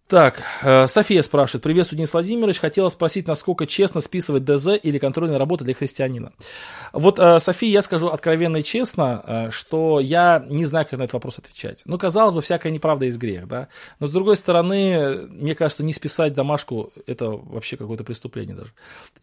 [0.07, 1.63] Так, э, София спрашивает.
[1.63, 2.59] Приветствую, Денис Владимирович.
[2.59, 6.31] Хотела спросить, насколько честно списывать ДЗ или контрольная работа для христианина.
[6.93, 11.05] Вот, э, София, я скажу откровенно и честно, э, что я не знаю, как на
[11.05, 11.81] этот вопрос отвечать.
[11.85, 13.67] Ну, казалось бы, всякая неправда есть грех, да.
[13.99, 18.73] Но, с другой стороны, мне кажется, не списать домашку– это вообще какое-то преступление даже.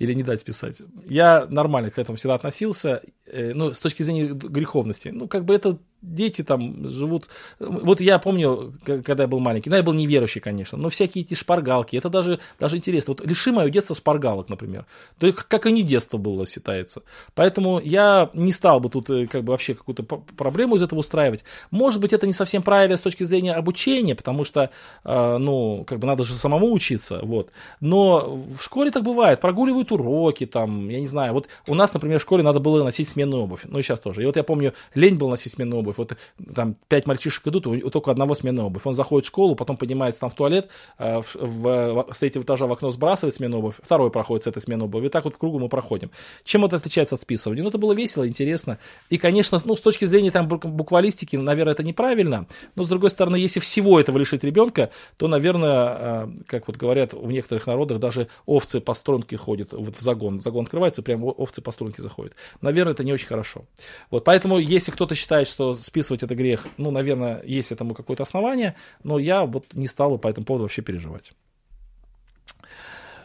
[0.00, 0.82] Или не дать списать.
[1.08, 3.02] Я нормально к этому всегда относился,
[3.32, 5.10] ну, с точки зрения греховности.
[5.10, 7.28] Ну, как бы это дети там живут.
[7.58, 11.34] Вот я помню, когда я был маленький, ну, я был неверующий, конечно, но всякие эти
[11.34, 13.14] шпаргалки, это даже, даже интересно.
[13.14, 14.86] Вот лиши мое детство шпаргалок, например.
[15.18, 17.02] То как и не детство было, считается.
[17.34, 21.44] Поэтому я не стал бы тут э, как бы вообще какую-то проблему из этого устраивать.
[21.70, 24.70] Может быть, это не совсем правильно с точки зрения обучения, потому что,
[25.04, 27.50] э, ну, как бы надо же самому учиться, вот.
[27.80, 31.32] Но в школе так бывает, прогуливают уроки, там, я не знаю.
[31.32, 34.22] Вот у нас, например, в школе надо было носить сменную обувь, ну и сейчас тоже.
[34.22, 36.16] И вот я помню, лень был носить сменную обувь, обувь.
[36.38, 38.86] Вот там пять мальчишек идут, у, только одного сменная обувь.
[38.86, 40.68] Он заходит в школу, потом поднимается там в туалет,
[40.98, 44.60] э, в, в, с третьего этажа в окно сбрасывает сменную обувь, второй проходит с этой
[44.60, 45.06] сменной обуви.
[45.06, 46.10] И так вот кругом мы проходим.
[46.44, 47.62] Чем это отличается от списывания?
[47.62, 48.78] Ну, это было весело, интересно.
[49.10, 52.46] И, конечно, ну, с точки зрения там буквалистики, наверное, это неправильно.
[52.74, 57.12] Но, с другой стороны, если всего этого лишить ребенка, то, наверное, э, как вот говорят
[57.12, 60.40] в некоторых народах, даже овцы по струнке ходят вот в загон.
[60.40, 62.34] Загон открывается, прям овцы по струнке заходят.
[62.60, 63.64] Наверное, это не очень хорошо.
[64.10, 68.76] Вот, поэтому, если кто-то считает, что списывать это грех, ну, наверное, есть этому какое-то основание,
[69.02, 71.32] но я вот не стал бы по этому поводу вообще переживать.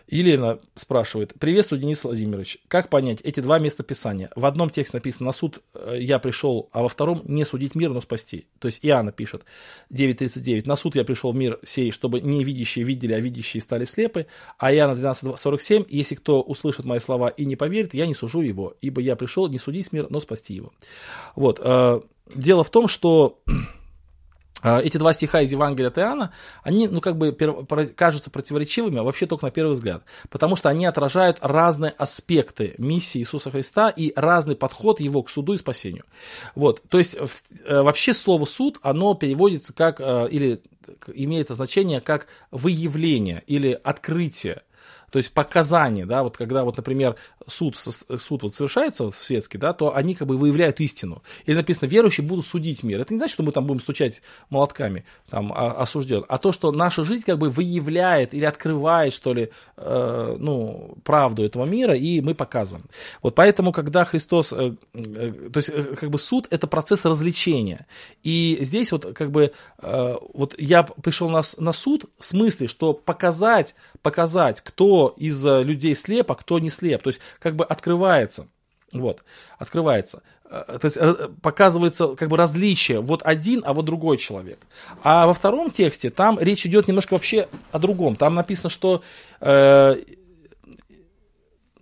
[0.09, 1.33] Елена спрашивает.
[1.37, 2.59] Приветствую, Денис Владимирович.
[2.69, 4.29] Как понять эти два места писания?
[4.35, 7.89] В одном тексте написано «на суд э, я пришел», а во втором «не судить мир,
[7.89, 8.47] но спасти».
[8.59, 9.43] То есть Иоанна пишет
[9.91, 10.65] 9.39.
[10.65, 14.27] «На суд я пришел в мир сей, чтобы не видящие видели, а видящие стали слепы».
[14.57, 15.87] А Иоанна 12.47.
[15.89, 19.49] «Если кто услышит мои слова и не поверит, я не сужу его, ибо я пришел
[19.49, 20.71] не судить мир, но спасти его».
[21.35, 21.59] Вот.
[22.33, 23.39] Дело в том, что
[24.61, 27.35] а, эти два стиха из Евангелия от Иоанна, они, ну, как бы
[27.95, 33.19] кажутся противоречивыми, а вообще только на первый взгляд, потому что они отражают разные аспекты миссии
[33.19, 36.05] Иисуса Христа и разный подход его к суду и спасению.
[36.55, 40.61] Вот, то есть э, вообще слово суд, оно переводится как, э, или
[41.13, 44.61] имеет значение как выявление или открытие
[45.11, 47.15] то есть показания, да, вот когда вот, например,
[47.47, 51.23] суд, суд вот совершается светский, да, то они как бы выявляют истину.
[51.45, 52.99] Или написано, верующие будут судить мир.
[52.99, 57.03] Это не значит, что мы там будем стучать молотками, там, осужден, а то, что наша
[57.03, 62.35] жизнь как бы выявляет или открывает, что ли, э, ну, правду этого мира, и мы
[62.35, 62.85] показываем.
[63.21, 67.87] Вот поэтому, когда Христос, э, э, то есть, э, как бы суд– это процесс развлечения.
[68.23, 72.93] И здесь вот как бы, э, вот я пришел на, на суд в смысле, что
[72.93, 77.03] показать, показать, кто из э, людей слеп, а кто не слеп.
[77.03, 78.47] То есть как бы открывается.
[78.93, 79.23] Вот,
[79.57, 80.21] открывается.
[80.49, 83.01] Э, то есть э, показывается как бы различие.
[83.01, 84.59] Вот один, а вот другой человек.
[85.03, 88.15] А во втором тексте там речь идет немножко вообще о другом.
[88.15, 89.03] Там написано, что
[89.41, 89.95] э,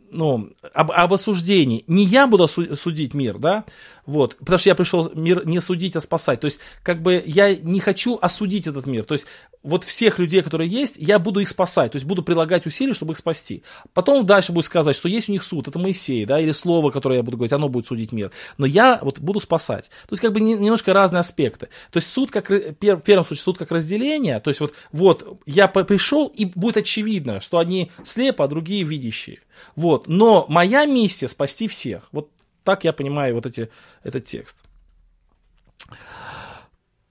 [0.09, 1.83] ну, об, об осуждении.
[1.87, 3.65] Не я буду судить мир, да,
[4.05, 4.37] Вот.
[4.37, 6.39] Потому что я пришел мир не судить, а спасать.
[6.39, 9.05] То есть, как бы я не хочу осудить этот мир.
[9.05, 9.25] То есть,
[9.63, 11.91] вот всех людей, которые есть, я буду их спасать.
[11.91, 13.63] То есть, буду прилагать усилия, чтобы их спасти.
[13.93, 17.17] Потом дальше будет сказать, что есть у них суд, это Моисей, да, или слово, которое
[17.17, 18.31] я буду говорить, оно будет судить мир.
[18.57, 19.85] Но я вот буду спасать.
[20.07, 21.69] То есть, как бы немножко разные аспекты.
[21.91, 24.39] То есть, суд как, в первом случае, суд как разделение.
[24.39, 29.39] То есть, вот, вот я пришел, и будет очевидно, что одни слепы, а другие видящие.
[29.75, 30.07] Вот.
[30.07, 32.09] Но моя миссия спасти всех.
[32.11, 32.29] Вот
[32.65, 33.69] так я понимаю вот эти,
[34.05, 34.57] этот текст.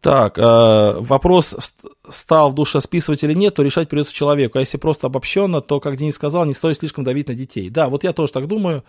[0.01, 1.57] Так, э, вопрос,
[2.09, 4.59] стал в душе списывать или нет, то решать придется человеку.
[4.59, 7.71] А если просто обобщенно, то, как Денис сказал, не стоит слишком давить на детей.
[7.71, 8.85] Да, вот я тоже так думаю.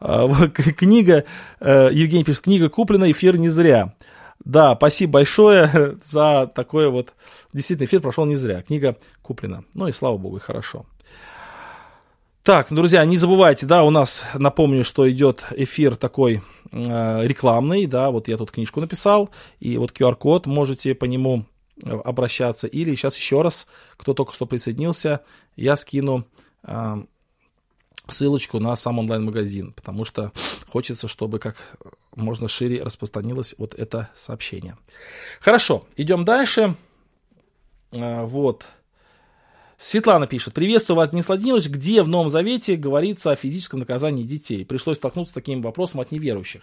[0.00, 0.28] Э,
[0.76, 1.24] книга,
[1.60, 3.94] э, Евгений пишет, книга куплена, эфир не зря.
[4.44, 7.14] Да, спасибо большое за такое вот...
[7.52, 8.62] Действительно, эфир прошел не зря.
[8.62, 9.64] Книга куплена.
[9.74, 10.86] Ну и слава богу, и хорошо.
[12.44, 18.28] Так, друзья, не забывайте, да, у нас, напомню, что идет эфир такой рекламный, да, вот
[18.28, 21.44] я тут книжку написал, и вот QR-код, можете по нему
[21.82, 25.20] э, обращаться, или сейчас еще раз, кто только что присоединился,
[25.56, 26.26] я скину
[26.64, 26.96] э,
[28.08, 30.32] ссылочку на сам онлайн-магазин, потому что
[30.68, 31.56] хочется, чтобы как
[32.14, 34.76] можно шире распространилось вот это сообщение.
[35.40, 36.76] Хорошо, идем дальше.
[37.92, 38.66] Э, вот.
[39.78, 40.54] Светлана пишет.
[40.54, 41.66] Приветствую вас, Денис Владимирович.
[41.68, 44.64] Где в Новом Завете говорится о физическом наказании детей?
[44.64, 46.62] Пришлось столкнуться с таким вопросом от неверующих.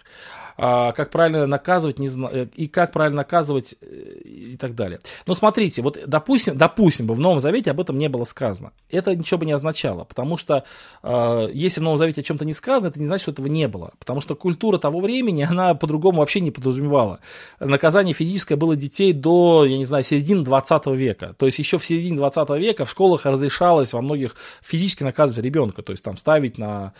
[0.56, 2.28] А, как правильно наказывать не зна...
[2.30, 5.00] Э, и как правильно наказывать э, и так далее.
[5.26, 8.72] Но смотрите, вот допустим, допустим бы в Новом Завете об этом не было сказано.
[8.88, 10.64] Это ничего бы не означало, потому что
[11.02, 13.66] э, если в Новом Завете о чем-то не сказано, это не значит, что этого не
[13.66, 13.92] было.
[13.98, 17.18] Потому что культура того времени, она по-другому вообще не подразумевала.
[17.58, 21.34] Наказание физическое было детей до, я не знаю, середины 20 века.
[21.36, 25.82] То есть еще в середине 20 века в школах разрешалось во многих физически наказывать ребенка.
[25.82, 26.92] То есть там ставить на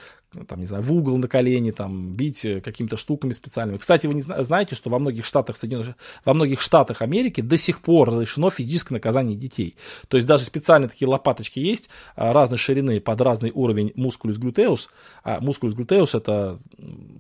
[0.47, 3.78] там, не знаю, в угол на колени, там, бить э, какими-то штуками специальными.
[3.78, 7.80] Кстати, вы не знаете, что во многих штатах Соединенных, во многих штатах Америки до сих
[7.80, 9.76] пор разрешено физическое наказание детей.
[10.09, 14.91] То есть даже специальные такие лопаточки есть а, разной ширины под разный уровень мускулюс глютеус.
[15.22, 16.59] А мускулюс глютеус это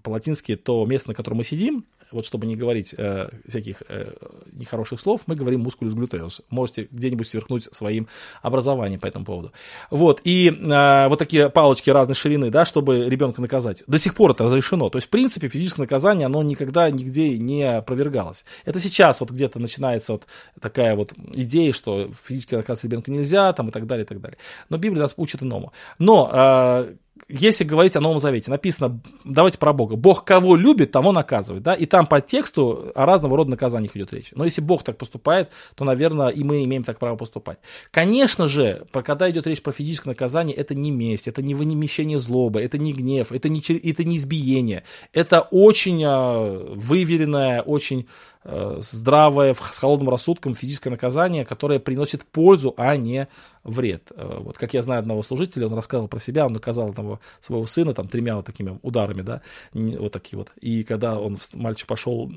[0.02, 4.12] по-латински то место, на котором мы сидим, вот чтобы не говорить э, всяких э,
[4.52, 6.42] нехороших слов, мы говорим мускулюс глютеус.
[6.50, 8.08] Можете где-нибудь сверхнуть своим
[8.42, 9.52] образованием по этому поводу.
[9.90, 13.82] Вот, и э, вот такие палочки разной ширины, да, чтобы ребенка наказать.
[13.86, 14.88] До сих пор это разрешено.
[14.90, 18.44] То есть, в принципе, физическое наказание, оно никогда нигде не опровергалось.
[18.64, 20.26] Это сейчас вот где-то начинается вот
[20.60, 24.38] такая вот идея, что физически наказывать ребенка нельзя, там и так далее, и так далее.
[24.68, 25.72] Но Библия нас учит иному.
[25.98, 26.94] Но э,
[27.28, 29.96] если говорить о Новом Завете, написано, давайте про Бога.
[29.96, 31.62] Бог кого любит, того наказывает.
[31.62, 31.74] Да?
[31.74, 34.32] И там по тексту о разного рода наказаниях идет речь.
[34.32, 37.58] Но если Бог так поступает, то, наверное, и мы имеем так право поступать.
[37.90, 42.60] Конечно же, когда идет речь про физическое наказание, это не месть, это не вымещение злобы,
[42.60, 44.82] это не гнев, это не, это не избиение.
[45.12, 48.06] Это очень а, выверенное, очень
[48.44, 53.28] здравое, с холодным рассудком физическое наказание, которое приносит пользу, а не
[53.62, 54.12] вред.
[54.14, 57.66] Э, вот как я знаю одного служителя, он рассказывал про себя, он наказал одного своего
[57.66, 59.40] сына там тремя вот такими ударами, да,
[59.72, 60.52] вот такие вот.
[60.60, 62.30] И когда он, мальчик пошел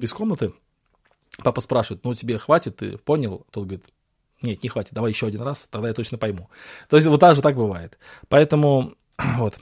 [0.00, 0.54] из комнаты,
[1.42, 3.44] папа спрашивает, ну тебе хватит, ты понял?
[3.50, 3.84] Тот говорит,
[4.40, 6.48] нет, не хватит, давай еще один раз, тогда я точно пойму.
[6.88, 7.98] То есть вот так же так бывает.
[8.28, 8.94] Поэтому
[9.36, 9.58] вот.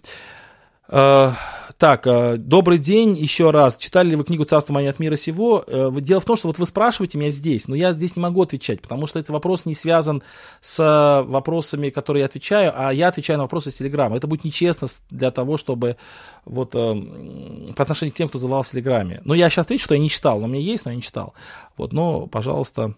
[1.82, 3.76] Э, так, э, добрый день еще раз.
[3.76, 5.64] Читали ли вы книгу «Царство мое от мира сего»?
[5.66, 8.40] Э, дело в том, что вот вы спрашиваете меня здесь, но я здесь не могу
[8.40, 10.22] отвечать, потому что этот вопрос не связан
[10.60, 14.16] с вопросами, которые я отвечаю, а я отвечаю на вопросы с Телеграма.
[14.16, 15.96] Это будет нечестно для того, чтобы
[16.44, 19.20] вот по отношению к тем, кто задавал в Телеграме.
[19.24, 21.34] Но я сейчас отвечу, что я не читал, но меня есть, но я не читал.
[21.76, 22.94] Вот, но, пожалуйста,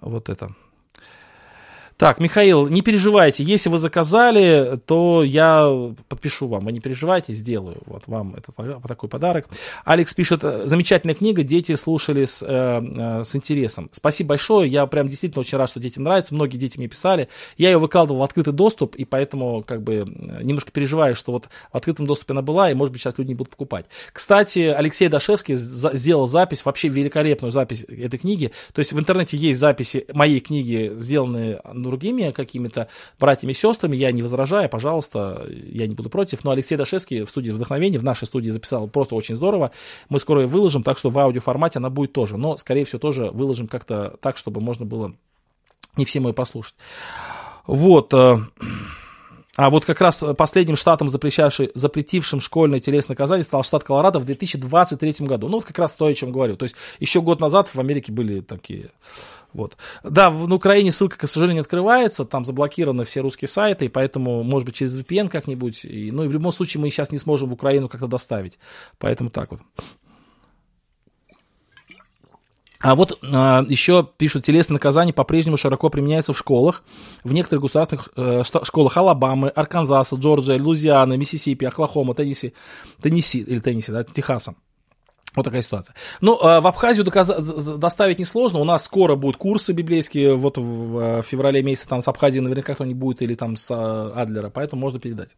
[0.00, 0.54] вот это.
[1.96, 5.66] Так, Михаил, не переживайте, если вы заказали, то я
[6.10, 8.54] подпишу вам, вы не переживайте, сделаю вот вам этот
[8.86, 9.46] такой подарок.
[9.86, 13.88] Алекс пишет, замечательная книга, дети слушали с, э, э, с интересом.
[13.92, 17.28] Спасибо большое, я прям действительно очень рад, что детям нравится, многие дети мне писали.
[17.56, 20.04] Я ее выкладывал в открытый доступ, и поэтому как бы
[20.42, 23.34] немножко переживаю, что вот в открытом доступе она была, и может быть сейчас люди не
[23.34, 23.86] будут покупать.
[24.12, 29.58] Кстати, Алексей Дашевский сделал запись, вообще великолепную запись этой книги, то есть в интернете есть
[29.58, 35.94] записи моей книги, сделанные другими какими-то братьями и сестрами, я не возражаю, пожалуйста, я не
[35.94, 36.44] буду против.
[36.44, 39.70] Но Алексей Дашевский в студии вдохновения, в нашей студии записал просто очень здорово.
[40.08, 42.36] Мы скоро ее выложим, так что в аудиоформате она будет тоже.
[42.36, 45.14] Но, скорее всего, тоже выложим как-то так, чтобы можно было
[45.96, 46.74] не всем ее послушать.
[47.66, 48.12] Вот.
[49.56, 54.24] Э, а вот как раз последним штатом, запретившим школьное телесное наказание, стал штат Колорадо в
[54.24, 55.48] 2023 году.
[55.48, 56.56] Ну, вот как раз то, о чем говорю.
[56.56, 58.90] То есть еще год назад в Америке были такие
[59.52, 59.76] вот.
[60.04, 64.66] Да, в, Украине ссылка, к сожалению, открывается, там заблокированы все русские сайты, и поэтому, может
[64.66, 65.84] быть, через VPN как-нибудь.
[65.84, 68.58] И, ну и в любом случае мы сейчас не сможем в Украину как-то доставить.
[68.98, 69.60] Поэтому так вот.
[72.80, 76.82] А вот а, еще пишут, телесные наказания по-прежнему широко применяются в школах.
[77.24, 82.52] В некоторых государственных э, школах Алабамы, Арканзаса, Джорджия, Лузианы, Миссисипи, Оклахома, Теннесси,
[83.02, 84.54] Теннесси или Теннесси, да, Техаса.
[85.34, 85.94] Вот такая ситуация.
[86.22, 88.58] Ну, а, в Абхазию доказ- доставить несложно.
[88.58, 90.34] У нас скоро будут курсы библейские.
[90.34, 94.48] Вот в феврале месяце там с Абхазии наверняка кто-нибудь будет, или там с а, Адлера,
[94.48, 95.36] поэтому можно передать.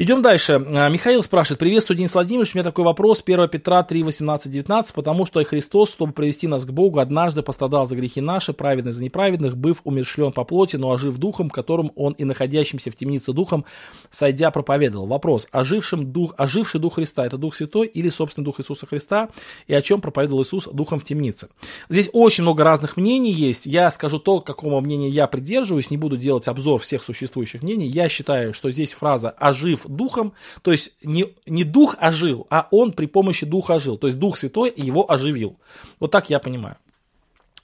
[0.00, 0.64] Идем дальше.
[0.76, 1.58] А, Михаил спрашивает.
[1.58, 2.54] Приветствую, Денис Владимирович.
[2.54, 3.20] У меня такой вопрос.
[3.26, 4.94] 1 Петра 3, 18, 19.
[4.94, 8.92] Потому что и Христос, чтобы привести нас к Богу, однажды пострадал за грехи наши, праведный
[8.92, 13.32] за неправедных, быв умершлен по плоти, но ожив духом, которым он и находящимся в темнице
[13.32, 13.64] духом,
[14.08, 15.08] сойдя, проповедовал.
[15.08, 15.48] Вопрос.
[15.50, 19.30] Ожившим дух, оживший дух Христа, это дух святой или собственный дух Иисуса Христа?
[19.66, 21.48] И о чем проповедовал Иисус духом в темнице?
[21.88, 23.66] Здесь очень много разных мнений есть.
[23.66, 25.90] Я скажу то, какому мнению я придерживаюсь.
[25.90, 27.88] Не буду делать обзор всех существующих мнений.
[27.88, 30.32] Я считаю, что здесь фраза «ожив духом,
[30.62, 33.98] то есть не, не дух ожил, а он при помощи духа ожил.
[33.98, 35.56] То есть Дух Святой его оживил.
[36.00, 36.76] Вот так я понимаю.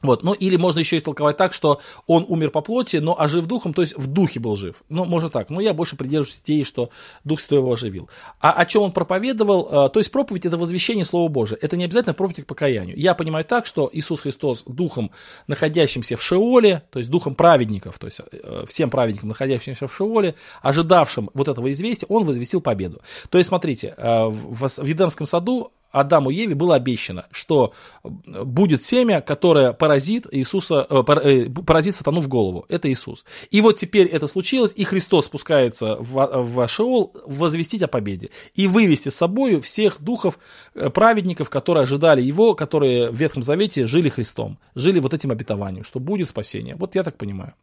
[0.05, 0.23] Вот.
[0.23, 3.81] Ну, или можно еще истолковать так, что он умер по плоти, но ожив духом, то
[3.81, 4.83] есть в духе был жив.
[4.91, 5.49] Ну, можно так.
[5.49, 6.91] Но я больше придерживаюсь идеи, что
[7.25, 8.11] Дух Святой его оживил.
[8.39, 9.69] А о чем он проповедовал?
[9.71, 11.59] А, то есть проповедь– это возвещение Слова Божия.
[11.61, 12.99] Это не обязательно проповедь к покаянию.
[12.99, 15.11] Я понимаю так, что Иисус Христос духом,
[15.47, 20.35] находящимся в Шеоле, то есть духом праведников, то есть э, всем праведникам, находящимся в Шеоле,
[20.61, 23.01] ожидавшим вот этого известия, он возвестил победу.
[23.31, 27.73] То есть, смотрите, э, в Едемском саду Адаму и Еве было обещано, что
[28.03, 32.67] будет семя, которое поразит Иисуса, э, э, поразит сатану в голову.
[32.69, 33.25] Это Иисус.
[33.53, 38.67] И вот теперь это случилось, и Христос спускается в, в Шеол возвестить о победе и
[38.67, 40.41] вывести с собой всех духов
[40.75, 45.85] э, праведников, которые ожидали его, которые в Ветхом Завете жили Христом, жили вот этим обетованием,
[45.85, 46.75] что будет спасение.
[46.75, 47.55] Вот я так понимаю.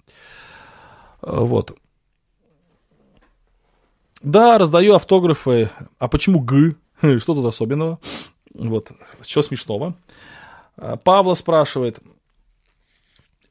[1.21, 1.77] Вот.
[4.23, 5.69] Да, раздаю автографы.
[5.99, 6.75] А почему Г?
[7.19, 7.99] Что тут особенного?
[8.53, 8.91] Вот,
[9.25, 9.95] что смешного?
[10.75, 11.99] А, Павла спрашивает,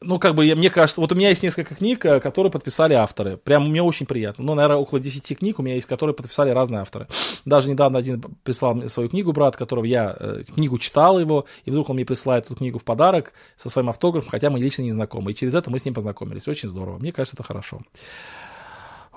[0.02, 3.36] ну, как бы, мне кажется, вот у меня есть несколько книг, э, которые подписали авторы.
[3.36, 4.44] Прям мне очень приятно.
[4.44, 7.06] Ну, наверное, около 10 книг у меня есть, которые подписали разные авторы.
[7.44, 11.70] Даже недавно один прислал мне свою книгу, брат, которого я э, книгу читал его, и
[11.70, 14.92] вдруг он мне присылает эту книгу в подарок со своим автографом, хотя мы лично не
[14.92, 15.32] знакомы.
[15.32, 16.48] И через это мы с ним познакомились.
[16.48, 16.98] Очень здорово.
[16.98, 17.82] Мне кажется, это хорошо.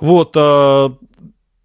[0.01, 0.89] Вот, э,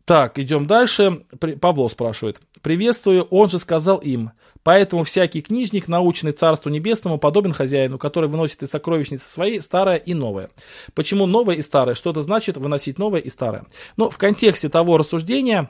[0.09, 1.27] так, идем дальше.
[1.61, 2.41] Павло спрашивает.
[2.63, 4.31] «Приветствую, он же сказал им,
[4.63, 10.15] поэтому всякий книжник, наученный Царству Небесному, подобен хозяину, который выносит из сокровищницы своей старое и
[10.15, 10.49] новое».
[10.95, 11.95] Почему новое и старое?
[11.95, 13.67] Что это значит выносить новое и старое?
[13.99, 15.69] Ну, в контексте того рассуждения,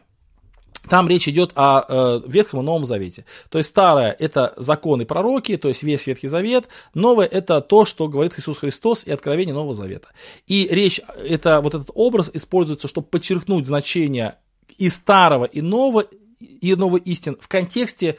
[0.88, 3.24] там речь идет о э, Ветхом и Новом Завете.
[3.50, 6.68] То есть старое– это законы пророки, то есть весь Ветхий Завет.
[6.94, 10.08] Новое– это то, что говорит Иисус Христос и откровение Нового Завета.
[10.46, 14.36] И речь, это, вот этот образ используется, чтобы подчеркнуть значение
[14.78, 16.04] и старого, и нового,
[16.40, 18.16] и нового истин в контексте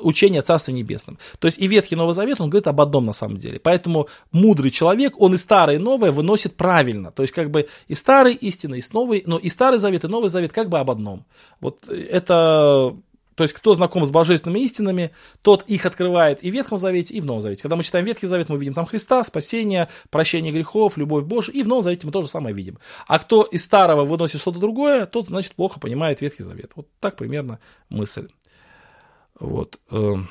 [0.00, 1.18] учения о Царстве Небесном.
[1.38, 3.60] То есть и Ветхий Новый Завет, он говорит об одном на самом деле.
[3.60, 7.10] Поэтому мудрый человек, он и старое, и новое выносит правильно.
[7.10, 10.28] То есть как бы и старый истина, и новый, но и Старый Завет, и Новый
[10.28, 11.24] Завет как бы об одном.
[11.60, 12.96] Вот это
[13.40, 17.22] то есть, кто знаком с божественными истинами, тот их открывает и в Ветхом Завете, и
[17.22, 17.62] в Новом Завете.
[17.62, 21.62] Когда мы читаем Ветхий Завет, мы видим там Христа, спасение, прощение грехов, любовь Божию, и
[21.62, 22.78] в Новом Завете мы то же самое видим.
[23.06, 26.72] А кто из старого выносит что-то другое, тот, значит, плохо понимает Ветхий Завет.
[26.74, 28.28] Вот так примерно мысль.
[29.40, 29.78] Вот.
[29.90, 30.28] Эм.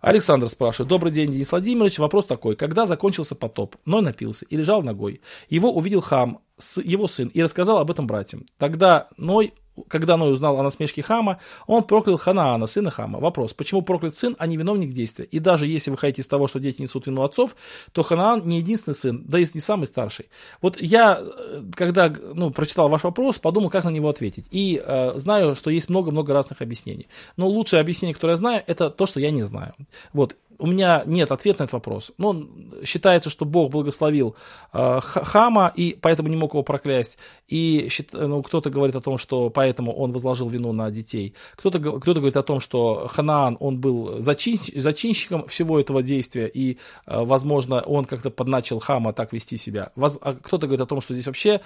[0.00, 0.88] Александр спрашивает.
[0.88, 1.98] Добрый день, Денис Владимирович.
[1.98, 2.56] Вопрос такой.
[2.56, 3.76] Когда закончился потоп?
[3.84, 5.20] Ной напился и лежал ногой.
[5.48, 6.40] Его увидел хам,
[6.82, 8.44] его сын, и рассказал об этом братьям.
[8.58, 9.54] Тогда Ной
[9.88, 13.20] когда Ной узнал о насмешке Хама, он проклял Ханаана, сына Хама.
[13.20, 15.24] Вопрос, почему проклят сын, а не виновник действия?
[15.24, 17.56] И даже если вы хотите из того, что дети несут вину отцов,
[17.92, 20.26] то Ханаан не единственный сын, да и не самый старший.
[20.60, 24.46] Вот я, э, когда ну, прочитал ваш вопрос, подумал, как на него ответить.
[24.50, 27.08] И э, знаю, что есть много-много разных объяснений.
[27.36, 29.74] Но лучшее объяснение, которое я знаю, это то, что я не знаю.
[30.12, 32.12] Вот у меня нет ответа на этот вопрос.
[32.18, 32.46] Но
[32.84, 34.36] считается, что Бог благословил
[34.72, 37.18] э, Хама, и поэтому не мог его проклясть.
[37.48, 41.34] И ну, кто-то говорит о том, что поэтому он возложил вину на детей.
[41.56, 46.78] Кто-то, кто говорит о том, что Ханаан, он был зачин, зачинщиком всего этого действия, и,
[47.06, 49.90] э, возможно, он как-то подначил Хама так вести себя.
[49.96, 51.60] Воз, а кто-то говорит о том, что здесь вообще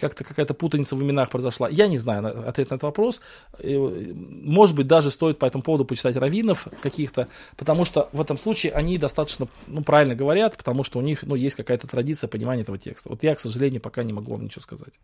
[0.00, 1.68] как-то какая-то путаница в именах произошла.
[1.68, 3.20] Я не знаю ответ на этот вопрос.
[3.62, 8.72] Может быть, даже стоит по этому поводу почитать раввинов каких-то, потому что в этом случае
[8.72, 12.78] они достаточно ну, правильно говорят, потому что у них ну, есть какая-то традиция понимания этого
[12.78, 13.08] текста.
[13.08, 14.94] Вот я, к сожалению, пока не могу вам ничего сказать.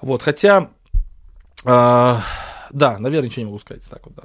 [0.00, 0.70] Вот, хотя...
[1.64, 2.18] Э,
[2.70, 3.84] Да, наверное, ничего не могу сказать.
[3.88, 4.24] Так вот, да.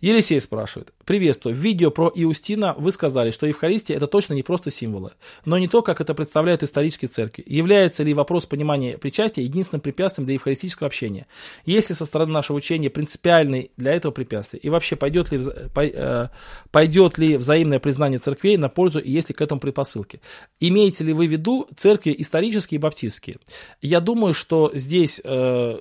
[0.00, 0.92] Елисей спрашивает.
[1.04, 1.54] Приветствую.
[1.54, 5.12] В видео про Иустина вы сказали, что Евхаристия это точно не просто символы,
[5.44, 7.44] но не то, как это представляют исторические церкви.
[7.46, 11.26] Является ли вопрос понимания причастия единственным препятствием для евхаристического общения?
[11.64, 14.58] Есть ли со стороны нашего учения принципиальный для этого препятствия?
[14.60, 15.42] И вообще пойдет ли,
[15.76, 16.28] э,
[16.70, 20.20] пойдет ли взаимное признание церквей на пользу и есть ли к этому предпосылки?
[20.60, 23.38] Имеете ли вы в виду церкви исторические и баптистские?
[23.82, 25.78] Я думаю, что здесь э,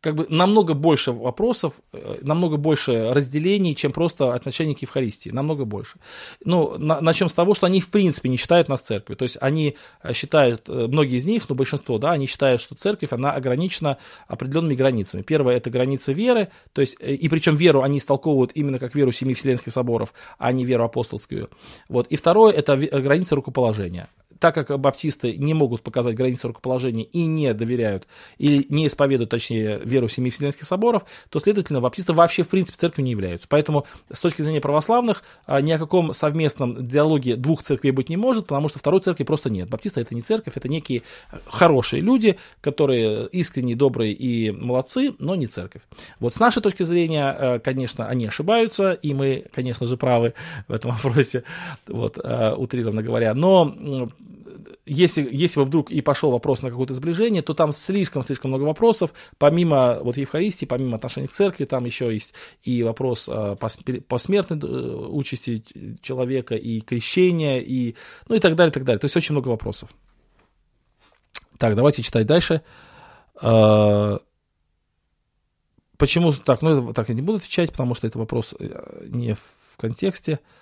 [0.00, 5.64] как бы намного больше вопросов, э, намного больше разделений, чем просто отношение к Евхаристии, намного
[5.64, 5.98] больше.
[6.44, 9.36] Ну, на, начнем с того, что они в принципе не считают нас церковью, то есть
[9.40, 13.32] они э, считают, э, многие из них, ну большинство, да, они считают, что церковь, она
[13.32, 15.22] ограничена определенными границами.
[15.22, 19.34] Первое, это граница веры, то есть, и причем веру они истолковывают именно как веру Семи
[19.34, 21.50] Вселенских Соборов, а не веру апостольскую.
[21.88, 22.06] Вот.
[22.08, 24.08] И второе, это граница рукоположения
[24.40, 28.06] так как баптисты не могут показать границы рукоположения и не доверяют,
[28.38, 33.04] или не исповедуют, точнее, веру Семи Вселенских Соборов, то, следовательно, баптисты вообще, в принципе, церковью
[33.04, 33.46] не являются.
[33.48, 38.16] Поэтому, с точки зрения православных, а, ни о каком совместном диалоге двух церквей быть не
[38.16, 39.68] может, потому что второй церкви просто нет.
[39.68, 41.02] Баптисты это не церковь, это некие
[41.46, 45.82] хорошие люди, которые искренне, добрые и молодцы, но не церковь.
[46.18, 50.32] Вот с нашей точки зрения, э, конечно, они ошибаются, и мы, конечно же, правы
[50.66, 51.44] в этом вопросе,
[51.86, 53.34] вот, э, утрированно говоря.
[53.34, 53.74] Но
[54.86, 60.00] если, если вдруг и пошел вопрос на какое-то сближение, то там слишком-слишком много вопросов, помимо
[60.02, 63.56] вот Евхаристии, помимо отношения к церкви, там еще есть и вопрос э,
[64.08, 65.64] посмертной э, участи
[66.02, 67.94] человека, и крещения, и,
[68.28, 68.98] ну и так далее, и так далее.
[68.98, 69.90] То есть очень много вопросов.
[71.58, 72.62] Так, давайте читать дальше.
[73.40, 74.18] Э,
[75.98, 76.62] почему так?
[76.62, 78.54] Ну, так я не буду отвечать, потому что это вопрос
[79.06, 80.34] не в контексте.
[80.34, 80.60] А,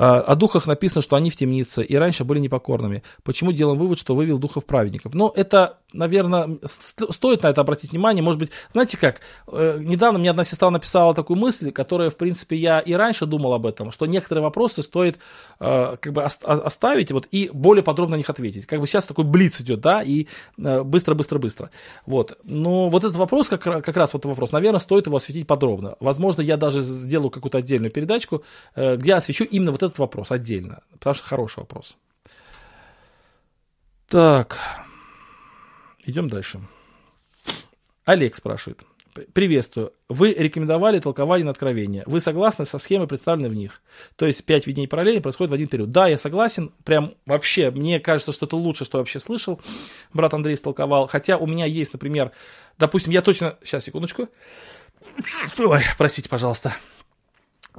[0.00, 3.02] о духах написано, что они в темнице и раньше были непокорными.
[3.24, 5.12] Почему делаем вывод, что вывел духов праведников?
[5.12, 8.22] Но это, наверное, стоит на это обратить внимание.
[8.22, 12.56] Может быть, знаете как, э, недавно мне одна сестра написала такую мысль, которая, в принципе,
[12.56, 15.18] я и раньше думал об этом, что некоторые вопросы стоит
[15.60, 18.66] э, как бы оставить вот, и более подробно на них ответить.
[18.66, 20.26] Как бы сейчас такой блиц идет, да, и
[20.56, 21.66] быстро-быстро-быстро.
[21.66, 21.70] Э,
[22.06, 22.38] вот.
[22.44, 25.96] Но вот этот вопрос, как, как раз вот вопрос, наверное, стоит его осветить подробно.
[26.00, 28.44] Возможно, я даже сделаю какую-то отдельную передачку,
[28.76, 31.96] где освещу именно вот этот вопрос отдельно, потому что хороший вопрос.
[34.08, 34.58] Так,
[36.08, 36.60] идем дальше.
[38.04, 38.82] Олег спрашивает.
[39.32, 39.92] Приветствую.
[40.08, 42.04] Вы рекомендовали толкование на откровения.
[42.06, 43.82] Вы согласны со схемой, представленной в них?
[44.16, 45.90] То есть пять видений параллельно происходит в один период.
[45.90, 46.72] Да, я согласен.
[46.84, 49.60] Прям вообще, мне кажется, что это лучше, что я вообще слышал.
[50.12, 51.08] Брат Андрей столковал.
[51.08, 52.30] Хотя у меня есть, например,
[52.78, 53.56] допустим, я точно...
[53.64, 54.28] Сейчас, секундочку.
[55.58, 56.76] Ой, простите, пожалуйста.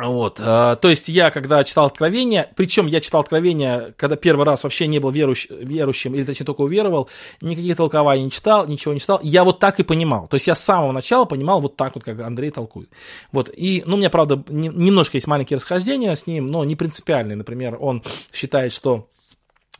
[0.01, 4.63] Вот, э, то есть я, когда читал Откровение, причем я читал Откровение, когда первый раз
[4.63, 7.09] вообще не был верующ, верующим, или точнее только уверовал,
[7.41, 10.29] никаких толкований не читал, ничего не читал, я вот так и понимал.
[10.29, 12.89] То есть я с самого начала понимал вот так вот, как Андрей толкует.
[13.33, 16.77] Вот, и, ну, у меня, правда, не, немножко есть маленькие расхождения с ним, но не
[16.77, 17.35] принципиальные.
[17.35, 19.09] Например, он считает, что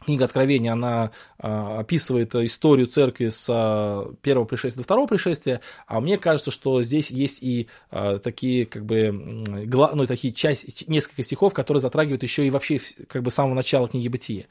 [0.09, 5.99] Книга Откровения, она а, описывает историю церкви с а, первого пришествия до второго пришествия, а
[5.99, 11.53] мне кажется, что здесь есть и а, такие, как бы, ну, такие часть, несколько стихов,
[11.53, 14.45] которые затрагивают еще и вообще, как бы, с самого начала книги Бытия.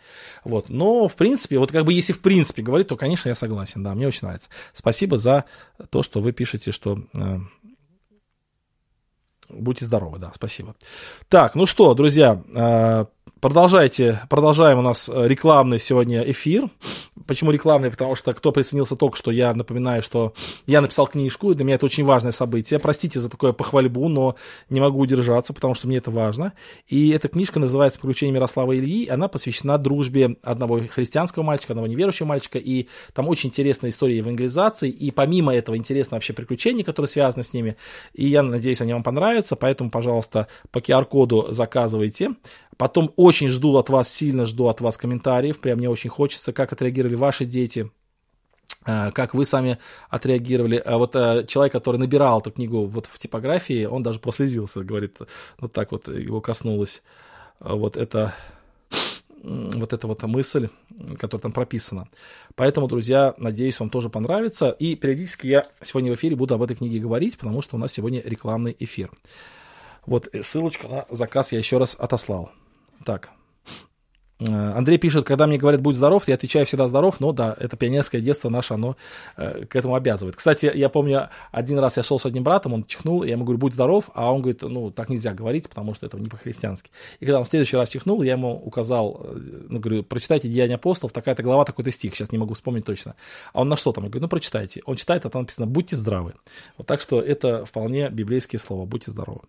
[0.45, 0.69] Вот.
[0.69, 3.97] Но, в принципе, вот как бы, если в принципе говорить, то, конечно, я согласен, да,
[3.97, 4.51] мне очень нравится.
[4.73, 5.45] Спасибо за
[5.91, 7.01] то, что вы пишете, что
[9.49, 10.75] Будьте здоровы, да, спасибо.
[11.29, 12.43] Так, ну что, друзья,
[13.41, 16.69] Продолжайте, продолжаем у нас э, рекламный сегодня эфир.
[17.27, 17.91] Почему рекламный?
[17.91, 20.33] Потому что кто присоединился только что, я напоминаю, что
[20.67, 22.81] я написал книжку, и для меня это очень важное событие.
[22.81, 24.37] Простите за такое похвальбу, но
[24.71, 26.53] не могу удержаться, потому что мне это важно.
[26.89, 29.09] И эта книжка называется «Приключения Мирослава Ильи».
[29.09, 32.59] Она посвящена дружбе одного христианского мальчика, одного неверующего мальчика.
[32.59, 34.91] И там очень интересная история евангелизации.
[34.91, 37.77] И помимо этого интересно вообще приключения, которые связаны с ними.
[38.15, 39.55] И я надеюсь, они вам понравятся.
[39.55, 42.35] Поэтому, пожалуйста, по QR-коду заказывайте.
[42.79, 45.59] Потом очень жду от вас, сильно жду от вас комментариев.
[45.59, 47.91] Прям мне очень хочется, как отреагировали ваши дети,
[48.87, 50.77] э, как вы сами отреагировали.
[50.77, 55.19] А вот э, человек, который набирал эту книгу вот в типографии, он даже прослезился, говорит,
[55.59, 57.03] вот так вот его коснулось.
[57.59, 58.35] Вот это
[59.43, 60.69] вот эта вот мысль,
[61.19, 62.09] которая там прописана.
[62.55, 64.71] Поэтому, друзья, надеюсь, вам тоже понравится.
[64.71, 67.93] И периодически я сегодня в эфире буду об этой книге говорить, потому что у нас
[67.93, 69.11] сегодня рекламный эфир.
[70.07, 72.53] Вот э, ссылочка на заказ я еще раз отослал.
[73.05, 73.31] Так.
[74.41, 77.77] Э, Андрей пишет, когда мне говорят «будь здоров», я отвечаю всегда здоров, но да, это
[77.77, 78.97] пионерское детство наше, оно
[79.37, 80.37] э, к этому обязывает.
[80.37, 83.59] Кстати, я помню, один раз я шел с одним братом, он чихнул, я ему говорю
[83.59, 86.91] «будь здоров», а он говорит, ну, так нельзя говорить, потому что это не по-христиански.
[87.19, 89.39] И когда он в следующий раз чихнул, я ему указал, э,
[89.69, 93.17] ну, говорю, прочитайте «Деяния апостолов», такая-то глава, такой-то стих, сейчас не могу вспомнить точно.
[93.53, 94.05] А он на что там?
[94.05, 94.83] Я говорю, ну, прочитайте.
[94.85, 96.35] Он читает, а там написано «будьте здравы».
[96.77, 99.41] Вот так что это вполне библейские слова «будьте здоровы».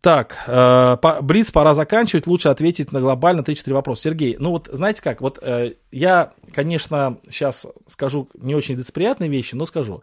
[0.00, 4.02] Так, э, по, Блиц пора заканчивать, лучше ответить на глобально 3-4 вопроса.
[4.02, 9.54] Сергей, ну вот знаете как, вот э, я, конечно, сейчас скажу не очень лицеприятные вещи,
[9.54, 10.02] но скажу.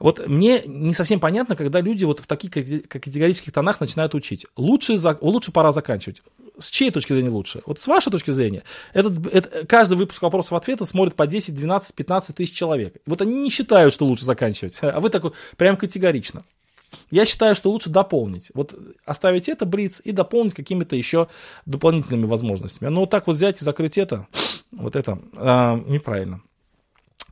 [0.00, 4.46] Вот мне не совсем понятно, когда люди вот в таких категорических тонах начинают учить.
[4.56, 6.22] Лучше, за, лучше пора заканчивать.
[6.58, 7.62] С чьей точки зрения лучше?
[7.66, 11.94] Вот с вашей точки зрения, этот, это, каждый выпуск вопросов ответов смотрит по 10, 12,
[11.94, 12.96] 15 тысяч человек.
[13.06, 16.44] Вот они не считают, что лучше заканчивать, а вы такой прям категорично.
[17.10, 18.50] Я считаю, что лучше дополнить.
[18.54, 18.74] Вот
[19.04, 21.28] оставить это Блиц и дополнить какими-то еще
[21.66, 22.88] дополнительными возможностями.
[22.88, 24.26] Но вот так вот взять и закрыть это,
[24.72, 26.42] вот это э, неправильно.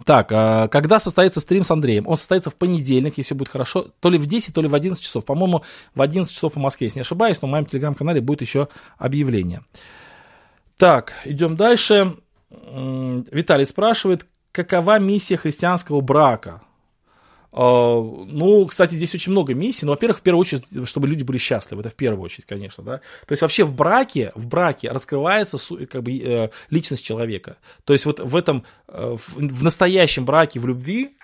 [0.04, 2.06] Так, э, когда состоится стрим с Андреем?
[2.06, 5.02] Он состоится в понедельник, если будет хорошо, то ли в 10, то ли в 11
[5.02, 5.24] часов.
[5.24, 5.62] По-моему,
[5.94, 9.62] в 11 часов по Москве, если не ошибаюсь, но в моем телеграм-канале будет еще объявление.
[10.76, 12.16] Так, идем дальше.
[12.50, 16.62] Виталий спрашивает, какова миссия христианского брака?
[17.58, 19.86] А, ну, кстати, здесь очень много миссий.
[19.86, 21.80] Ну, во-первых, в первую очередь, чтобы люди были счастливы.
[21.80, 22.98] Это в первую очередь, конечно, да.
[23.26, 27.56] То есть вообще в браке, в браке раскрывается как бы э, личность человека.
[27.84, 31.16] То есть вот в этом, э, в настоящем браке, в любви,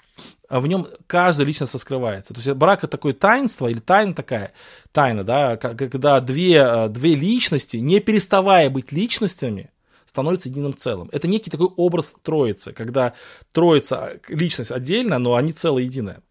[0.48, 2.32] а в нем каждая личность раскрывается.
[2.32, 4.52] То есть брак это такое таинство или тайна такая,
[4.90, 9.70] тайна, да, когда две, э, две личности, не переставая быть личностями,
[10.12, 11.08] становятся единым целым.
[11.10, 13.14] Это некий такой образ троицы, когда
[13.50, 16.22] троица, личность отдельно, но они целое единое.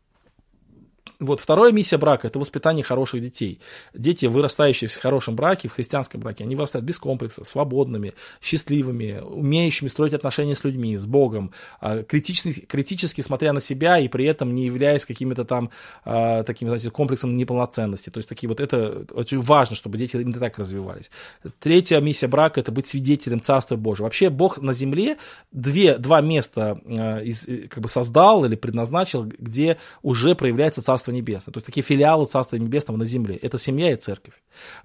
[1.22, 3.60] Вот вторая миссия брака– это воспитание хороших детей.
[3.94, 9.88] Дети, вырастающие в хорошем браке, в христианском браке, они вырастают без комплексов, свободными, счастливыми, умеющими
[9.88, 14.56] строить отношения с людьми, с Богом, а, критически, критически смотря на себя и при этом
[14.56, 15.70] не являясь какими-то там
[16.04, 18.10] а, такими, знаете, комплексом неполноценности.
[18.10, 21.12] То есть такие вот это очень важно, чтобы дети именно так развивались.
[21.60, 24.06] Третья миссия брака– это быть свидетелем Царства Божьего.
[24.06, 25.18] Вообще Бог на земле
[25.52, 31.14] две, два места а, из, как бы создал или предназначил, где уже проявляется Царство Царство
[31.14, 31.54] Небесное.
[31.54, 33.36] То есть такие филиалы Царства Небесного на земле.
[33.36, 34.34] Это семья и церковь.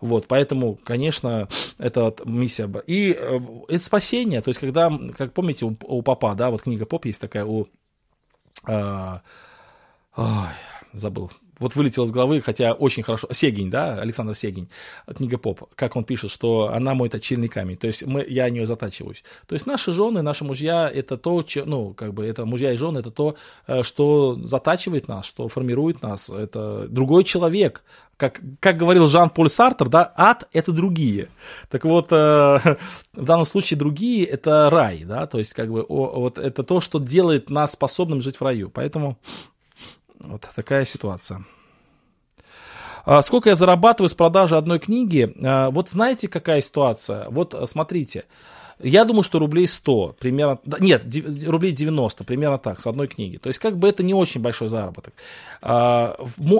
[0.00, 1.48] Вот, поэтому, конечно,
[1.78, 2.68] это миссия.
[2.86, 4.40] И э, это спасение.
[4.40, 7.66] То есть, когда, как помните, у, у Папа, да, вот книга Поп есть такая у...
[8.66, 9.20] Э,
[10.16, 10.54] ой,
[10.92, 13.28] забыл вот вылетел из головы, хотя очень хорошо.
[13.32, 14.68] Сегень, да, Александр Сегень,
[15.16, 18.50] книга Поп, как он пишет, что она мой точильный камень, то есть мы, я о
[18.50, 19.24] нее затачиваюсь.
[19.46, 22.76] То есть наши жены, наши мужья, это то, че, ну, как бы это мужья и
[22.76, 23.36] жены, это то,
[23.66, 27.84] э, что затачивает нас, что формирует нас, это другой человек,
[28.16, 31.28] как, как говорил Жан-Поль Сартер, да, ад– это другие.
[31.70, 32.14] Так вот, э,
[33.12, 36.80] в данном случае другие– это рай, да, то есть как бы о, вот это то,
[36.80, 38.70] что делает нас способным жить в раю.
[38.70, 39.18] Поэтому
[40.20, 41.44] вот такая ситуация.
[43.04, 45.32] А сколько я зарабатываю с продажи одной книги?
[45.42, 47.28] А, вот знаете, какая ситуация?
[47.30, 48.24] Вот смотрите.
[48.82, 51.04] Я думаю, что рублей 100, примерно, нет,
[51.46, 53.38] рублей 90, примерно так, с одной книги.
[53.38, 55.14] То есть, как бы это не очень большой заработок.
[55.62, 56.16] А,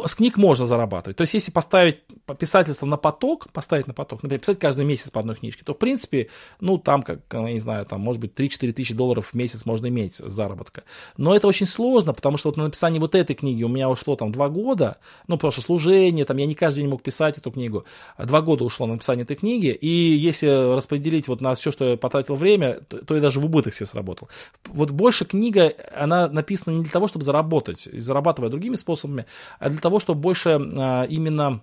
[0.07, 1.17] с книг можно зарабатывать.
[1.17, 1.99] То есть, если поставить
[2.39, 5.79] писательство на поток, поставить на поток, например, писать каждый месяц по одной книжке, то, в
[5.79, 6.29] принципе,
[6.61, 9.87] ну, там, как, я не знаю, там, может быть, 3-4 тысячи долларов в месяц можно
[9.89, 10.85] иметь заработка.
[11.19, 14.17] Но это очень сложно, потому что вот на написание вот этой книги у меня ушло
[14.17, 14.97] там 2 года,
[15.29, 17.85] ну, что служение, там, я не каждый день мог писать эту книгу.
[18.19, 21.97] Два года ушло на написание этой книги, и если распределить вот на все, что я
[22.07, 24.29] потратил время, то, то я даже в убыток себе сработал.
[24.67, 29.27] Вот больше книга, она написана не для того, чтобы заработать, зарабатывая другими способами,
[29.59, 31.63] а для того, чтобы больше а, именно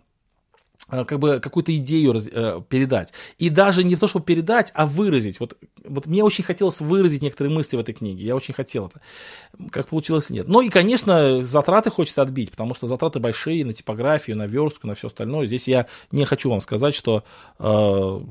[0.89, 3.13] а, как бы какую-то идею э, передать.
[3.37, 5.39] И даже не то, чтобы передать, а выразить.
[5.39, 8.25] Вот, вот мне очень хотелось выразить некоторые мысли в этой книге.
[8.25, 8.99] Я очень хотел это.
[9.71, 10.47] Как получилось, нет.
[10.47, 14.93] Ну и, конечно, затраты хочется отбить, потому что затраты большие на типографию, на верстку, на
[14.93, 15.45] все остальное.
[15.45, 17.23] Здесь я не хочу вам сказать, что
[17.59, 18.21] э,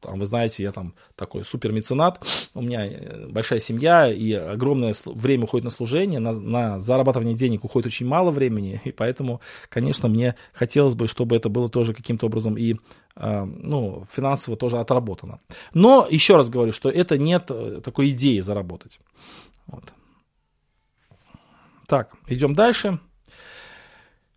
[0.00, 2.22] там, вы знаете, я там такой супер меценат,
[2.54, 7.64] у меня э, большая семья, и огромное время уходит на служение, на, на зарабатывание денег
[7.64, 12.26] уходит очень мало времени, и поэтому, конечно, мне хотелось бы, чтобы это было тоже каким-то
[12.26, 12.74] образом и
[13.16, 15.40] э, ну, финансово тоже отработано.
[15.74, 19.00] Но, еще раз говорю, что это нет э, такой идеи заработать.
[19.66, 19.84] Вот.
[21.86, 23.00] Так, идем дальше.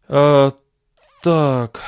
[0.07, 0.51] Э,
[1.21, 1.81] так...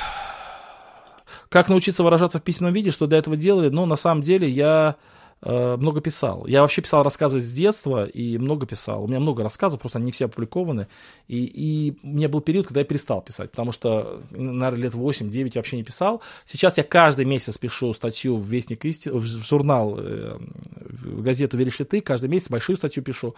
[1.52, 3.68] Как научиться выражаться в письменном виде, что для этого делали?
[3.68, 4.96] Ну, на самом деле, я
[5.42, 6.46] э, много писал.
[6.46, 9.04] Я вообще писал рассказы с детства и много писал.
[9.04, 10.86] У меня много рассказов, просто они все опубликованы.
[11.28, 15.50] И, и у меня был период, когда я перестал писать, потому что, наверное, лет 8-9
[15.54, 16.22] я вообще не писал.
[16.46, 20.38] Сейчас я каждый месяц пишу статью в Вестник истины, в журнал, э,
[20.74, 23.34] в газету «Веришь ли ты?», каждый месяц большую статью пишу.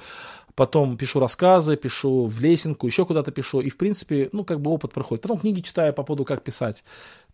[0.54, 3.60] Потом пишу рассказы, пишу в лесенку, еще куда-то пишу.
[3.60, 5.22] И, в принципе, ну, как бы опыт проходит.
[5.22, 6.84] Потом книги читаю по поводу, как писать.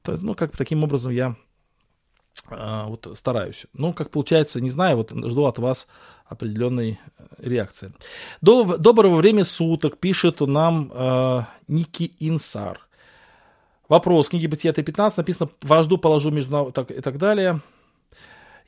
[0.06, 1.36] Ну, как бы таким образом я
[2.48, 3.66] а, вот стараюсь.
[3.72, 5.86] Ну, как получается, не знаю, вот жду от вас
[6.26, 7.92] определенной э, реакции.
[8.40, 12.80] До, доброго времени суток пишет нам э, Ники Инсар.
[13.88, 14.28] Вопрос.
[14.28, 17.60] Книги Бытия Т-15 написано «Вожду положу между...» так, и так далее.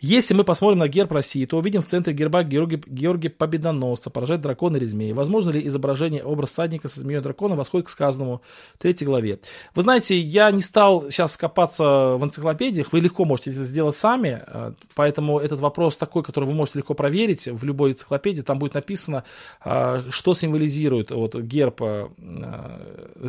[0.02, 4.40] Если мы посмотрим на герб России, то увидим в центре герба Георгия, Георгия Победоносца, поражает
[4.40, 5.12] дракона или змеи.
[5.12, 8.42] Возможно ли изображение образ садника со змеей дракона восходит к сказанному
[8.74, 9.38] в третьей главе?
[9.76, 14.42] Вы знаете, я не стал сейчас копаться в энциклопедиях, вы легко можете это сделать сами,
[14.44, 18.74] э, поэтому этот вопрос такой, который вы можете легко проверить в любой энциклопедии, там будет
[18.74, 19.22] написано,
[19.64, 22.08] э, что символизирует вот герб, э,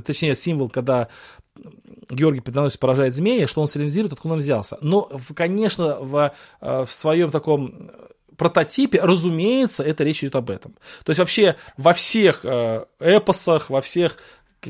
[0.04, 1.10] точнее символ, когда
[2.14, 4.78] Георгий Победоносец поражает змея, что он символизирует, откуда он взялся.
[4.82, 7.92] Но, конечно, в, э, в своем таком
[8.38, 10.74] прототипе, разумеется, это речь идет об этом.
[11.04, 14.18] То есть вообще во всех э, эпосах, во всех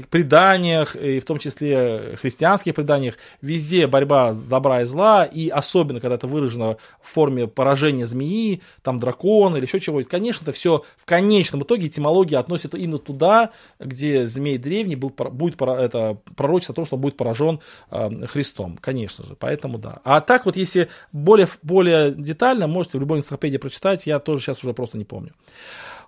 [0.09, 6.15] преданиях, и в том числе христианских преданиях, везде борьба добра и зла, и особенно, когда
[6.15, 11.05] это выражено в форме поражения змеи, там дракона или еще чего-то, конечно, это все в
[11.05, 16.85] конечном итоге этимология относит именно туда, где змей древний был, будет это пророчество о том,
[16.85, 17.59] что он будет поражен
[17.91, 19.99] э, Христом, конечно же, поэтому да.
[20.03, 24.63] А так вот, если более, более детально, можете в любой энциклопедии прочитать, я тоже сейчас
[24.63, 25.33] уже просто не помню.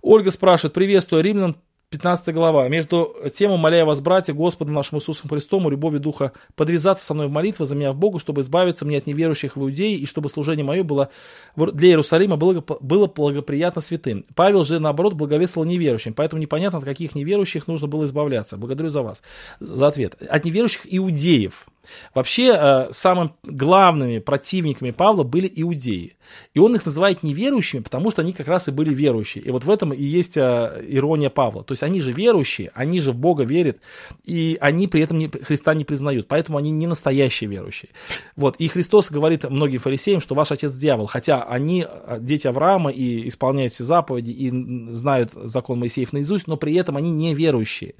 [0.01, 1.55] Ольга спрашивает, приветствую, римлян
[1.95, 2.67] 15 глава.
[2.67, 7.31] Между тем, умоляя вас, братья, Господом нашим Иисусом Христом, любовью Духа, подвязаться со мной в
[7.31, 10.65] молитве за меня в Богу, чтобы избавиться мне от неверующих в Иудеи, и чтобы служение
[10.65, 11.09] мое было
[11.55, 14.25] для Иерусалима было, было благоприятно святым.
[14.35, 18.57] Павел же, наоборот, благовествовал неверующим, поэтому непонятно, от каких неверующих нужно было избавляться.
[18.57, 19.23] Благодарю за вас,
[19.61, 20.15] за ответ.
[20.29, 21.65] От неверующих иудеев.
[22.13, 26.15] Вообще, э, самыми главными противниками Павла были иудеи.
[26.53, 29.43] И он их называет неверующими, потому что они как раз и были верующие.
[29.43, 31.63] И вот в этом и есть э, ирония Павла.
[31.63, 33.77] То есть они же верующие, они же в Бога верят,
[34.23, 36.27] и они при этом не, Христа не признают.
[36.27, 37.89] Поэтому они не настоящие верующие.
[38.35, 38.55] Вот.
[38.57, 41.07] И Христос говорит многим фарисеям, что ваш отец дьявол.
[41.07, 46.57] Хотя они э, дети Авраама и исполняют все заповеди, и знают закон Моисеев наизусть, но
[46.57, 47.95] при этом они не верующие.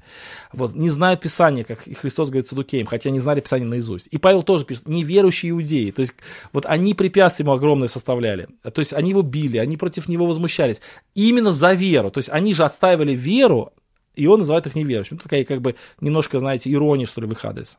[0.52, 0.74] Вот.
[0.74, 3.75] Не знают Писания, как Христос говорит Садукеям, хотя не знали Писания наизусть.
[4.10, 5.90] И Павел тоже пишет, неверующие иудеи.
[5.90, 6.14] То есть
[6.52, 8.48] вот они препятствия ему огромное составляли.
[8.62, 10.80] То есть они его били, они против него возмущались.
[11.14, 12.10] Именно за веру.
[12.10, 13.72] То есть они же отстаивали веру,
[14.14, 15.18] и он называет их неверующими.
[15.18, 17.78] Ну, такая как бы немножко, знаете, ирония, что ли, в их адрес.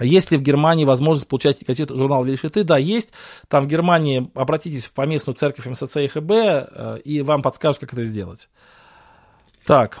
[0.00, 3.12] Есть ли в Германии возможность получать газету журнал «Веришь Да, есть.
[3.48, 7.92] Там в Германии обратитесь в поместную церковь МСЦ и ХБ, э, и вам подскажут, как
[7.92, 8.48] это сделать.
[9.66, 10.00] Так.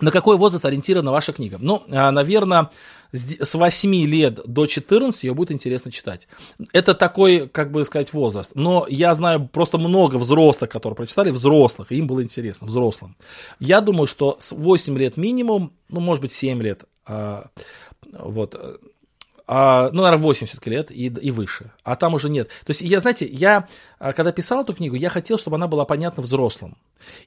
[0.00, 1.56] На какой возраст ориентирована ваша книга?
[1.60, 2.70] Ну, а, наверное,
[3.12, 6.28] с 8 лет до 14 ее будет интересно читать.
[6.72, 8.50] Это такой, как бы сказать, возраст.
[8.54, 13.16] Но я знаю просто много взрослых, которые прочитали, взрослых, и им было интересно, взрослым.
[13.58, 17.48] Я думаю, что с 8 лет минимум, ну, может быть, 7 лет, а,
[18.12, 18.54] вот,
[19.46, 21.70] а, ну, наверное, 8 все-таки лет и, и выше.
[21.84, 22.48] А там уже нет.
[22.48, 23.68] То есть, я, знаете, я,
[23.98, 26.76] а, когда писал эту книгу, я хотел, чтобы она была понятна взрослым.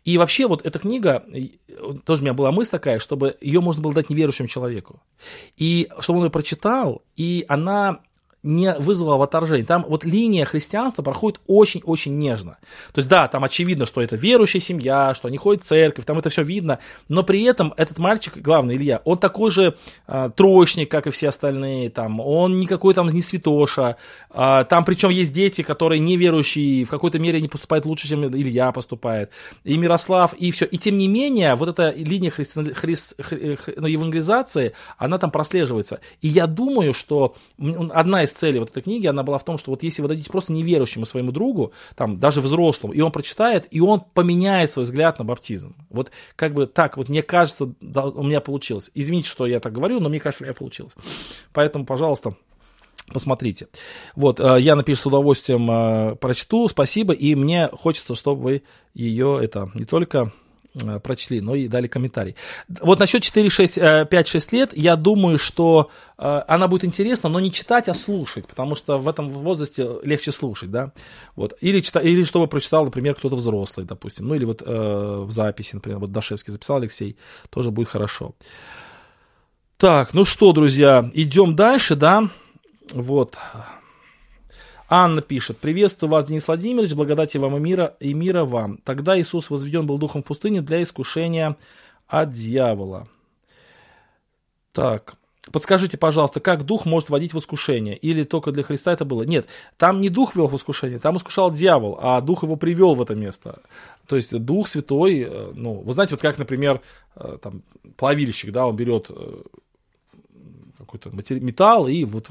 [0.03, 1.25] И вообще, вот эта книга,
[2.05, 5.01] тоже у меня была мысль такая, чтобы ее можно было дать неверующему человеку.
[5.57, 8.01] И чтобы он ее прочитал, и она
[8.43, 9.65] не вызвало отторжения.
[9.65, 12.57] Там вот линия христианства проходит очень-очень нежно.
[12.93, 16.17] То есть, да, там очевидно, что это верующая семья, что они ходят в церковь, там
[16.17, 16.79] это все видно,
[17.09, 19.75] но при этом этот мальчик, главный Илья, он такой же
[20.07, 23.97] э, троечник, как и все остальные, там, он никакой там не святоша,
[24.29, 28.71] э, там причем есть дети, которые неверующие, в какой-то мере не поступают лучше, чем Илья
[28.71, 29.31] поступает,
[29.63, 30.65] и Мирослав, и все.
[30.65, 32.73] И тем не менее, вот эта линия христи...
[32.73, 32.95] хри...
[32.95, 33.73] хри...
[33.77, 35.99] ну, евангелизации, она там прослеживается.
[36.21, 37.35] И я думаю, что
[37.91, 40.07] одна из из целей вот этой книги, она была в том, что вот если вы
[40.07, 44.85] дадите просто неверующему своему другу, там, даже взрослому, и он прочитает, и он поменяет свой
[44.85, 45.75] взгляд на баптизм.
[45.89, 48.91] Вот как бы так, вот мне кажется, у меня получилось.
[48.93, 50.93] Извините, что я так говорю, но мне кажется, у меня получилось.
[51.53, 52.35] Поэтому, пожалуйста,
[53.11, 53.67] Посмотрите.
[54.15, 59.39] Вот, э, я напишу с удовольствием, э, прочту, спасибо, и мне хочется, чтобы вы ее,
[59.41, 60.31] это, не только
[61.03, 62.35] прочли, но и дали комментарий.
[62.81, 63.75] Вот насчет 4, 6,
[64.09, 68.47] 5, 6 лет, я думаю, что э, она будет интересна, но не читать, а слушать,
[68.47, 70.91] потому что в этом возрасте легче слушать, да,
[71.35, 75.31] вот, или, читать, или чтобы прочитал, например, кто-то взрослый, допустим, ну, или вот э, в
[75.31, 77.17] записи, например, вот Дашевский записал Алексей,
[77.49, 78.35] тоже будет хорошо.
[79.77, 82.29] Так, ну что, друзья, идем дальше, да,
[82.93, 83.37] вот,
[84.91, 88.77] Анна пишет, приветствую вас, Денис Владимирович, благодати вам и мира, и мира вам.
[88.83, 91.55] Тогда Иисус возведен был духом в пустыне для искушения
[92.07, 93.07] от дьявола.
[94.71, 95.15] Так,
[95.51, 97.95] Подскажите, пожалуйста, как дух может вводить в искушение?
[97.95, 99.23] Или только для Христа это было?
[99.23, 99.47] Нет,
[99.77, 103.15] там не дух вел в искушение, там искушал дьявол, а дух его привел в это
[103.15, 103.61] место.
[104.05, 106.81] То есть дух святой, э, ну, вы знаете, вот как, например,
[107.15, 107.63] э, там,
[107.95, 109.41] плавильщик, да, он берет э,
[110.89, 112.27] какой-то металл и вот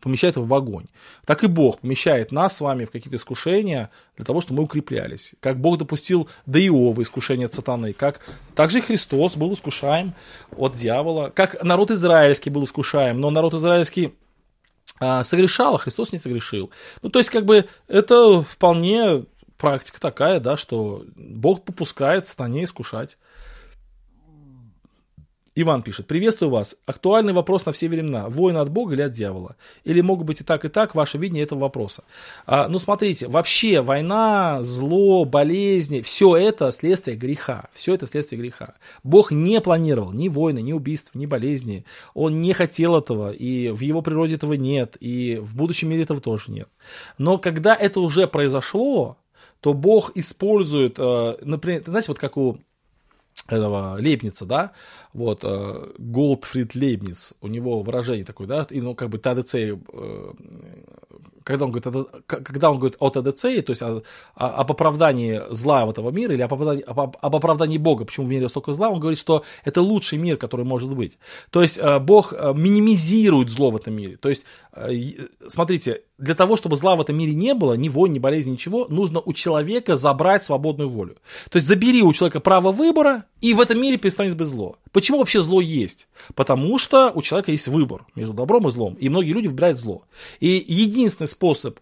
[0.00, 0.86] помещает его в огонь.
[1.24, 5.34] Так и Бог помещает нас с вами в какие-то искушения для того, чтобы мы укреплялись.
[5.40, 8.20] Как Бог допустил до Иова искушение от сатаны, как
[8.54, 10.14] также Христос был искушаем
[10.56, 14.14] от дьявола, как народ израильский был искушаем, но народ израильский
[15.00, 16.70] а, согрешал, а Христос не согрешил.
[17.02, 19.24] Ну, то есть, как бы, это вполне
[19.58, 23.18] практика такая, да, что Бог попускает сатане искушать.
[25.54, 26.76] Иван пишет, приветствую вас.
[26.86, 28.30] Актуальный вопрос на все времена.
[28.30, 29.56] Война от Бога или от дьявола?
[29.84, 32.04] Или могут быть и так, и так, ваше видение этого вопроса?
[32.46, 37.68] А, ну, смотрите, вообще война, зло, болезни, все это следствие греха.
[37.74, 38.76] Все это следствие греха.
[39.04, 41.84] Бог не планировал ни войны, ни убийств, ни болезней.
[42.14, 46.22] Он не хотел этого, и в его природе этого нет, и в будущем мире этого
[46.22, 46.68] тоже нет.
[47.18, 49.18] Но когда это уже произошло,
[49.60, 52.58] то Бог использует, э, например, знаете, вот как у
[53.48, 54.72] этого Лейбница, да,
[55.12, 59.76] вот, э, Голдфрид Лейбниц, у него выражение такое, да, и, ну, как бы ТАДЦ, э,
[61.44, 64.02] когда он говорит, когда он говорит о ТДЦ, то есть о,
[64.34, 68.48] об оправдании зла этого мира, или об оправдании, об, об оправдании Бога, почему в мире
[68.48, 71.18] столько зла, он говорит, что это лучший мир, который может быть.
[71.50, 74.16] То есть э, Бог минимизирует зло в этом мире.
[74.16, 74.44] То есть,
[75.48, 78.86] смотрите, для того, чтобы зла в этом мире не было, ни войн, ни болезни, ничего,
[78.88, 81.16] нужно у человека забрать свободную волю.
[81.50, 84.76] То есть забери у человека право выбора, и в этом мире перестанет быть зло.
[84.92, 86.06] Почему вообще зло есть?
[86.34, 90.04] Потому что у человека есть выбор между добром и злом, и многие люди выбирают зло.
[90.38, 91.80] И единственный способ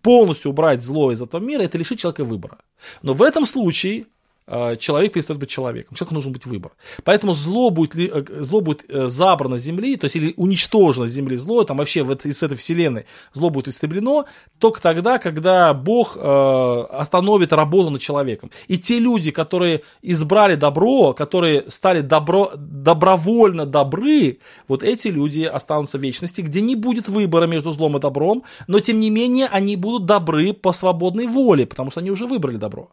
[0.00, 2.58] полностью убрать зло из этого мира, это лишить человека выбора.
[3.02, 4.06] Но в этом случае
[4.46, 5.96] человек перестает быть человеком.
[5.96, 6.72] Человеку нужен быть выбор.
[7.04, 11.10] Поэтому зло будет, э, зло будет э, забрано с земли, то есть или уничтожено с
[11.10, 14.26] земли зло, там вообще в этой, из этой вселенной зло будет истреблено
[14.58, 18.50] только тогда, когда Бог э, остановит работу над человеком.
[18.68, 24.38] И те люди, которые избрали добро, которые стали добро, добровольно добры,
[24.68, 28.80] вот эти люди останутся в вечности, где не будет выбора между злом и добром, но
[28.80, 32.90] тем не менее они будут добры по свободной воле, потому что они уже выбрали добро.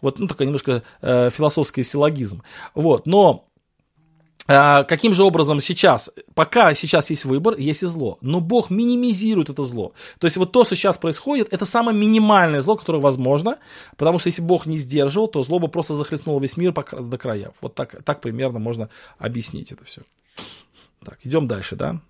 [0.00, 2.42] Вот, ну, такая немножко э, философский силлогизм.
[2.74, 3.48] Вот, но
[4.46, 9.50] э, Каким же образом сейчас, пока сейчас есть выбор, есть и зло, но Бог минимизирует
[9.50, 9.92] это зло.
[10.18, 13.58] То есть вот то, что сейчас происходит, это самое минимальное зло, которое возможно,
[13.96, 17.52] потому что если Бог не сдерживал, то зло бы просто захлестнуло весь мир до края.
[17.60, 18.88] Вот так, так примерно можно
[19.18, 20.02] объяснить это все.
[21.04, 22.00] Так, идем дальше, да?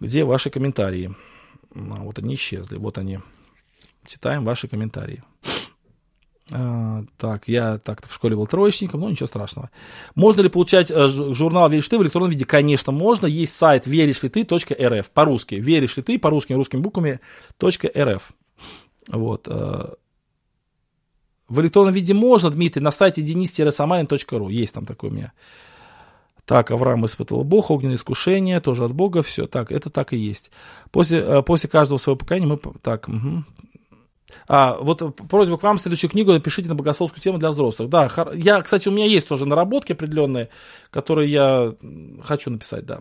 [0.00, 1.14] Где ваши комментарии?
[1.74, 3.20] А, вот они исчезли, вот они.
[4.06, 5.22] Читаем ваши комментарии.
[6.50, 9.70] А, так, я так в школе был троечником, но ничего страшного.
[10.14, 12.44] Можно ли получать э, журнал «Веришь ты» в электронном виде?
[12.44, 13.26] Конечно, можно.
[13.26, 15.56] Есть сайт веришь ли ты.рф по-русски.
[15.56, 17.20] Веришь ли ты по-русски, русскими буквами
[17.62, 18.32] .рф.
[19.08, 19.46] Вот.
[19.46, 19.94] Э,
[21.48, 24.50] в электронном виде можно, Дмитрий, на сайте denis-samarin.ru.
[24.50, 25.32] Есть там такой у меня.
[26.44, 29.46] Так, Авраам испытывал Бог, огненное искушение, тоже от Бога, все.
[29.46, 30.50] Так, это так и есть.
[30.90, 32.58] После, э, после каждого своего покаяния мы...
[32.80, 33.44] Так, угу.
[34.46, 37.88] А, вот просьба к вам следующую книгу напишите на богословскую тему для взрослых.
[37.88, 40.48] Да, я, кстати, у меня есть тоже наработки определенные,
[40.90, 41.74] которые я
[42.22, 43.00] хочу написать, да.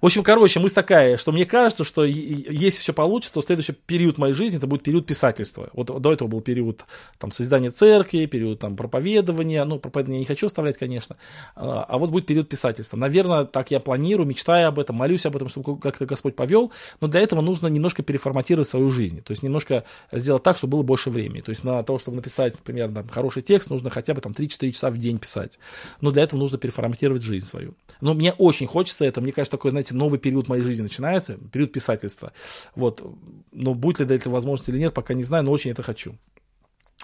[0.00, 4.18] В общем, короче, мысль такая, что мне кажется, что если все получится, то следующий период
[4.18, 5.68] моей жизни это будет период писательства.
[5.72, 6.84] Вот до этого был период
[7.18, 11.16] там созидания церкви, период там проповедования, ну, проповедование я не хочу оставлять, конечно,
[11.54, 12.96] а, а вот будет период писательства.
[12.96, 17.08] Наверное, так я планирую, мечтаю об этом, молюсь об этом, чтобы как-то Господь повел, но
[17.08, 21.10] для этого нужно немножко переформатировать свою жизнь, то есть немножко сделать так, чтобы было больше
[21.10, 21.40] времени.
[21.40, 24.70] То есть на то, чтобы написать, например, там, хороший текст, нужно хотя бы там 3-4
[24.70, 25.58] часа в день писать.
[26.00, 27.74] Но для этого нужно переформатировать жизнь свою.
[28.00, 29.20] Но мне очень хочется это.
[29.20, 32.32] Мне кажется, такой, знаете, новый период моей жизни начинается, период писательства.
[32.74, 33.02] Вот.
[33.52, 36.16] Но будет ли для этого возможность или нет, пока не знаю, но очень это хочу.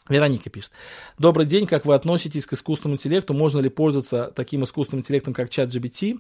[0.08, 0.72] Вероника пишет.
[1.18, 3.34] Добрый день, как вы относитесь к искусственному интеллекту?
[3.34, 6.18] Можно ли пользоваться таким искусственным интеллектом, как чат GBT?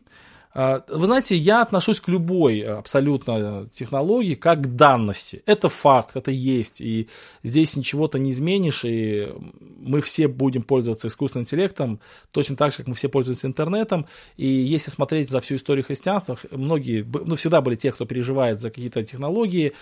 [0.54, 5.42] А, вы знаете, я отношусь к любой абсолютно технологии как к данности.
[5.46, 6.80] Это факт, это есть.
[6.80, 7.08] И
[7.42, 9.32] здесь ничего-то не изменишь, и
[9.80, 12.00] мы все будем пользоваться искусственным интеллектом
[12.32, 14.06] точно так же, как мы все пользуемся интернетом.
[14.36, 18.70] И если смотреть за всю историю христианства, многие, ну, всегда были те, кто переживает за
[18.70, 19.72] какие-то технологии,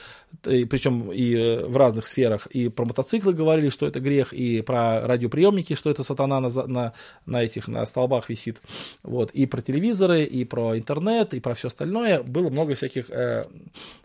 [0.42, 2.46] причем и э, в разных сферах.
[2.46, 6.92] И про мотоциклы говорили, что это грех, и про радиоприемники, что это сатана на, на,
[7.26, 8.60] на этих, на столбах висит.
[9.02, 9.30] Вот.
[9.32, 13.44] И про телевизоры, и про про интернет и про все остальное, было много всяких э,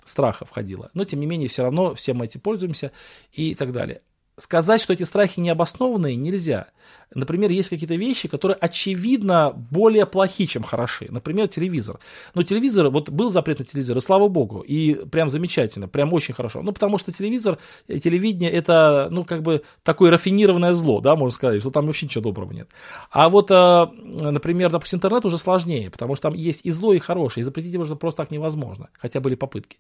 [0.04, 0.90] страхов входило.
[0.94, 2.92] Но, тем не менее, все равно все мы этим пользуемся
[3.34, 4.02] и так далее
[4.38, 6.68] сказать, что эти страхи необоснованные, нельзя.
[7.14, 11.08] Например, есть какие-то вещи, которые очевидно более плохи, чем хороши.
[11.10, 12.00] Например, телевизор.
[12.34, 16.34] Но телевизор, вот был запрет на телевизор, и слава богу, и прям замечательно, прям очень
[16.34, 16.62] хорошо.
[16.62, 17.58] Ну, потому что телевизор,
[17.88, 22.06] э, телевидение, это, ну, как бы такое рафинированное зло, да, можно сказать, что там вообще
[22.06, 22.70] ничего доброго нет.
[23.12, 23.88] А вот, э,
[24.32, 27.74] например, допустим, интернет уже сложнее, потому что там есть и зло, и хорошее, и запретить
[27.74, 29.78] его просто так невозможно, хотя были попытки.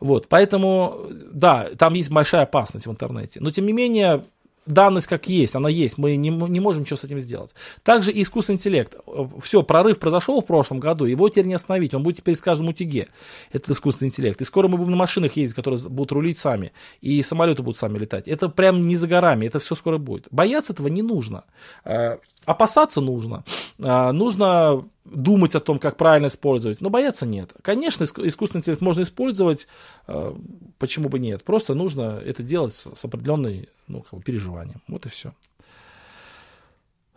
[0.00, 4.24] Вот, поэтому, да, там есть большая опасность в интернете, но тем не менее,
[4.66, 7.54] данность как есть, она есть, мы не, не можем ничего с этим сделать.
[7.82, 8.96] Также и искусственный интеллект.
[9.40, 12.66] Все, прорыв произошел в прошлом году, его теперь не остановить, он будет теперь с каждым
[12.66, 14.40] этот искусственный интеллект.
[14.40, 17.98] И скоро мы будем на машинах ездить, которые будут рулить сами, и самолеты будут сами
[17.98, 18.28] летать.
[18.28, 20.28] Это прям не за горами, это все скоро будет.
[20.30, 21.44] Бояться этого не нужно.
[21.84, 23.44] А, опасаться нужно.
[23.82, 27.52] А, нужно думать о том, как правильно использовать, но бояться нет.
[27.62, 29.66] Конечно, искусственный интеллект можно использовать,
[30.06, 30.36] а,
[30.78, 31.44] почему бы нет.
[31.44, 34.80] Просто нужно это делать с определенной ну, как бы переживанием.
[34.88, 35.32] Вот и все.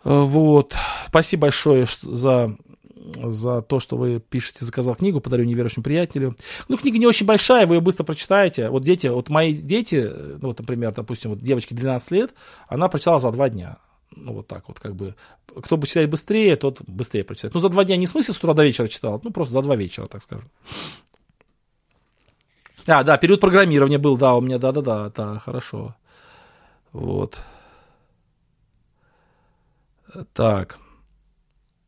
[0.04, 0.76] А, вот.
[1.08, 2.56] Спасибо большое за
[3.16, 6.36] за то, что вы пишете, заказал книгу, подарю неверующему приятелю.
[6.68, 8.70] Ну, книга не очень большая, вы ее быстро прочитаете.
[8.70, 10.12] Вот дети, вот мои дети,
[10.42, 12.34] ну, вот, например, допустим, вот девочке 12 лет,
[12.68, 13.78] она прочитала за два дня
[14.16, 15.16] ну, вот так вот, как бы,
[15.62, 17.54] кто бы читает быстрее, тот быстрее прочитает.
[17.54, 19.62] Ну, за два дня не в смысле с утра до вечера читал, ну, просто за
[19.62, 20.50] два вечера, так скажем.
[22.88, 25.96] А, да, период программирования был, да, у меня, да-да-да, да, хорошо.
[26.92, 27.40] Вот.
[30.34, 30.80] Так,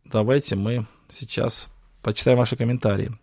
[0.06, 1.70] давайте мы сейчас
[2.04, 3.18] почитаем ваши комментарии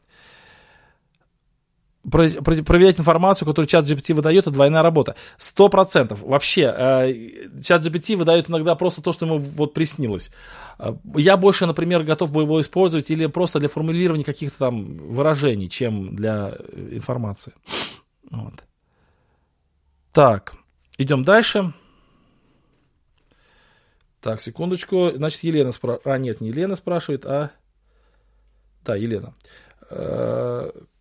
[2.10, 5.16] проверять информацию, которую чат GPT выдает, это двойная работа.
[5.36, 6.20] Сто процентов.
[6.22, 10.30] Вообще, э, чат GPT выдает иногда просто то, что ему вот приснилось.
[10.78, 15.68] Э, я больше, например, готов бы его использовать или просто для формулирования каких-то там выражений,
[15.68, 17.52] чем для э, информации.
[18.30, 18.64] Вот.
[20.12, 20.54] Так,
[20.98, 21.72] идем дальше.
[24.20, 25.12] Так, секундочку.
[25.14, 26.06] Значит, Елена спрашивает.
[26.06, 27.50] А, нет, не Елена спрашивает, а...
[28.84, 29.34] Да, Елена.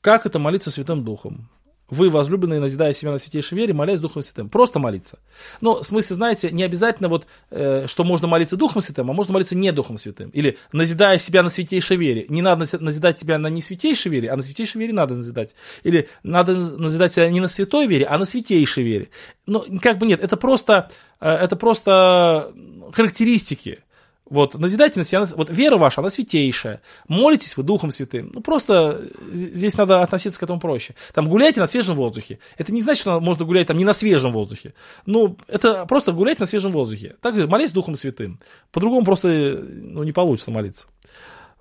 [0.07, 1.49] Как это молиться Святым Духом?
[1.89, 4.47] Вы, возлюбленные, назидая себя на святейшей вере, молясь Духом Святым.
[4.47, 5.19] Просто молиться.
[5.59, 9.34] Но, в смысле, знаете, не обязательно вот, э, что можно молиться Духом Святым, а можно
[9.34, 10.29] молиться не Духом Святым.
[10.29, 12.25] Или назидая себя на святейшей вере.
[12.29, 15.55] Не надо назидать себя на не святейшей вере, а на святейшей вере надо назидать.
[15.84, 19.09] Или надо назидать себя не на святой вере, а на святейшей вере.
[19.45, 20.89] Ну, как бы нет, это просто,
[21.19, 22.53] э, это просто
[22.93, 23.84] характеристики.
[24.29, 26.81] Вот, назидательность, она, вот вера ваша, она святейшая.
[27.07, 28.31] Молитесь вы Духом Святым.
[28.33, 30.95] Ну, просто здесь надо относиться к этому проще.
[31.13, 32.39] Там гуляйте на свежем воздухе.
[32.57, 34.73] Это не значит, что можно гулять там не на свежем воздухе.
[35.05, 37.15] Ну, это просто гуляйте на свежем воздухе.
[37.21, 38.39] Так, молитесь Духом Святым.
[38.71, 40.87] По-другому просто ну, не получится молиться.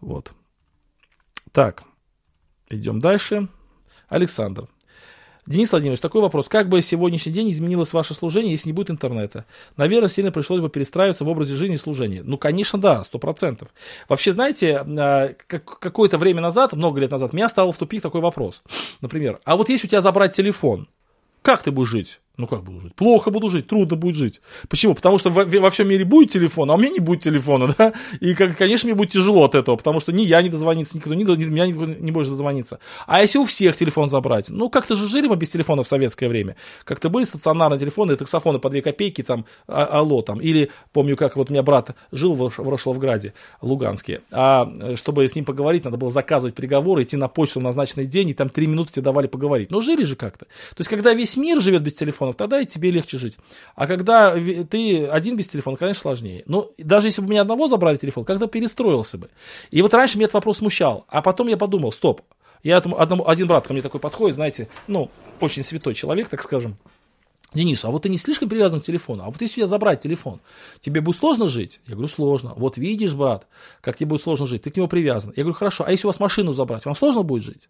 [0.01, 0.33] Вот.
[1.53, 1.85] Так,
[2.69, 3.49] идем дальше.
[4.09, 4.69] Александр.
[5.47, 6.49] Денис Владимирович, такой вопрос.
[6.49, 9.45] Как бы сегодняшний день изменилось ваше служение, если не будет интернета?
[9.77, 12.23] Наверное, сильно пришлось бы перестраиваться в образе жизни и служения.
[12.25, 13.69] Ну, конечно, да, сто процентов.
[14.09, 18.63] Вообще, знаете, а, какое-то время назад, много лет назад, меня стал в тупик такой вопрос.
[19.01, 20.89] Например, а вот если у тебя забрать телефон,
[21.43, 22.21] как ты будешь жить?
[22.39, 22.95] Ну как буду жить?
[22.95, 24.43] Плохо буду жить, трудно будет жить.
[24.69, 24.95] Почему?
[24.95, 27.95] Потому что во, во всем мире будет телефон, а у меня не будет телефона, да?
[28.21, 31.15] И, как, конечно, мне будет тяжело от этого, потому что ни я не дозвониться, никто,
[31.15, 32.79] ни, ни меня не, не может дозвониться.
[33.07, 34.51] А если у всех телефон забрать?
[34.51, 36.57] Ну, как-то же жили мы без телефона в советское время.
[36.85, 40.39] Как-то были стационарные телефоны, таксофоны по 2 копейки, там, а, алло, там.
[40.39, 43.33] Или, помню, как вот у меня брат жил в, в Рошловграде,
[43.63, 47.63] Луганске, а э, чтобы с ним поговорить, надо было заказывать переговоры, идти на почту в
[47.63, 49.71] назначенный день, и там 3 минуты тебе давали поговорить.
[49.71, 50.45] Ну, жили же как-то.
[50.45, 53.39] То есть, когда весь мир живет без телефона, телефонов, тогда и тебе легче жить.
[53.75, 56.43] А когда ты один без телефона, конечно, сложнее.
[56.47, 59.29] Но даже если бы меня одного забрали телефон, как-то перестроился бы.
[59.71, 61.05] И вот раньше меня этот вопрос смущал.
[61.09, 62.23] А потом я подумал, стоп,
[62.63, 66.77] я одному, один брат ко мне такой подходит, знаете, ну, очень святой человек, так скажем.
[67.55, 70.41] Денис, а вот ты не слишком привязан к телефону, а вот если я забрать телефон,
[70.81, 71.81] тебе будет сложно жить?
[71.87, 72.53] Я говорю, сложно.
[72.57, 73.47] Вот видишь, брат,
[73.81, 75.33] как тебе будет сложно жить, ты к нему привязан.
[75.37, 77.69] Я говорю, хорошо, а если у вас машину забрать, вам сложно будет жить?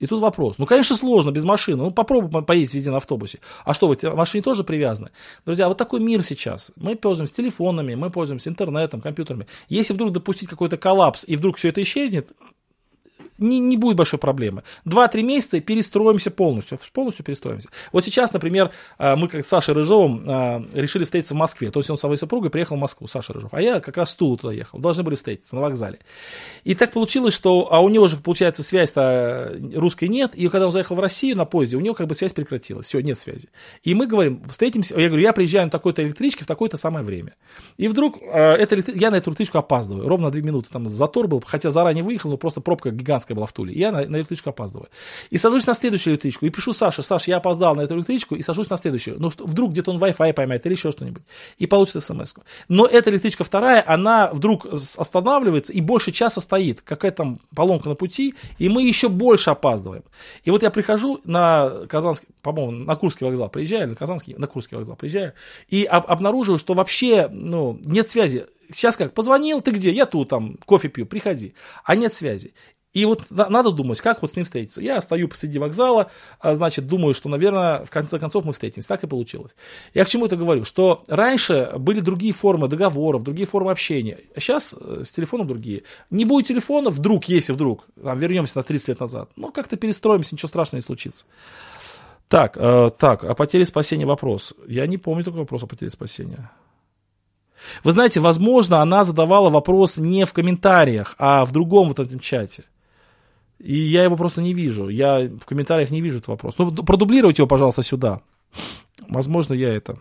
[0.00, 0.56] И тут вопрос.
[0.58, 1.84] Ну, конечно, сложно без машины.
[1.84, 3.38] Ну, попробуй поездить везде на автобусе.
[3.64, 5.10] А что, вы в машине тоже привязаны?
[5.44, 6.72] Друзья, вот такой мир сейчас.
[6.76, 9.46] Мы пользуемся телефонами, мы пользуемся интернетом, компьютерами.
[9.68, 12.32] Если вдруг допустить какой-то коллапс, и вдруг все это исчезнет,
[13.40, 14.62] не, не будет большой проблемы.
[14.84, 16.78] Два-три месяца и перестроимся полностью.
[16.92, 17.68] Полностью перестроимся.
[17.92, 21.70] Вот сейчас, например, а, мы как с Сашей Рыжовым а, решили встретиться в Москве.
[21.70, 23.52] То есть он с своей супругой приехал в Москву, Саша Рыжов.
[23.52, 24.78] А я как раз с Тулы туда ехал.
[24.78, 25.98] Должны были встретиться на вокзале.
[26.64, 27.68] И так получилось, что...
[27.72, 30.34] А у него же, получается, связь-то русской нет.
[30.34, 32.86] И когда он заехал в Россию на поезде, у него как бы связь прекратилась.
[32.86, 33.48] Все, нет связи.
[33.82, 34.98] И мы говорим, встретимся.
[34.98, 37.34] Я говорю, я приезжаю на такой-то электричке в такое-то самое время.
[37.76, 40.08] И вдруг это, я на эту электричку опаздываю.
[40.08, 43.52] Ровно две минуты там затор был, хотя заранее выехал, но просто пробка гигантская была в
[43.52, 43.72] Туле.
[43.74, 44.88] Я на, на электричку опаздываю.
[45.30, 46.46] И сажусь на следующую электричку.
[46.46, 49.20] И пишу Саше, Саша, я опоздал на эту электричку, и сажусь на следующую.
[49.20, 51.22] Ну, вдруг где-то он Wi-Fi поймает или еще что-нибудь.
[51.58, 52.42] И получит смс -ку.
[52.68, 56.80] Но эта электричка вторая, она вдруг останавливается и больше часа стоит.
[56.82, 60.02] Какая там поломка на пути, и мы еще больше опаздываем.
[60.44, 64.76] И вот я прихожу на Казанский, по-моему, на Курский вокзал приезжаю, на Казанский, на Курский
[64.76, 65.32] вокзал приезжаю,
[65.68, 68.46] и об, обнаруживаю, что вообще, ну, нет связи.
[68.72, 69.90] Сейчас как, позвонил, ты где?
[69.90, 71.54] Я тут, там, кофе пью, приходи.
[71.84, 72.54] А нет связи.
[72.92, 74.80] И вот надо думать, как вот с ним встретиться.
[74.80, 76.10] Я стою посреди вокзала,
[76.40, 78.88] а, значит, думаю, что, наверное, в конце концов мы встретимся.
[78.88, 79.54] Так и получилось.
[79.94, 80.64] Я к чему это говорю?
[80.64, 84.18] Что раньше были другие формы договоров, другие формы общения.
[84.34, 85.84] А сейчас э, с телефоном другие.
[86.10, 90.48] Не будет телефона, вдруг, если вдруг, вернемся на 30 лет назад, ну, как-то перестроимся, ничего
[90.48, 91.26] страшного не случится.
[92.26, 94.52] Так, э, так, о потере спасения вопрос.
[94.66, 96.50] Я не помню такой вопрос о потере спасения.
[97.84, 102.64] Вы знаете, возможно, она задавала вопрос не в комментариях, а в другом вот этом чате.
[103.60, 104.88] И я его просто не вижу.
[104.88, 106.56] Я в комментариях не вижу этот вопрос.
[106.58, 108.22] Ну, продублируйте его, пожалуйста, сюда.
[109.08, 109.98] Возможно, я это...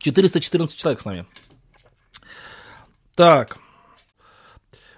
[0.00, 1.24] 414 человек с нами.
[3.14, 3.58] Так.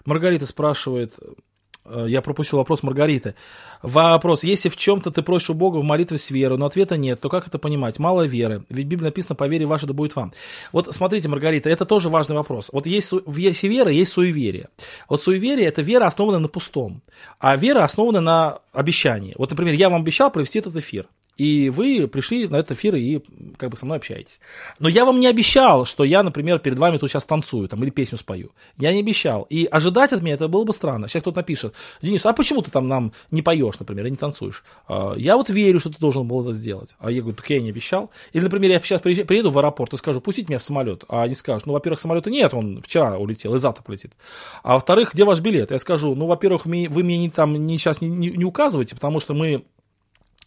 [0.07, 1.15] Маргарита спрашивает,
[2.07, 3.35] я пропустил вопрос Маргариты.
[3.83, 4.43] Вопрос.
[4.43, 7.29] Если в чем-то ты просишь у Бога в молитве с верой, но ответа нет, то
[7.29, 7.99] как это понимать?
[7.99, 8.65] Мало веры.
[8.69, 10.33] Ведь в Библии написано, по вере вашей да будет вам.
[10.73, 12.71] Вот смотрите, Маргарита, это тоже важный вопрос.
[12.73, 14.69] Вот есть, есть вера, есть суеверие.
[15.09, 17.03] Вот суеверие– это вера, основанная на пустом.
[17.39, 19.35] А вера основана на обещании.
[19.39, 21.07] Вот, например, я вам обещал провести этот эфир.
[21.37, 23.21] И вы пришли на этот эфир и
[23.59, 24.41] как бы со мной общаетесь.
[24.79, 27.91] Но я вам не обещал, что я, например, перед вами тут сейчас танцую там, или
[27.91, 28.53] песню спою.
[28.79, 29.43] Я не обещал.
[29.51, 31.09] И ожидать от меня это было бы странно.
[31.09, 34.65] Сейчас кто-то напишет, Денис, а почему ты там нам не поешь, например, и не танцуешь?
[34.89, 36.95] А, я вот верю, что ты должен был это сделать.
[36.99, 38.11] А я говорю, так я не обещал.
[38.33, 41.05] Или, например, я сейчас приеду в аэропорт и скажу, пустите меня в самолет.
[41.09, 44.13] А они скажут, ну, во-первых, самолета нет, он вчера улетел и завтра полетит.
[44.63, 45.71] А во-вторых, где ваш билет?
[45.71, 49.21] Я скажу, ну, во-первых, вы мне не, там, не, сейчас не, не, не указываете, потому
[49.21, 49.65] что мы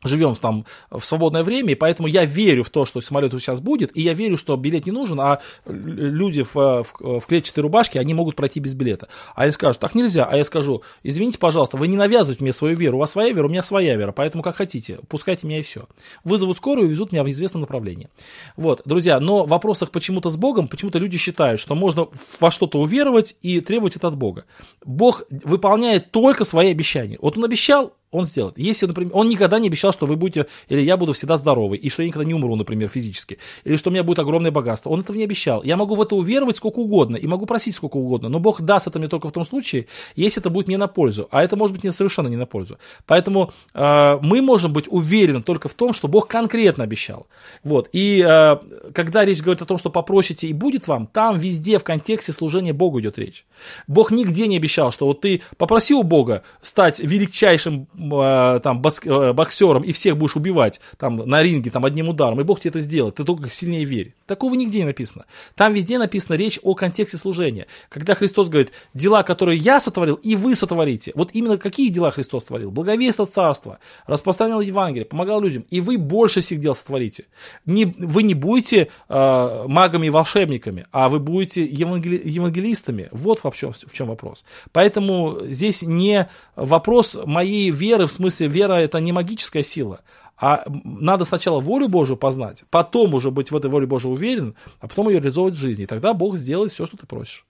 [0.03, 3.95] живем там в свободное время, и поэтому я верю в то, что самолет сейчас будет,
[3.95, 8.13] и я верю, что билет не нужен, а люди в, в, в клетчатой рубашке, они
[8.13, 9.07] могут пройти без билета.
[9.35, 10.25] А они скажут, так нельзя.
[10.25, 13.45] А я скажу, извините, пожалуйста, вы не навязывайте мне свою веру, у вас своя вера,
[13.45, 15.87] у меня своя вера, поэтому как хотите, пускайте меня и все.
[16.23, 18.09] Вызовут скорую и везут меня в известном направлении.
[18.55, 22.07] Вот, друзья, но в вопросах почему-то с Богом, почему-то люди считают, что можно
[22.39, 24.45] во что-то уверовать и требовать это от Бога.
[24.83, 27.17] Бог выполняет только свои обещания.
[27.21, 28.57] Вот он обещал, он сделает.
[28.57, 31.89] Если, например, он никогда не обещал, что вы будете, или я буду всегда здоровый, и
[31.89, 34.89] что я никогда не умру, например, физически, или что у меня будет огромное богатство.
[34.89, 35.63] Он этого не обещал.
[35.63, 38.87] Я могу в это уверовать сколько угодно, и могу просить сколько угодно, но Бог даст
[38.87, 41.75] это мне только в том случае, если это будет мне на пользу, а это может
[41.75, 42.77] быть не совершенно не на пользу.
[43.05, 47.27] Поэтому э, мы можем быть уверены только в том, что Бог конкретно обещал.
[47.63, 47.89] Вот.
[47.93, 48.57] И э,
[48.93, 52.73] когда речь говорит о том, что попросите и будет вам, там везде в контексте служения
[52.73, 53.45] Богу идет речь.
[53.87, 59.91] Бог нигде не обещал, что вот ты попросил Бога стать величайшим там, э, боксером и
[59.91, 63.23] всех будешь убивать там, на ринге там, одним ударом, и Бог тебе это сделает, ты
[63.23, 64.13] только сильнее верь.
[64.25, 65.25] Такого нигде не написано.
[65.55, 67.67] Там везде написана речь о контексте служения.
[67.89, 71.11] Когда Христос говорит, дела, которые я сотворил, и вы сотворите.
[71.15, 72.71] Вот именно какие дела Христос творил?
[72.71, 77.25] Благовествовал царство, распространял Евангелие, помогал людям, и вы больше всех дел сотворите.
[77.65, 83.09] Не, вы не будете э, магами и волшебниками, а вы будете евангели, евангелистами.
[83.11, 84.45] Вот в чем, в чем вопрос.
[84.71, 90.01] Поэтому здесь не вопрос моей веры, веры, в смысле, вера это не магическая сила,
[90.37, 94.87] а надо сначала волю Божию познать, потом уже быть в этой воле Божией уверен, а
[94.87, 95.83] потом ее реализовывать в жизни.
[95.83, 97.45] И тогда Бог сделает все, что ты просишь.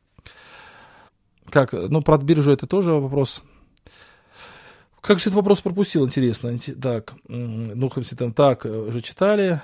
[1.50, 3.44] Как, ну, про биржу это тоже вопрос.
[5.02, 6.58] Как же этот вопрос пропустил, интересно.
[6.82, 9.62] Так, ну, там, так, уже читали.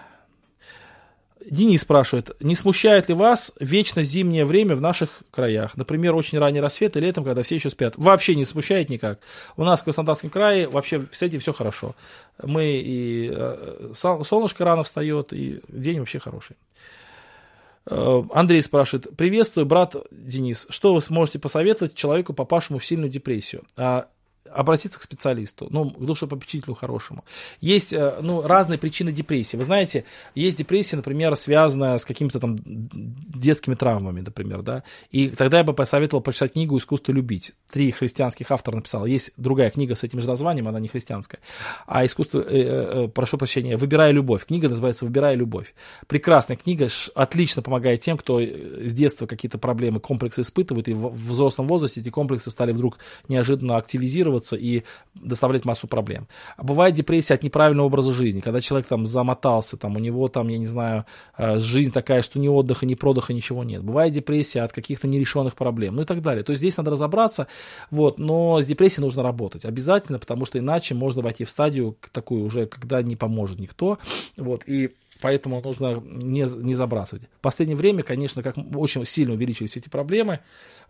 [1.49, 5.77] Денис спрашивает, не смущает ли вас вечно зимнее время в наших краях?
[5.77, 7.93] Например, очень ранний рассвет и летом, когда все еще спят.
[7.97, 9.19] Вообще не смущает никак.
[9.55, 11.95] У нас в Краснодарском крае вообще с этим все хорошо.
[12.41, 16.55] Мы и э, солнышко рано встает, и день вообще хороший.
[17.85, 23.63] Э, Андрей спрашивает, приветствую, брат Денис, что вы сможете посоветовать человеку, попавшему в сильную депрессию?
[23.77, 24.07] А
[24.51, 27.23] обратиться к специалисту, ну, к душепопечителю хорошему.
[27.61, 29.57] Есть, э, ну, разные причины депрессии.
[29.57, 30.05] Вы знаете,
[30.35, 35.73] есть депрессия, например, связанная с какими-то там детскими травмами, например, да, и тогда я бы
[35.73, 37.53] посоветовал прочитать книгу «Искусство любить».
[37.71, 39.05] Три христианских автора написал.
[39.05, 41.39] Есть другая книга с этим же названием, она не христианская,
[41.87, 44.45] а «Искусство», э, э, прошу прощения, «Выбирая любовь».
[44.45, 45.73] Книга называется «Выбирая любовь».
[46.07, 51.67] Прекрасная книга, отлично помогает тем, кто с детства какие-то проблемы, комплексы испытывает, и в взрослом
[51.67, 52.97] возрасте эти комплексы стали вдруг
[53.27, 53.77] неожиданно
[54.35, 54.83] активизироваться и
[55.15, 56.27] доставлять массу проблем.
[56.57, 60.49] А бывает депрессия от неправильного образа жизни, когда человек там замотался, там у него там,
[60.49, 61.05] я не знаю,
[61.37, 63.83] э, жизнь такая, что ни отдыха, ни продыха, ничего нет.
[63.83, 66.43] Бывает депрессия от каких-то нерешенных проблем, ну и так далее.
[66.43, 67.47] То есть здесь надо разобраться,
[67.91, 72.45] вот, но с депрессией нужно работать обязательно, потому что иначе можно войти в стадию такую
[72.45, 73.97] уже, когда не поможет никто,
[74.37, 74.91] вот, и
[75.21, 77.23] Поэтому нужно не, не забрасывать.
[77.37, 80.41] В последнее время, конечно, как очень сильно увеличились эти проблемы.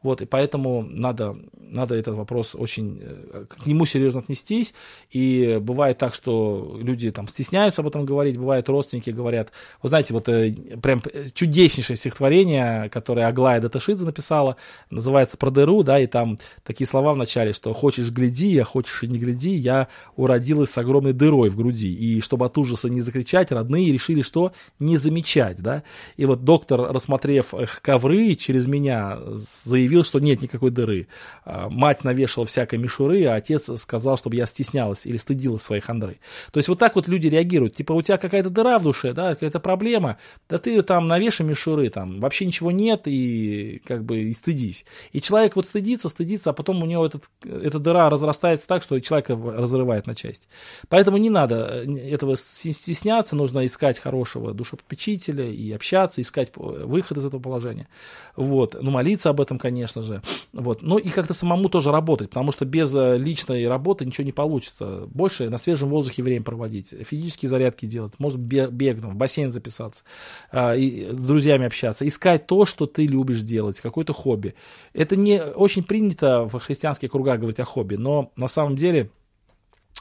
[0.04, 4.74] Вот, и поэтому надо, надо этот вопрос очень э, к нему серьезно отнестись.
[5.12, 9.52] И бывает так, что люди там стесняются об этом говорить, бывает родственники говорят.
[9.82, 10.52] Вы знаете, вот э,
[10.82, 11.02] прям
[11.34, 14.58] чудеснейшее стихотворение, которое Аглая Даташидзе написала,
[14.90, 19.04] называется «Про дыру», да, и там такие слова в начале, что «хочешь гляди, а хочешь
[19.04, 21.94] и не гляди, я уродилась с огромной дырой в груди».
[21.94, 25.84] И чтобы от ужаса не закричать, родные решили, что не замечать, да.
[26.18, 31.08] И вот доктор, рассмотрев ковры через меня, заявил, заявил, что нет никакой дыры.
[31.46, 36.20] А, мать навешала всякой мишуры, а отец сказал, чтобы я стеснялась или стыдилась своей хандры.
[36.52, 37.76] То есть вот так вот люди реагируют.
[37.76, 40.18] Типа у тебя какая-то дыра в душе, да, какая-то проблема,
[40.50, 44.86] да ты там навешай мишуры, там вообще ничего нет и как бы и стыдись.
[45.14, 49.00] И человек вот стыдится, стыдится, а потом у него этот, эта дыра разрастается так, что
[49.00, 50.48] человека разрывает на части.
[50.90, 57.26] Поэтому не надо э, этого стесняться, нужно искать хорошего душепопечителя и общаться, искать выход из
[57.26, 57.88] этого положения.
[58.36, 58.76] Вот.
[58.82, 60.22] Ну, молиться об этом, конечно, конечно же.
[60.54, 60.82] Вот.
[60.82, 65.04] Ну и как-то самому тоже работать, потому что без э, личной работы ничего не получится.
[65.08, 70.06] Больше на свежем воздухе время проводить, физические зарядки делать, может бег, там, в бассейн записаться,
[70.52, 74.56] а, и с друзьями общаться, искать то, что ты любишь делать, какое-то хобби.
[74.94, 79.10] Это не очень принято в христианских кругах говорить о хобби, но на самом деле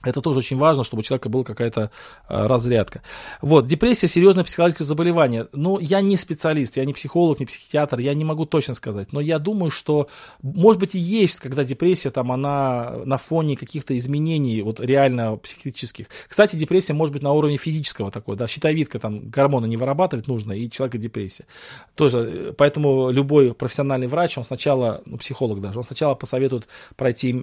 [0.05, 1.91] это тоже очень важно, чтобы у человека была какая-то
[2.29, 3.03] э, разрядка.
[3.41, 5.49] Вот, депрессия– серьезное психологическое заболевание.
[5.53, 9.13] Ну, я не специалист, я не психолог, не психиатр, я не могу точно сказать.
[9.13, 10.09] Но я думаю, что,
[10.43, 16.07] может быть, и есть, когда депрессия, там, она на фоне каких-то изменений, вот, реально психических.
[16.29, 20.53] Кстати, депрессия может быть на уровне физического такой, да, щитовидка, там, гормоны не вырабатывать нужно,
[20.53, 21.47] и человека депрессия.
[21.95, 27.35] Тоже, э, поэтому любой профессиональный врач, он сначала, ну, психолог даже, он сначала посоветует пройти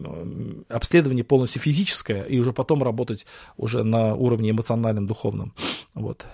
[0.69, 3.25] обследование полностью физическое, и уже уже потом работать
[3.57, 5.53] уже на уровне эмоциональном, духовном.
[5.93, 6.25] Вот.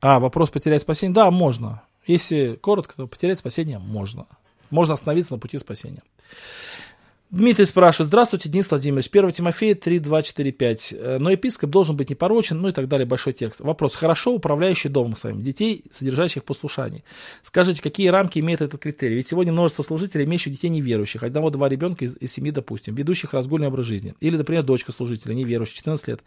[0.00, 1.14] А, вопрос потерять спасение?
[1.14, 1.82] Да, можно.
[2.06, 4.26] Если коротко, то потерять спасение можно.
[4.70, 6.02] Можно остановиться на пути спасения.
[7.30, 10.94] Дмитрий спрашивает, здравствуйте, Денис Владимирович, 1 Тимофея 3, 2, 4, 5.
[11.18, 13.58] Но епископ должен быть непорочен, ну и так далее, большой текст.
[13.58, 17.02] Вопрос, хорошо управляющий домом своим, детей, содержащих послушаний.
[17.42, 19.16] Скажите, какие рамки имеет этот критерий?
[19.16, 23.66] Ведь сегодня множество служителей, имеющих детей неверующих, одного-два ребенка из, из семьи, допустим, ведущих разгульный
[23.66, 24.14] образ жизни.
[24.20, 26.20] Или, например, дочка служителя, неверующая, 14 лет,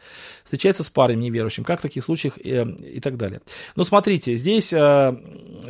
[0.43, 3.39] встречается с парнем неверующим, как в таких случаях э, и так далее.
[3.77, 5.15] Но смотрите, здесь э,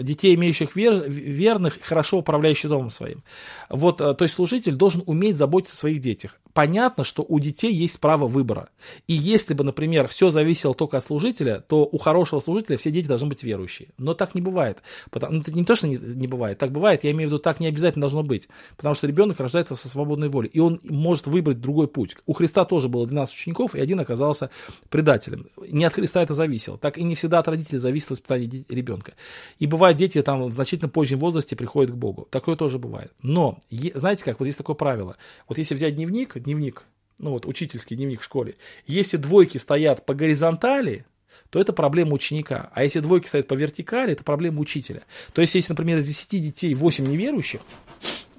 [0.02, 3.22] детей, имеющих вер, верных, хорошо управляющих домом своим.
[3.70, 6.40] Вот, э, то есть служитель должен уметь уметь заботиться о своих детях.
[6.54, 8.70] Понятно, что у детей есть право выбора.
[9.08, 13.08] И если бы, например, все зависело только от служителя, то у хорошего служителя все дети
[13.08, 13.90] должны быть верующие.
[13.98, 14.82] Но так не бывает.
[15.12, 16.58] Потому, ну, это не то, что не, не бывает.
[16.58, 18.50] Так бывает, я имею в виду, так не обязательно должно быть.
[18.76, 20.50] Потому что ребенок рождается со свободной волей.
[20.52, 22.18] И он может выбрать другой путь.
[22.26, 24.50] У Христа тоже было 12 учеников, и один оказался
[24.90, 25.48] предателем.
[25.68, 26.78] Не от Христа это зависело.
[26.78, 29.14] Так и не всегда от родителей зависит воспитание ребенка.
[29.60, 32.28] И бывает, дети там в значительно позднем возрасте приходят к Богу.
[32.32, 33.14] Такое тоже бывает.
[33.22, 33.60] Но,
[33.94, 35.09] знаете как, вот есть такое правило.
[35.48, 36.84] Вот если взять дневник, дневник,
[37.18, 38.56] ну вот учительский дневник в школе,
[38.88, 41.06] если двойки стоят по горизонтали,
[41.50, 42.70] то это проблема ученика.
[42.74, 45.02] А если двойки стоят по вертикали, это проблема учителя.
[45.34, 47.62] То есть, если, например, из 10 детей 8 неверующих,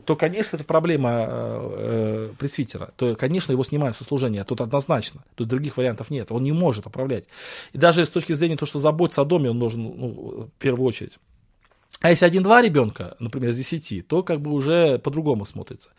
[0.04, 2.92] то, конечно, это проблема э, э, пресвитера.
[2.96, 4.44] То, конечно, его снимают со служения.
[4.44, 5.22] Тут однозначно.
[5.34, 6.32] Тут других вариантов нет.
[6.32, 7.26] Он не может управлять.
[7.72, 10.86] И даже с точки зрения того, что заботиться о доме, он должен ну, в первую
[10.86, 11.18] очередь.
[12.00, 15.90] А если один-два ребенка, например, из десяти, то как бы уже по-другому смотрится.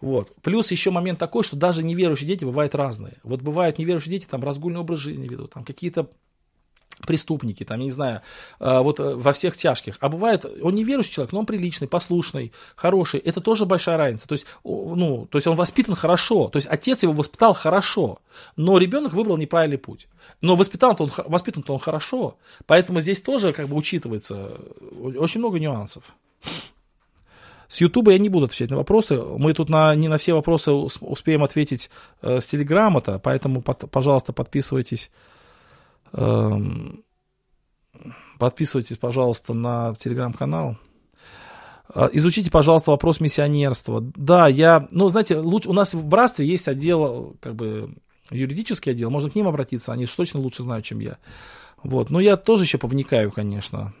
[0.00, 0.34] Вот.
[0.42, 3.18] Плюс еще момент такой, что даже неверующие дети бывают разные.
[3.22, 6.10] Вот бывают неверующие дети, там разгульный образ жизни ведут, там какие-то
[7.06, 8.22] преступники, там, я не знаю,
[8.60, 9.96] а, вот э, во всех тяжких.
[10.00, 13.20] А бывает, он не верующий человек, но он приличный, послушный, хороший.
[13.20, 14.28] Это тоже большая разница.
[14.28, 16.48] То есть, ну, то есть он воспитан хорошо.
[16.48, 18.20] То есть отец его воспитал хорошо,
[18.56, 20.08] но ребенок выбрал неправильный путь.
[20.40, 22.36] Но воспитан-то он, воспитан-то он хорошо.
[22.66, 24.52] Поэтому здесь тоже как бы учитывается
[25.00, 26.04] очень много нюансов.
[27.68, 29.16] С Ютуба я не буду отвечать на вопросы.
[29.16, 31.90] Мы тут на, не на все вопросы успеем ответить
[32.22, 35.10] э, с Телеграма-то, поэтому, под, пожалуйста, подписывайтесь.
[36.14, 36.60] Э,
[38.38, 40.78] подписывайтесь, пожалуйста, на Телеграм-канал.
[41.94, 44.00] Э, изучите, пожалуйста, вопрос миссионерства.
[44.00, 47.94] Да, я, ну, знаете, лучше, у нас в братстве есть отдел, как бы,
[48.30, 51.18] юридический отдел, можно к ним обратиться, они точно лучше знают, чем я.
[51.82, 53.92] Вот, но я тоже еще повникаю, конечно.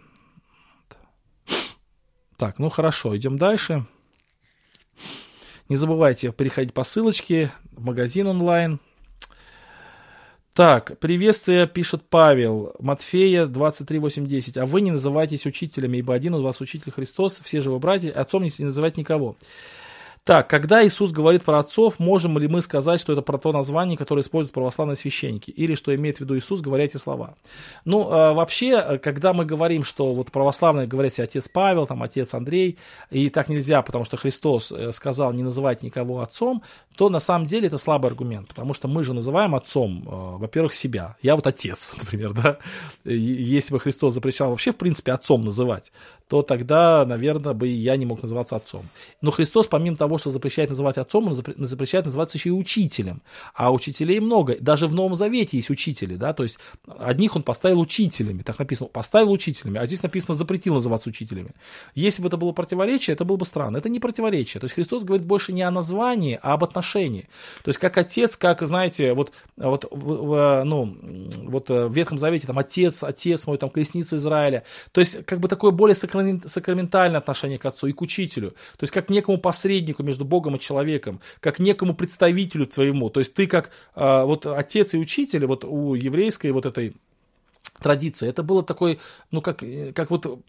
[2.36, 3.86] Так, ну хорошо, идем дальше.
[5.68, 8.80] Не забывайте переходить по ссылочке в магазин онлайн.
[10.54, 14.60] Так, приветствие, пишет Павел, Матфея 23.8.10.
[14.60, 18.12] А вы не называйтесь учителями, ибо один у вас учитель Христос, все же вы братья,
[18.12, 19.34] отцом не называть никого.
[20.24, 23.98] Так, когда Иисус говорит про отцов, можем ли мы сказать, что это про то название,
[23.98, 27.34] которое используют православные священники, или что имеет в виду Иисус, говоря эти слова?
[27.84, 32.78] Ну, э, вообще, когда мы говорим, что вот православные говорят отец Павел, там, отец Андрей,
[33.10, 36.62] и так нельзя, потому что Христос э, сказал, не называйте никого отцом,
[36.96, 40.72] то на самом деле это слабый аргумент, потому что мы же называем отцом, э, во-первых,
[40.72, 41.16] себя.
[41.20, 42.56] Я вот отец, например, да.
[43.04, 45.92] Если бы Христос запрещал вообще, в принципе, отцом называть,
[46.28, 48.88] то тогда, наверное, бы я не мог называться отцом.
[49.20, 53.22] Но Христос, помимо того, что запрещает называть отцом, он запрещает называться еще и учителем.
[53.54, 54.56] А учителей много.
[54.60, 56.58] Даже в Новом Завете есть учители, да, то есть
[56.98, 61.50] одних он поставил учителями, так написано, поставил учителями, а здесь написано запретил называться учителями.
[61.94, 63.76] Если бы это было противоречие, это было бы странно.
[63.76, 64.60] Это не противоречие.
[64.60, 67.28] То есть Христос говорит больше не о названии, а об отношении.
[67.62, 70.96] То есть как отец, как, знаете, вот, вот, ну,
[71.44, 74.64] вот в Ветхом Завете там отец, отец мой, там колесница Израиля.
[74.92, 75.94] То есть как бы такое более
[76.46, 78.50] сакраментальное отношение к отцу и к учителю.
[78.50, 83.10] То есть как некому посреднику между Богом и человеком, как некому представителю твоему.
[83.10, 86.94] То есть ты как а, вот отец и учитель, вот у еврейской вот этой
[87.80, 89.00] традиции, это было такой,
[89.30, 89.62] ну как,
[89.94, 90.44] как вот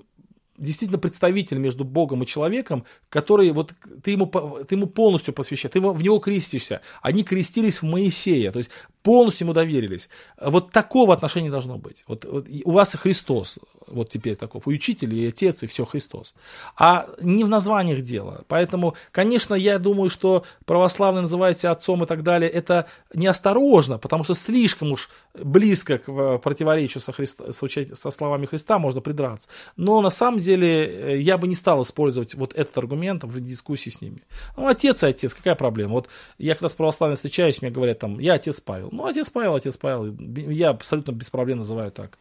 [0.58, 3.74] действительно представитель между Богом и человеком, который вот
[4.04, 6.82] ты ему, ты ему полностью посвящаешь, ты в него крестишься.
[7.02, 8.70] Они крестились в Моисея, то есть
[9.06, 10.10] полностью ему доверились.
[10.42, 12.04] Вот такого отношения должно быть.
[12.08, 16.34] Вот, вот у вас Христос, вот теперь таков, и учитель, и отец, и все Христос.
[16.76, 18.44] А не в названиях дело.
[18.48, 24.34] Поэтому, конечно, я думаю, что православный называете отцом и так далее, это неосторожно, потому что
[24.34, 29.50] слишком уж близко к э, противоречию со, Христа, со словами Христа можно придраться.
[29.78, 34.02] Но на самом э, я бы не стал использовать вот этот аргумент в дискуссии с
[34.02, 34.24] ними.
[34.58, 35.94] Ну, отец и отец, какая проблема?
[35.94, 38.90] Вот я когда с православными встречаюсь, мне говорят там, я отец Павел.
[38.92, 40.16] Ну, отец Павел, отец Павел.
[40.50, 42.18] Я абсолютно без проблем называю так.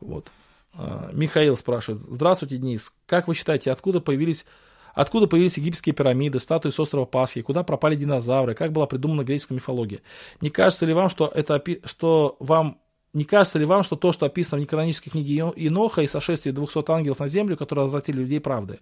[0.00, 0.28] Вот.
[0.74, 2.02] А, Михаил спрашивает.
[2.02, 2.92] Здравствуйте, Денис.
[3.06, 4.44] Как вы считаете, откуда появились
[4.94, 9.54] Откуда появились египетские пирамиды, статуи с острова Пасхи, куда пропали динозавры, как была придумана греческая
[9.54, 10.00] мифология?
[10.40, 12.80] Не кажется ли вам, что это что вам
[13.12, 16.90] не кажется ли вам, что то, что описано в неканонической книге Иноха и сошествие 200
[16.90, 18.78] ангелов на землю, которые развратили людей правды,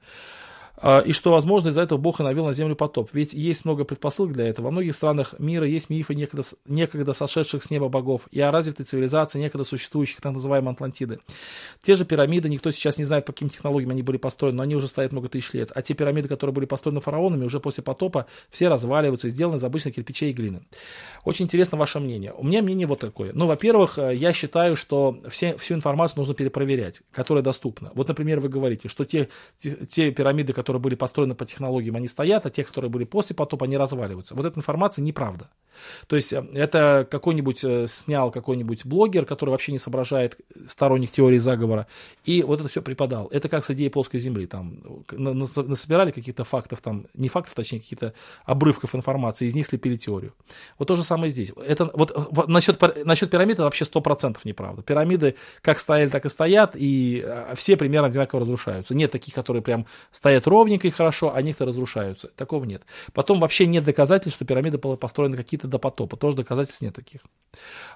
[1.06, 3.10] и что, возможно, из-за этого Бог и навел на землю потоп.
[3.12, 4.66] Ведь есть много предпосылок для этого.
[4.66, 8.86] Во многих странах мира есть мифы некогда, некогда сошедших с неба богов и о развитой
[8.86, 11.18] цивилизации, некогда существующих, так называемой Атлантиды.
[11.82, 14.76] Те же пирамиды, никто сейчас не знает, по каким технологиям они были построены, но они
[14.76, 15.72] уже стоят много тысяч лет.
[15.74, 19.64] А те пирамиды, которые были построены фараонами, уже после потопа все разваливаются и сделаны из
[19.64, 20.62] обычных кирпичей и глины.
[21.24, 22.32] Очень интересно ваше мнение.
[22.32, 23.32] У меня мнение вот такое.
[23.34, 27.90] Ну, во-первых, э, я считаю, что все, всю информацию нужно перепроверять, которая доступна.
[27.94, 29.28] Вот, например, вы говорите, что те,
[29.59, 33.04] те, те пирамиды, которые которые были построены по технологиям, они стоят, а те, которые были
[33.04, 34.34] после потопа, они разваливаются.
[34.34, 35.48] Вот эта информация неправда.
[36.06, 40.36] То есть э, это какой-нибудь э, снял какой-нибудь блогер, который вообще не соображает
[40.66, 41.86] сторонник теории заговора,
[42.24, 43.28] и вот это все преподал.
[43.28, 44.46] Это как с идеей плоской земли.
[44.46, 48.12] Там насобирали каких-то фактов, там, не фактов, точнее, каких-то
[48.44, 50.34] обрывков информации, из них слепили теорию.
[50.78, 51.52] Вот то же самое здесь.
[51.56, 54.82] Это, вот, насчет, насчет пирамид это вообще 100% неправда.
[54.82, 58.94] Пирамиды как стояли, так и стоят, и э, все примерно одинаково разрушаются.
[58.94, 62.28] Нет таких, которые прям стоят ровно, ровненько и хорошо, а некоторые разрушаются.
[62.36, 62.82] Такого нет.
[63.12, 66.16] Потом вообще нет доказательств, что пирамиды были построены какие-то до потопа.
[66.16, 67.20] Тоже доказательств нет таких.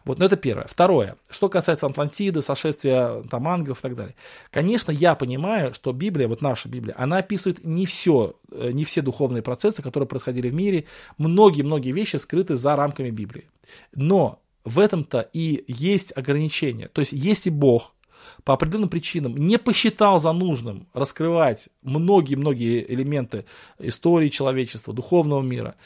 [0.04, 0.66] Вот, но это первое.
[0.68, 1.16] Второе.
[1.30, 4.14] Что касается Атлантиды, сошествия там ангелов и так далее.
[4.50, 9.02] Конечно, я понимаю, что Библия, вот наша Библия, она описывает не все, э, не все
[9.02, 10.84] духовные процессы, которые происходили в мире.
[11.18, 13.48] Многие-многие вещи скрыты за рамками Библии.
[13.94, 16.88] Но в этом-то и есть ограничения.
[16.88, 17.94] То есть, если Бог
[18.44, 23.44] по определенным причинам не посчитал за нужным раскрывать многие-многие элементы
[23.78, 25.76] истории человечества, духовного мира,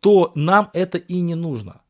[0.00, 1.80] то нам это и не нужно.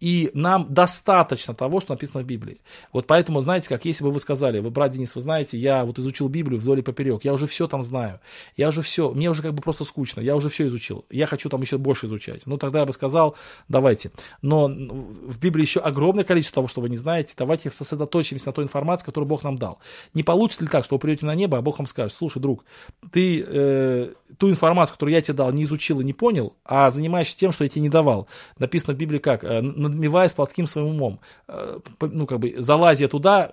[0.00, 2.60] И нам достаточно того, что написано в Библии.
[2.92, 5.98] Вот поэтому, знаете, как если бы вы сказали, вы, брат Денис, вы знаете, я вот
[5.98, 8.20] изучил Библию вдоль и поперек, я уже все там знаю,
[8.56, 11.48] я уже все, мне уже как бы просто скучно, я уже все изучил, я хочу
[11.48, 12.46] там еще больше изучать.
[12.46, 13.36] Ну, тогда я бы сказал,
[13.68, 14.12] давайте.
[14.40, 18.64] Но в Библии еще огромное количество того, что вы не знаете, давайте сосредоточимся на той
[18.64, 19.78] информации, которую Бог нам дал.
[20.14, 22.64] Не получится ли так, что вы придете на небо, а Бог вам скажет, слушай, друг,
[23.10, 27.36] ты э, ту информацию, которую я тебе дал, не изучил и не понял, а занимаешься
[27.36, 28.28] тем, что я тебе не давал.
[28.58, 29.44] Написано в Библии как?
[29.88, 31.20] Надмеваясь плотским своим умом.
[31.48, 33.52] Э, ну, как бы, залазя туда,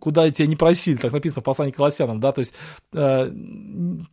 [0.00, 2.52] куда тебя не просили, так написано в послании к Колоссянам, да, то есть
[2.92, 3.30] э,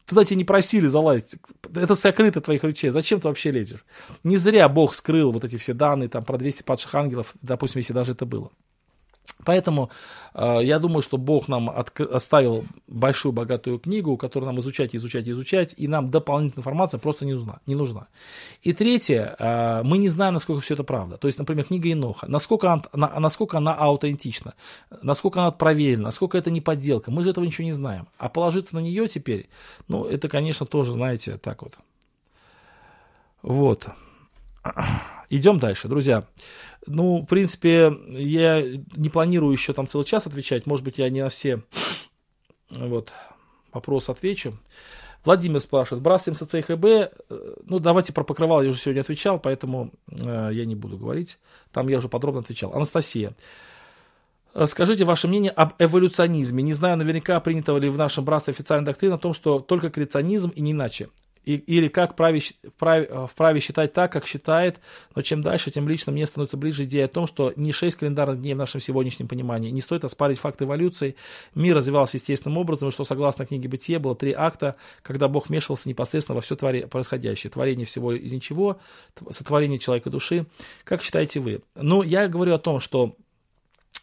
[0.05, 1.37] туда тебя не просили залазить,
[1.73, 3.85] это сокрыто твоих речей, зачем ты вообще лезешь?
[4.23, 7.93] Не зря Бог скрыл вот эти все данные там про 200 падших ангелов, допустим, если
[7.93, 8.51] даже это было.
[9.45, 9.89] Поэтому
[10.33, 15.29] э, я думаю, что Бог нам от, оставил большую богатую книгу, которую нам изучать, изучать,
[15.29, 17.59] изучать, и нам дополнительная информация просто не нужна.
[17.65, 18.07] Не нужна.
[18.61, 21.17] И третье, э, мы не знаем, насколько все это правда.
[21.17, 24.55] То есть, например, книга Иноха, насколько, она, на, насколько она аутентична,
[25.01, 28.07] насколько она проверена, насколько это не подделка, мы же этого ничего не знаем.
[28.17, 29.47] А положиться на нее теперь,
[29.87, 31.73] ну, это, конечно, тоже, знаете, так вот.
[33.41, 33.87] Вот.
[35.29, 36.25] Идем дальше, друзья.
[36.87, 38.61] Ну, в принципе, я
[38.95, 40.65] не планирую еще там целый час отвечать.
[40.65, 41.63] Может быть, я не на все
[42.71, 43.11] вот,
[43.71, 44.57] вопросы отвечу.
[45.25, 47.13] Владимир спрашивает, бросаем СЦ и ХБ.
[47.65, 51.39] Ну, давайте про покрывало я уже сегодня отвечал, поэтому э, я не буду говорить.
[51.73, 52.73] Там я уже подробно отвечал.
[52.73, 53.35] Анастасия.
[54.65, 56.63] Скажите ваше мнение об эволюционизме.
[56.63, 60.49] Не знаю наверняка, принято ли в нашем братстве официальная доктрина о том, что только креационизм
[60.49, 61.09] и не иначе
[61.45, 62.41] или как вправе,
[62.75, 64.79] вправе, вправе считать так, как считает,
[65.15, 68.41] но чем дальше, тем лично мне становится ближе идея о том, что не 6 календарных
[68.41, 71.15] дней в нашем сегодняшнем понимании, не стоит оспаривать факт эволюции,
[71.55, 75.89] мир развивался естественным образом, и что согласно книге Бытия было три акта, когда Бог вмешивался
[75.89, 78.79] непосредственно во все твори, происходящее, творение всего из ничего,
[79.29, 80.45] сотворение человека души.
[80.83, 81.61] Как считаете вы?
[81.75, 83.15] Ну, я говорю о том, что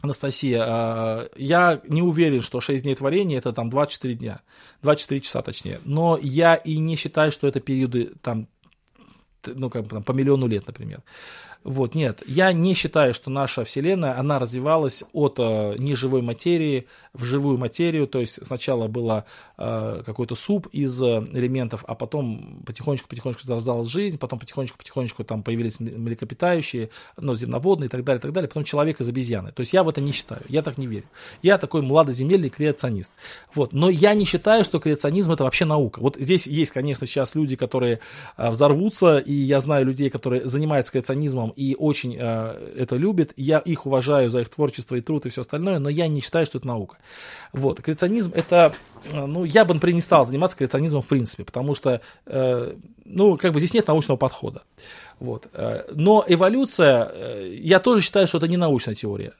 [0.03, 4.41] Анастасия, а, я не уверен, что 6 дней творения это там 24 дня,
[4.83, 8.49] 24 часа точнее, но я и не считаю, что это периоды там
[9.47, 11.03] ну, как бы там, по миллиону лет, например.
[11.65, 17.25] Вот, нет, я не считаю, что наша Вселенная, она развивалась от э, неживой материи в
[17.25, 19.25] живую материю, то есть сначала было
[19.59, 25.81] э, какой-то суп из э, элементов, а потом потихонечку-потихонечку зарождалась жизнь, потом потихонечку-потихонечку там появились
[25.81, 29.53] млекопитающие, ну, земноводные и так далее, и так далее, потом человек из обезьяны.
[29.53, 31.07] То есть я в это не считаю, я так не верю.
[31.43, 33.13] Я такой младоземельный креационист.
[33.55, 36.01] Вот, но я не считаю, что креационизм это вообще наука.
[36.01, 38.01] Вот здесь есть, конечно, сейчас люди, которые
[38.37, 43.33] э, взорвутся, и я знаю людей, которые занимаются креационизмом и очень э, это любят.
[43.37, 46.47] Я их уважаю за их творчество и труд и все остальное, но я не считаю,
[46.47, 46.99] что это наука.
[47.53, 47.81] Вот.
[47.81, 48.75] Креационизм это,
[49.11, 52.75] э, ну, я бы, например, не стал заниматься креационизмом в принципе, потому что, э,
[53.05, 54.63] ну, как бы здесь нет научного подхода.
[55.19, 55.49] Вот.
[55.55, 59.33] Э, но эволюция, э, я тоже считаю, что это не научная теория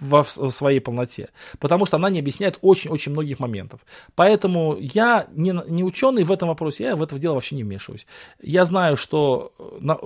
[0.00, 3.80] в своей полноте, потому что она не объясняет очень-очень многих моментов.
[4.14, 8.06] Поэтому я не, не ученый в этом вопросе, я в это дело вообще не вмешиваюсь.
[8.40, 9.52] Я знаю, что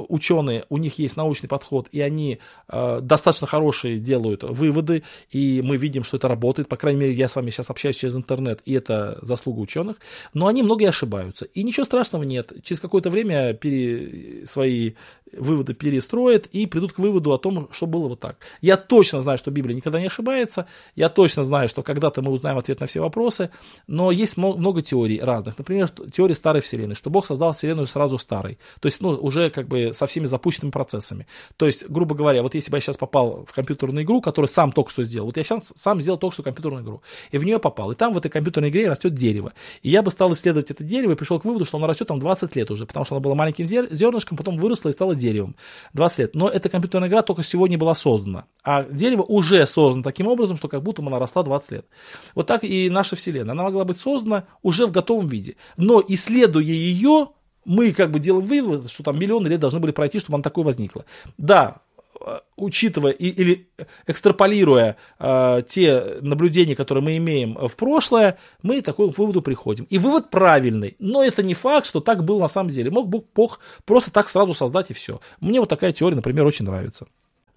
[0.09, 2.39] ученые, у них есть научный подход, и они
[2.69, 6.69] э, достаточно хорошие делают выводы, и мы видим, что это работает.
[6.69, 9.97] По крайней мере, я с вами сейчас общаюсь через интернет, и это заслуга ученых.
[10.33, 11.45] Но они многие ошибаются.
[11.45, 12.53] И ничего страшного нет.
[12.63, 14.47] Через какое-то время пере...
[14.47, 14.93] свои
[15.33, 18.37] выводы перестроят и придут к выводу о том, что было вот так.
[18.61, 20.67] Я точно знаю, что Библия никогда не ошибается,
[20.97, 23.51] я точно знаю, что когда-то мы узнаем ответ на все вопросы,
[23.87, 25.59] но есть много теорий разных.
[25.59, 29.69] Например, теория старой вселенной, что Бог создал вселенную сразу старой, то есть ну, уже как
[29.69, 31.08] бы со всеми запущенными процессами.
[31.57, 34.73] То есть, грубо говоря, вот если бы я сейчас попал в компьютерную игру, которую сам
[34.73, 37.59] только что сделал, вот я сейчас сам сделал только что компьютерную игру, и в нее
[37.59, 39.53] попал, и там в этой компьютерной игре растет дерево,
[39.83, 42.19] и я бы стал исследовать это дерево и пришел к выводу, что оно растет там
[42.19, 45.57] 20 лет уже, потому что оно было маленьким зернышком, потом выросло и стало деревом.
[45.95, 46.35] 20 лет.
[46.35, 48.45] Но эта компьютерная игра только сегодня была создана.
[48.63, 51.87] А дерево уже создано таким образом, что как будто она росла 20 лет.
[52.35, 53.53] Вот так и наша Вселенная.
[53.53, 55.57] Она могла быть создана уже в готовом виде.
[55.77, 57.29] Но исследуя ее,
[57.69, 60.65] мы как бы делаем вывод, что там миллионы лет должны были пройти, чтобы она такой
[60.65, 61.05] возникла.
[61.37, 61.83] Да,
[62.21, 63.69] Э, учитывая и, или
[64.07, 69.87] экстраполируя э, те наблюдения, которые мы имеем в прошлое, мы к такому выводу приходим.
[69.89, 72.91] И вывод правильный, но это не факт, что так было на самом деле.
[72.91, 75.21] Мог Бог просто так сразу создать и все.
[75.41, 77.07] Мне вот такая теория, например, очень нравится.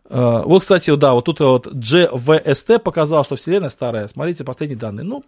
[0.09, 4.07] Э, вот, кстати, да, вот тут вот GVST показал, что Вселенная старая.
[4.07, 5.05] Смотрите последние данные.
[5.05, 5.23] Ну,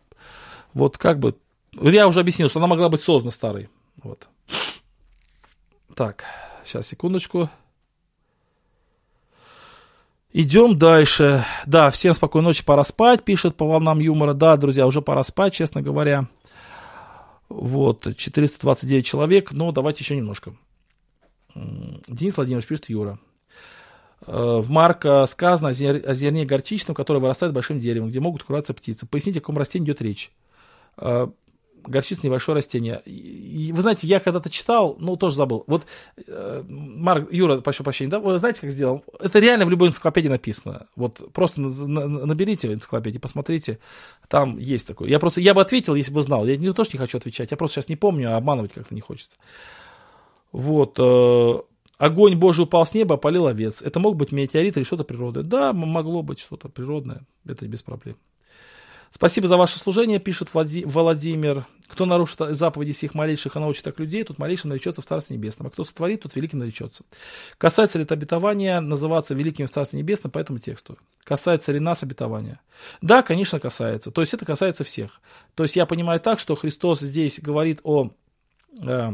[0.74, 1.36] вот как бы...
[1.82, 3.68] Я уже объяснил, что она могла быть создана старой.
[4.04, 4.28] Вот.
[5.96, 6.26] Так,
[6.64, 7.50] сейчас, секундочку.
[10.32, 11.46] Идем дальше.
[11.68, 14.34] Да, всем спокойной ночи, пора спать, пишет по волнам юмора.
[14.34, 16.28] Да, друзья, уже пора спать, честно говоря.
[17.50, 20.56] Вот, 429 человек, но давайте еще немножко.
[21.54, 23.20] Денис Владимирович пишет Юра.
[24.26, 25.74] Э, в Марка сказано о
[26.14, 29.06] зерне горчичном, которое вырастает большим деревом, где могут кураться птицы.
[29.06, 30.32] Поясните, о каком растении идет речь.
[31.86, 33.02] Горчица небольшое растение.
[33.06, 35.64] Вы знаете, я когда-то читал, ну, тоже забыл.
[35.68, 35.86] Вот,
[36.26, 39.04] э, Марк, Юра, прошу прощения, да, вы знаете, как сделал?
[39.20, 40.88] Это реально в любой энциклопедии написано.
[40.96, 43.80] Вот просто наберите в энциклопедии, посмотрите,
[44.30, 45.10] там есть такое.
[45.10, 46.46] Я просто, я бы ответил, если бы знал.
[46.46, 48.96] Я не то, что не хочу отвечать, я просто сейчас не помню, а обманывать как-то
[48.96, 49.38] не хочется.
[50.52, 51.62] Вот, э,
[51.98, 53.82] огонь Божий упал с неба, опалил овец.
[53.82, 55.44] Это мог быть метеорит или что-то природное?
[55.44, 58.16] Да, могло быть что-то природное, это без проблем.
[59.14, 61.68] Спасибо за ваше служение, пишет Владимир.
[61.88, 65.68] Кто нарушит заповеди всех малейших, а научит так людей, тут малейшим наречется в Царстве Небесном.
[65.68, 67.04] А кто сотворит, тут великим наречется.
[67.60, 70.98] Касается ли это обетования называться великим в Царстве Небесном по этому тексту?
[71.24, 72.60] Касается ли нас обетования?
[73.04, 74.10] Да, конечно, касается.
[74.10, 75.22] То есть это касается всех.
[75.54, 78.10] То есть я понимаю так, что Христос здесь говорит о
[78.82, 79.14] э,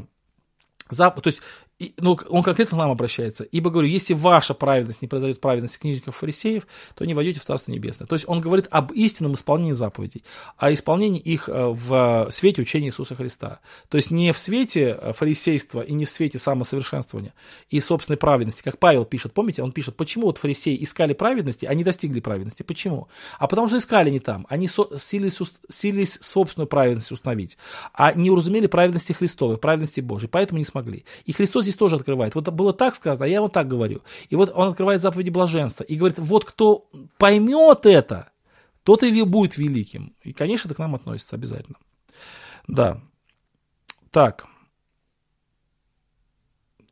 [0.89, 1.21] зап...
[1.21, 1.41] то есть
[1.79, 3.45] и, ну, он конкретно к нам обращается.
[3.45, 7.71] Ибо, говорю, если ваша праведность не произойдет праведности книжников фарисеев, то не войдете в Царство
[7.71, 8.05] Небесное.
[8.05, 10.25] То есть он говорит об истинном исполнении заповедей,
[10.57, 13.61] о исполнении их э, в свете учения Иисуса Христа.
[13.87, 17.33] То есть не в свете э, фарисейства и не в свете самосовершенствования
[17.69, 19.33] и собственной праведности, как Павел пишет.
[19.33, 22.61] Помните, он пишет, почему вот фарисеи искали праведности, а не достигли праведности.
[22.61, 23.07] Почему?
[23.37, 24.45] А потому что искали не там.
[24.49, 25.39] Они со, силились,
[25.69, 27.57] силились собственную праведность установить,
[27.93, 31.05] а не уразумели праведности Христовой, праведности Божьей, поэтому не смогли.
[31.23, 32.35] И Христос здесь тоже открывает.
[32.35, 34.01] Вот было так сказано, а я вот так говорю.
[34.29, 38.29] И вот он открывает заповеди блаженства и говорит, вот кто поймет это,
[38.83, 40.13] тот и будет великим.
[40.23, 41.77] И, конечно, это к нам относится обязательно.
[42.67, 43.01] Да.
[44.11, 44.45] Так.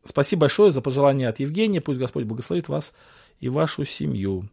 [0.03, 1.81] Спасибо большое за пожелание от Евгения.
[1.81, 2.93] Пусть Господь благословит вас
[3.39, 4.49] и вашу семью.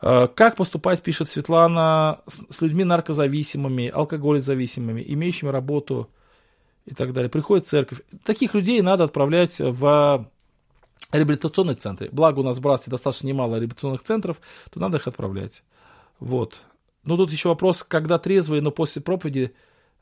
[0.00, 6.08] А, как поступать, пишет Светлана, с людьми наркозависимыми, алкоголезависимыми, имеющими работу
[6.86, 7.30] и так далее.
[7.30, 8.00] Приходит церковь.
[8.24, 10.30] Таких людей надо отправлять в
[11.12, 12.08] реабилитационные центры.
[12.12, 14.40] Благо у нас в Братстве достаточно немало реабилитационных центров,
[14.70, 15.62] то надо их отправлять.
[16.18, 16.62] Вот.
[17.04, 19.54] Ну, тут еще вопрос, когда трезвые, но после проповеди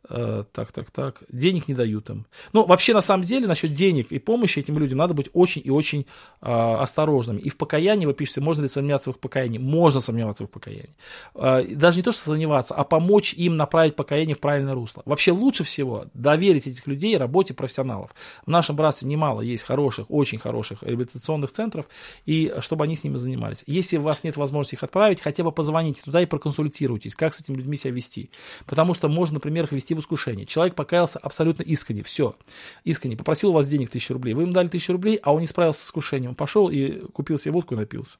[0.09, 1.23] так, так, так.
[1.29, 2.27] Денег не дают им.
[2.53, 5.71] Ну, вообще, на самом деле, насчет денег и помощи этим людям надо быть очень и
[5.71, 6.07] очень
[6.41, 7.41] э, осторожными.
[7.41, 9.59] И в покаянии вы пишете, можно ли сомневаться в их покаянии.
[9.59, 10.95] Можно сомневаться в их покаянии.
[11.35, 15.03] Э, даже не то, что сомневаться, а помочь им направить покаяние в правильное русло.
[15.05, 18.15] Вообще, лучше всего доверить этих людей работе профессионалов.
[18.47, 21.87] В нашем братстве немало есть хороших, очень хороших реабилитационных центров,
[22.25, 23.63] и чтобы они с ними занимались.
[23.67, 27.41] Если у вас нет возможности их отправить, хотя бы позвоните туда и проконсультируйтесь, как с
[27.41, 28.31] этими людьми себя вести.
[28.67, 30.47] Потому что можно, например, их вести в искушение.
[30.47, 32.37] Человек покаялся абсолютно искренне, все,
[32.85, 35.47] искренне, попросил у вас денег тысячу рублей, вы ему дали тысячу рублей, а он не
[35.47, 38.19] справился с искушением, он пошел и купил себе водку и напился.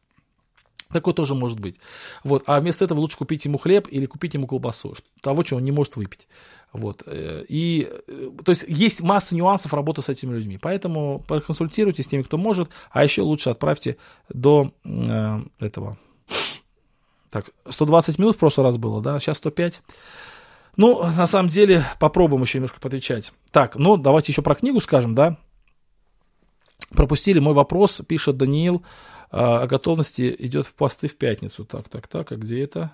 [0.93, 1.79] Такое тоже может быть.
[2.25, 2.45] Вот.
[2.47, 5.73] А вместо этого лучше купить ему хлеб или купить ему колбасу, того, чего он не
[5.73, 6.27] может выпить.
[6.73, 7.03] Вот.
[7.07, 10.59] Э, и, э, то есть, есть масса нюансов работы с этими людьми.
[10.61, 13.99] Поэтому проконсультируйтесь с теми, кто может, а еще лучше отправьте
[14.31, 15.99] до э, этого.
[17.31, 19.83] Так, 120 минут в прошлый раз было, да, сейчас 105.
[20.79, 23.33] Ну, на самом деле, попробуем еще немножко поотвечать.
[23.51, 25.37] Так, ну, давайте еще про книгу скажем, да.
[26.91, 28.85] Пропустили мой вопрос, пишет Даниил,
[29.33, 31.65] а, о готовности идет в посты в пятницу.
[31.65, 32.93] Так, так, так, а где это?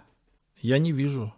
[0.62, 1.34] Я не вижу.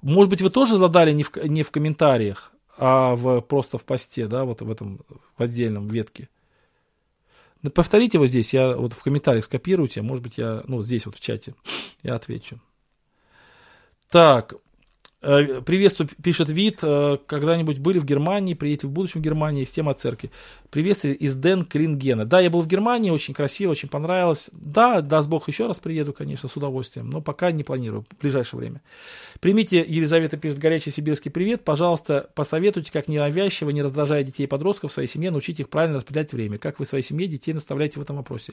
[0.00, 4.28] Может быть, вы тоже задали не в, не в комментариях, а в, просто в посте,
[4.28, 5.00] да, вот в этом,
[5.36, 6.28] в отдельном ветке.
[7.74, 11.20] Повторите вот здесь, я вот в комментариях скопируйте, может быть, я, ну, здесь вот в
[11.20, 11.54] чате,
[12.04, 12.60] я отвечу.
[14.08, 14.54] Так,
[15.20, 19.94] приветствую, пишет Вид, э, когда-нибудь были в Германии, приедете в будущем в Германии, с тема
[19.94, 20.30] церкви.
[20.70, 22.24] Приветствие из Ден Крингена.
[22.24, 24.50] Да, я был в Германии, очень красиво, очень понравилось.
[24.52, 28.60] Да, даст Бог, еще раз приеду, конечно, с удовольствием, но пока не планирую, в ближайшее
[28.60, 28.82] время.
[29.40, 31.64] Примите, Елизавета пишет, горячий сибирский привет.
[31.64, 35.96] Пожалуйста, посоветуйте, как ненавязчиво, не раздражая детей и подростков в своей семье, научить их правильно
[35.96, 36.58] распределять время.
[36.58, 38.52] Как вы своей семье детей наставляете в этом вопросе?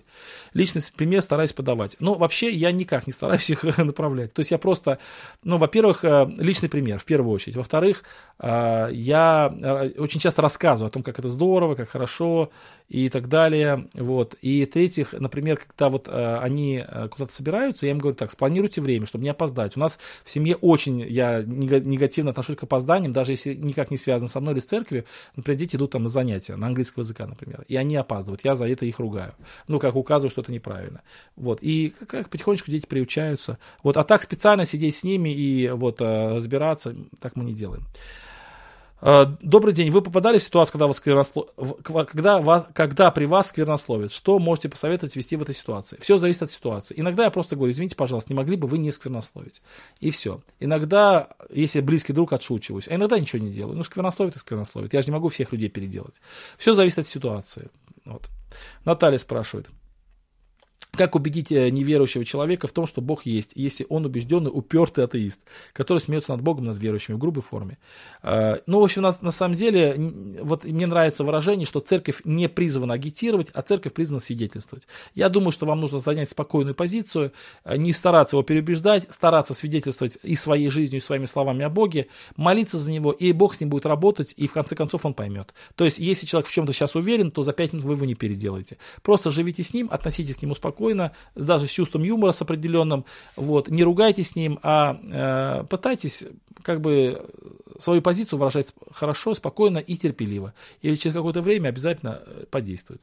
[0.54, 1.98] Личный пример стараюсь подавать.
[2.00, 4.34] Но вообще я никак не стараюсь их направлять.
[4.34, 5.00] То есть я просто,
[5.44, 6.04] ну, во-первых,
[6.38, 7.56] лично личный пример, в первую очередь.
[7.56, 8.04] Во-вторых,
[8.40, 12.50] а, я а, очень часто рассказываю о том, как это здорово, как хорошо
[12.88, 13.88] и так далее.
[13.94, 14.36] Вот.
[14.42, 19.06] И в-третьих, например, когда вот а, они куда-то собираются, я им говорю так, спланируйте время,
[19.06, 19.76] чтобы не опоздать.
[19.76, 24.28] У нас в семье очень, я негативно отношусь к опозданиям, даже если никак не связано
[24.28, 25.06] со мной или с церковью,
[25.36, 28.68] например, дети идут там на занятия, на английского языка, например, и они опаздывают, я за
[28.68, 29.34] это их ругаю.
[29.68, 31.02] Ну, как указываю, что это неправильно.
[31.36, 31.60] Вот.
[31.62, 33.58] И как потихонечку дети приучаются.
[33.84, 33.98] Вот.
[33.98, 36.02] А так специально сидеть с ними и вот
[36.46, 37.86] разбираться, так мы не делаем.
[39.02, 39.92] Э, добрый день.
[39.92, 41.48] Вы попадали в ситуацию, когда, вас сквернослов...
[41.84, 42.66] когда, вас...
[42.74, 44.12] когда при вас сквернословят?
[44.12, 45.98] Что можете посоветовать вести в этой ситуации?
[46.02, 46.96] Все зависит от ситуации.
[46.98, 49.62] Иногда я просто говорю, извините, пожалуйста, не могли бы вы не сквернословить?
[50.00, 50.42] И все.
[50.60, 52.88] Иногда, если близкий друг, отшучиваюсь.
[52.88, 53.78] А иногда ничего не делаю.
[53.78, 54.94] Ну, сквернословит и сквернословит.
[54.94, 56.22] Я же не могу всех людей переделать.
[56.58, 57.70] Все зависит от ситуации.
[58.06, 58.30] Вот.
[58.86, 59.68] Наталья спрашивает.
[60.98, 65.40] Как убедить э, неверующего человека в том, что Бог есть, если он убежденный, упертый атеист,
[65.74, 67.78] который смеется над Богом, над верующими в грубой форме?
[68.22, 69.96] А, ну, в общем, на, на самом деле,
[70.42, 74.88] вот мне нравится выражение, что церковь не призвана агитировать, а церковь призвана свидетельствовать.
[75.14, 80.18] Я думаю, что вам нужно занять спокойную позицию, э, не стараться его переубеждать, стараться свидетельствовать
[80.24, 82.08] и своей жизнью, и своими словами о Боге,
[82.38, 85.54] молиться за него, и Бог с ним будет работать, и в конце концов он поймет.
[85.76, 88.16] То есть, если человек в чем-то сейчас уверен, то за пять минут вы его не
[88.16, 88.78] переделаете.
[89.02, 93.06] Просто живите с ним, относитесь к нему спокойно, спокойно, даже с чувством юмора с определенным,
[93.36, 96.26] вот, не ругайтесь с ним, а э, пытайтесь
[96.62, 97.22] как бы
[97.80, 100.54] свою позицию выражать хорошо, спокойно и терпеливо.
[100.82, 103.02] И через какое-то время обязательно э, подействует.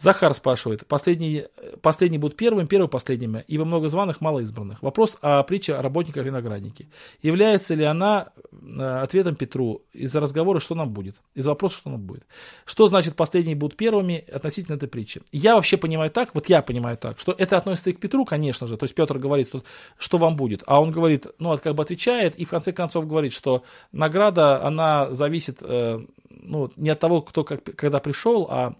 [0.00, 1.44] Захар спрашивает, последний,
[1.82, 4.82] последний будут первым, первый последними, ибо много званых, мало избранных.
[4.82, 6.88] Вопрос о притче о работниках виноградники.
[7.20, 11.16] Является ли она э, ответом Петру из-за разговора, что нам будет?
[11.34, 12.24] Из вопроса, что нам будет?
[12.64, 15.20] Что значит последние будут первыми относительно этой притчи?
[15.32, 18.66] Я вообще понимаю так, вот я понимаю так, что это относится и к Петру, конечно
[18.66, 18.78] же.
[18.78, 19.62] То есть Петр говорит, что,
[19.98, 20.62] что вам будет.
[20.66, 25.12] А он говорит, ну, как бы отвечает и в конце концов говорит, что награда, она
[25.12, 25.98] зависит э,
[26.30, 28.76] ну, не от того, кто как, когда пришел, а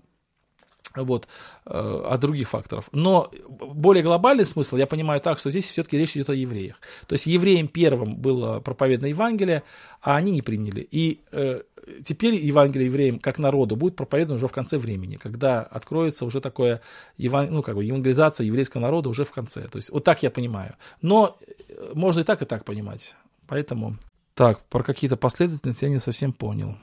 [0.96, 1.28] вот,
[1.66, 2.88] э, от других факторов.
[2.92, 6.80] Но более глобальный смысл я понимаю так, что здесь все-таки речь идет о евреях.
[7.06, 9.62] То есть евреям первым было проповедано Евангелие,
[10.00, 10.86] а они не приняли.
[10.90, 11.62] И э,
[12.04, 16.80] теперь Евангелие евреям как народу будет проповедано уже в конце времени, когда откроется уже такое,
[17.16, 17.48] еван...
[17.50, 19.68] ну, как бы, евангелизация еврейского народа уже в конце.
[19.68, 20.74] То есть вот так я понимаю.
[21.02, 21.38] Но
[21.68, 23.14] э, можно и так, и так понимать.
[23.46, 23.96] Поэтому...
[24.34, 26.76] Так, про какие-то последовательности я не совсем понял.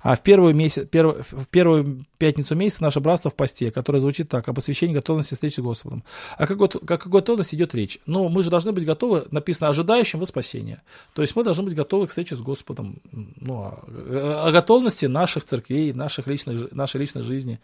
[0.00, 4.28] А в первую, месяц, перв, в первую пятницу месяца наше братство в посте, которое звучит
[4.28, 6.04] так, о посвящении готовности встречи с Господом.
[6.38, 7.98] О какой, какой готовности идет речь?
[8.06, 10.82] Ну, мы же должны быть готовы, написано, ожидающим во спасение.
[11.14, 13.00] То есть мы должны быть готовы к встрече с Господом.
[13.10, 17.58] Ну, о, о готовности наших церквей, наших личных, нашей личной жизни,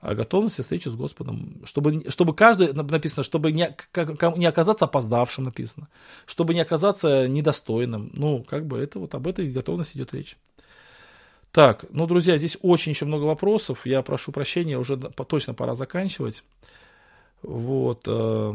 [0.00, 1.60] о готовности встречи с Господом.
[1.64, 5.88] Чтобы, чтобы каждый, написано, чтобы не, как, не оказаться опоздавшим, написано.
[6.24, 8.10] Чтобы не оказаться недостойным.
[8.14, 10.38] Ну, как бы это вот об этой готовности идет речь.
[11.52, 13.84] Так, ну, друзья, здесь очень еще много вопросов.
[13.84, 16.44] Я прошу прощения, уже точно пора заканчивать.
[17.42, 18.04] Вот.
[18.06, 18.54] Э,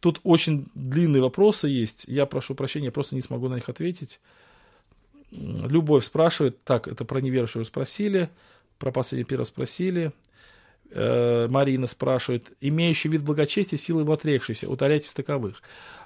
[0.00, 2.04] тут очень длинные вопросы есть.
[2.08, 4.18] Я прошу прощения, просто не смогу на них ответить.
[5.30, 8.28] Любовь спрашивает, так, это про неверующего спросили,
[8.78, 10.12] про последний первый спросили.
[10.96, 15.60] Э, Марина спрашивает, имеющий вид благочестия, силы его отрекшейся, утоляйтесь таковых.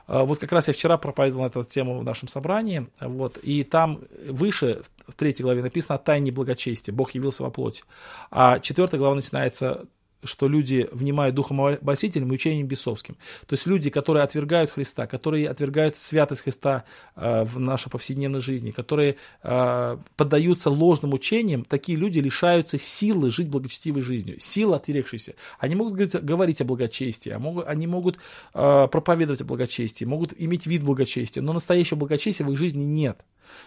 [0.06, 4.00] А, вот как раз я вчера проповедовал эту тему в нашем собрании, вот, и там
[4.26, 7.84] выше, в третьей главе написано о тайне благочестия, Бог явился во плоти.
[8.30, 9.84] А четвертая глава начинается
[10.24, 13.16] что люди внимают Духом Обольстителем и учением бесовским.
[13.46, 16.84] То есть люди, которые отвергают Христа, которые отвергают святость Христа
[17.16, 23.48] э, в нашей повседневной жизни, которые э, поддаются ложным учениям, такие люди лишаются силы жить
[23.48, 25.34] благочестивой жизнью, силы отверегшейся.
[25.58, 28.18] Они могут говорить, говорить о благочестии, а они могут
[28.54, 33.24] э, проповедовать о благочестии, могут иметь вид благочестия, но настоящего благочестия в их жизни нет.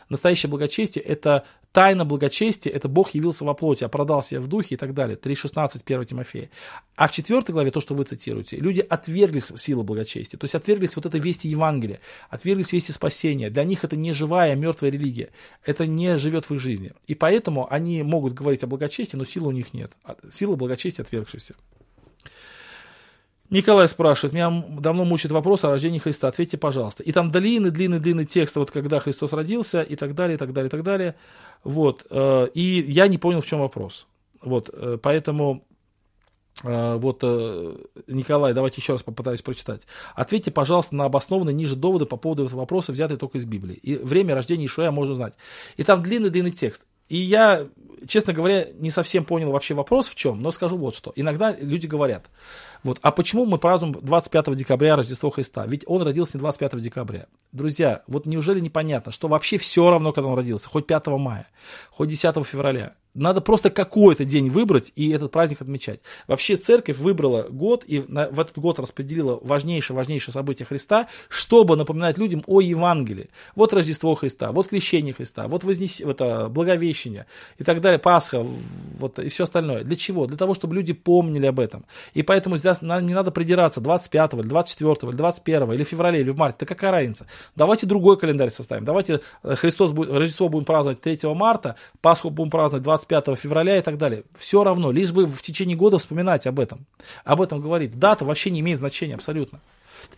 [0.09, 4.77] Настоящее благочестие– это тайна благочестия, это Бог явился во плоти, оправдал себя в духе и
[4.77, 5.17] так далее.
[5.17, 6.49] 3.16, 1 Тимофея.
[6.95, 10.95] А в 4 главе, то, что вы цитируете, люди отверглись силы благочестия, то есть отверглись
[10.95, 11.99] вот этой вести Евангелия,
[12.29, 13.49] отверглись вести спасения.
[13.49, 15.29] Для них это не живая, мертвая религия.
[15.65, 16.93] Это не живет в их жизни.
[17.07, 19.91] И поэтому они могут говорить о благочестии, но силы у них нет.
[20.29, 21.55] Сила благочестия отвергшаяся.
[23.51, 27.03] Николай спрашивает, меня давно мучает вопрос о рождении Христа, ответьте, пожалуйста.
[27.03, 30.71] И там длинный-длинный-длинный текст, вот когда Христос родился, и так далее, и так далее, и
[30.71, 31.15] так далее.
[31.65, 34.07] Вот, э, и я не понял, в чем вопрос.
[34.41, 35.65] Вот, э, поэтому
[36.63, 37.23] э, вот,
[38.07, 39.85] Николай, давайте еще раз попытаюсь прочитать.
[40.15, 43.75] Ответьте, пожалуйста, на обоснованные ниже доводы по поводу этого вопроса, взятые только из Библии.
[43.75, 45.33] И время рождения Ишуя можно знать.
[45.75, 46.85] И там длинный-длинный текст.
[47.11, 47.67] И я,
[48.07, 51.11] честно говоря, не совсем понял вообще вопрос в чем, но скажу вот что.
[51.17, 52.29] Иногда люди говорят,
[52.83, 55.67] вот, а почему мы празднуем 25 декабря Рождество Христа?
[55.67, 57.27] Ведь он родился не 25 декабря.
[57.51, 61.49] Друзья, вот неужели непонятно, что вообще все равно, когда он родился, хоть 5 мая,
[61.89, 65.99] хоть 10 февраля, надо просто какой-то день выбрать и этот праздник отмечать.
[66.27, 72.17] Вообще церковь выбрала год и на, в этот год распределила важнейшее-важнейшее событие Христа, чтобы напоминать
[72.17, 73.29] людям о Евангелии.
[73.55, 76.01] Вот Рождество Христа, вот крещение Христа, вот вознес...
[76.01, 77.25] это благовещение
[77.57, 78.45] и так далее, Пасха,
[78.97, 79.83] вот и все остальное.
[79.83, 80.25] Для чего?
[80.27, 81.85] Для того, чтобы люди помнили об этом.
[82.13, 86.21] И поэтому здесь нам не надо придираться 25 или 24 или 21 или в феврале
[86.21, 86.57] или в марте.
[86.57, 87.27] Это какая разница?
[87.55, 88.85] Давайте другой календарь составим.
[88.85, 93.77] Давайте э, Христос будет, Рождество будем праздновать 3 марта, Пасху будем праздновать 20 25 февраля
[93.77, 94.23] и так далее.
[94.35, 96.85] Все равно, лишь бы в течение года вспоминать об этом.
[97.23, 97.97] Об этом говорить.
[97.97, 99.59] Дата вообще не имеет значения абсолютно.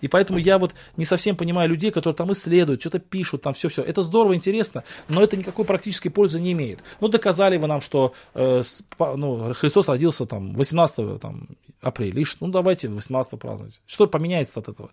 [0.02, 3.84] И поэтому я вот не совсем понимаю людей, которые там исследуют, что-то пишут, там все-все.
[3.84, 6.84] Это здорово, интересно, но это никакой практической пользы не имеет.
[7.02, 8.64] Ну, доказали вы нам, что э,
[9.00, 11.50] ну, Христос родился там 18 там,
[11.82, 12.22] апреля.
[12.22, 13.82] И, ну, давайте 18 праздновать.
[13.86, 14.92] Что поменяется от этого?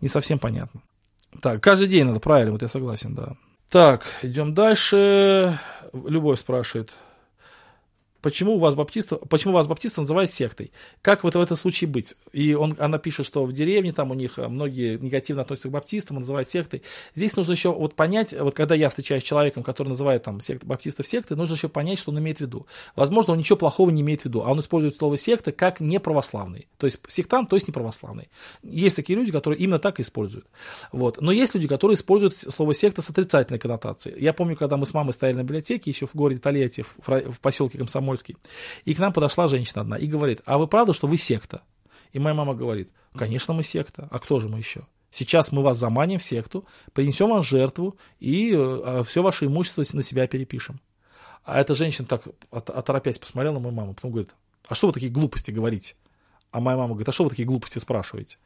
[0.00, 0.82] Не совсем понятно.
[1.40, 3.36] Так, каждый день надо, правильно, вот я согласен, да.
[3.70, 5.58] Так, идем дальше.
[5.92, 6.92] Любовь спрашивает
[8.26, 10.72] почему у вас баптистов, почему вас баптисты называют сектой?
[11.00, 12.16] Как вот в этом случае быть?
[12.32, 15.70] И он, она пишет, что в деревне там у них э, многие негативно относятся к
[15.70, 16.82] баптистам, называют сектой.
[17.14, 20.64] Здесь нужно еще вот понять, вот когда я встречаюсь с человеком, который называет там сект,
[20.64, 22.66] баптистов сектой, нужно еще понять, что он имеет в виду.
[22.96, 26.66] Возможно, он ничего плохого не имеет в виду, а он использует слово секта как неправославный.
[26.78, 28.28] То есть сектант, то есть неправославный.
[28.64, 30.46] Есть такие люди, которые именно так используют.
[30.90, 31.20] Вот.
[31.20, 34.20] Но есть люди, которые используют слово секта с отрицательной коннотацией.
[34.20, 37.38] Я помню, когда мы с мамой стояли на библиотеке еще в городе Тольятти, в, в
[37.40, 38.36] поселке Комсомольск, Комсомольский.
[38.84, 41.62] И к нам подошла женщина одна и говорит, а вы правда, что вы секта?
[42.12, 44.86] И моя мама говорит, конечно, мы секта, а кто же мы еще?
[45.10, 50.02] Сейчас мы вас заманим в секту, принесем вам жертву и э, все ваше имущество на
[50.02, 50.80] себя перепишем.
[51.44, 54.34] А эта женщина так оторопясь посмотрела на мою маму, потом говорит,
[54.68, 55.94] а что вы такие глупости говорите?
[56.56, 58.38] А моя мама говорит, а что вы такие глупости спрашиваете?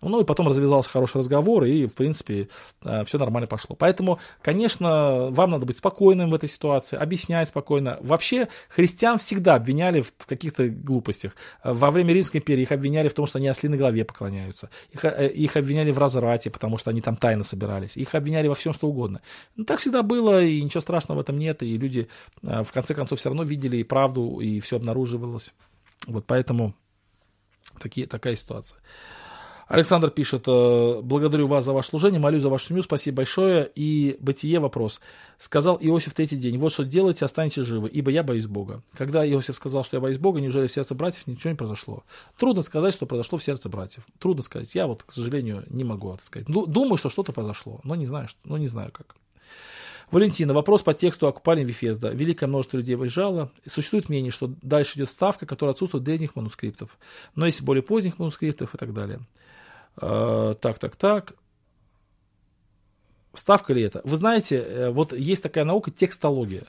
[0.00, 2.48] Ну и потом развязался хороший разговор, и, в принципе,
[2.84, 3.74] э, все нормально пошло.
[3.74, 7.98] Поэтому, конечно, вам надо быть спокойным в этой ситуации, объяснять спокойно.
[8.02, 11.32] Вообще, христиан всегда обвиняли в каких-то глупостях.
[11.64, 14.70] Во время Римской империи их обвиняли в том, что они ослиной голове поклоняются.
[14.92, 17.96] Их, э, их обвиняли в разврате, потому что они там тайно собирались.
[17.96, 19.22] Их обвиняли во всем, что угодно.
[19.56, 21.64] Ну, так всегда было, и ничего страшного в этом нет.
[21.64, 22.06] И люди,
[22.46, 25.52] э, в конце концов, все равно видели и правду, и все обнаруживалось.
[26.06, 26.72] Вот поэтому
[27.78, 28.78] Такие, такая ситуация.
[29.68, 33.68] Александр пишет, «Э, благодарю вас за ваше служение, молюсь за вашу семью, спасибо большое.
[33.74, 35.00] И бытие вопрос.
[35.38, 38.82] Сказал Иосиф третий день, вот что делайте, останетесь живы, ибо я боюсь Бога.
[38.94, 42.04] Когда Иосиф сказал, что я боюсь Бога, неужели в сердце братьев ничего не произошло?
[42.38, 44.04] Трудно сказать, что произошло в сердце братьев.
[44.20, 44.72] Трудно сказать.
[44.74, 46.46] Я вот, к сожалению, не могу это сказать.
[46.46, 49.16] Думаю, что что-то произошло, но не знаю, что, но не знаю как.
[50.10, 52.10] Валентина, вопрос по тексту о Вифезда.
[52.10, 53.50] Великое множество людей выезжало.
[53.66, 56.96] Существует мнение, что дальше идет ставка, которая отсутствует в древних манускриптов.
[57.34, 59.20] Но есть более поздних манускриптов и так далее.
[59.96, 61.34] А, так, так, так.
[63.36, 64.00] Ставка ли это?
[64.04, 66.64] Вы знаете, э, вот есть такая наука текстология.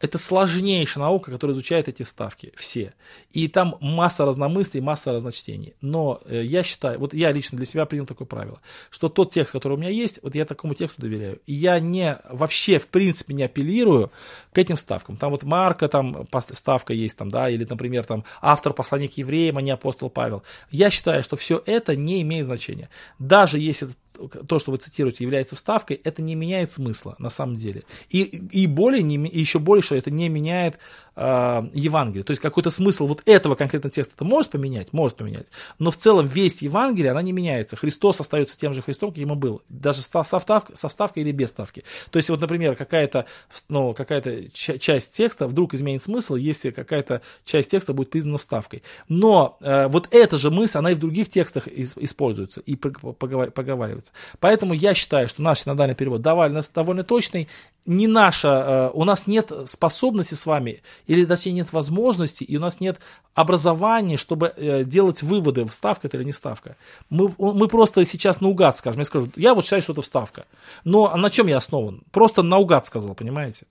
[0.00, 2.92] Это сложнейшая наука, которая изучает эти ставки, все.
[3.32, 5.74] И там масса разномыслий, масса разночтений.
[5.80, 9.52] Но э, я считаю, вот я лично для себя принял такое правило, что тот текст,
[9.52, 11.40] который у меня есть, вот я такому тексту доверяю.
[11.46, 14.10] И я не, вообще, в принципе, не апеллирую
[14.52, 15.16] к этим ставкам.
[15.16, 19.58] Там вот Марка, там ставка есть, там, да, или, например, там автор послания к евреям,
[19.58, 20.42] а не апостол Павел.
[20.70, 22.88] Я считаю, что все это не имеет значения.
[23.18, 23.88] Даже если
[24.28, 27.84] то, что вы цитируете, является вставкой, это не меняет смысла на самом деле.
[28.10, 30.78] И, и более, не, еще что это не меняет
[31.16, 32.24] э, Евангелие.
[32.24, 34.92] То есть какой-то смысл вот этого конкретного текста это может поменять?
[34.92, 35.46] Может поменять.
[35.78, 37.76] Но в целом весь Евангелие, она не меняется.
[37.76, 39.62] Христос остается тем же Христом, каким он был.
[39.68, 41.84] Даже со, вставкой, со вставкой или без вставки.
[42.10, 43.26] То есть вот, например, какая-то
[43.68, 48.82] ну, какая часть текста вдруг изменит смысл, если какая-то часть текста будет признана вставкой.
[49.08, 54.12] Но э, вот эта же мысль, она и в других текстах используется и поговаривается.
[54.40, 57.48] Поэтому я считаю, что наш синодальный перевод довольно, довольно точный.
[57.84, 62.60] Не наша, э, у нас нет способности с вами, или точнее нет возможности, и у
[62.60, 63.00] нас нет
[63.34, 66.76] образования, чтобы э, делать выводы, вставка это или не вставка.
[67.10, 69.00] Мы, мы просто сейчас наугад скажем.
[69.00, 70.46] Я скажу, я вот считаю, что это вставка.
[70.84, 72.02] Но на чем я основан?
[72.10, 73.66] Просто наугад сказал, понимаете?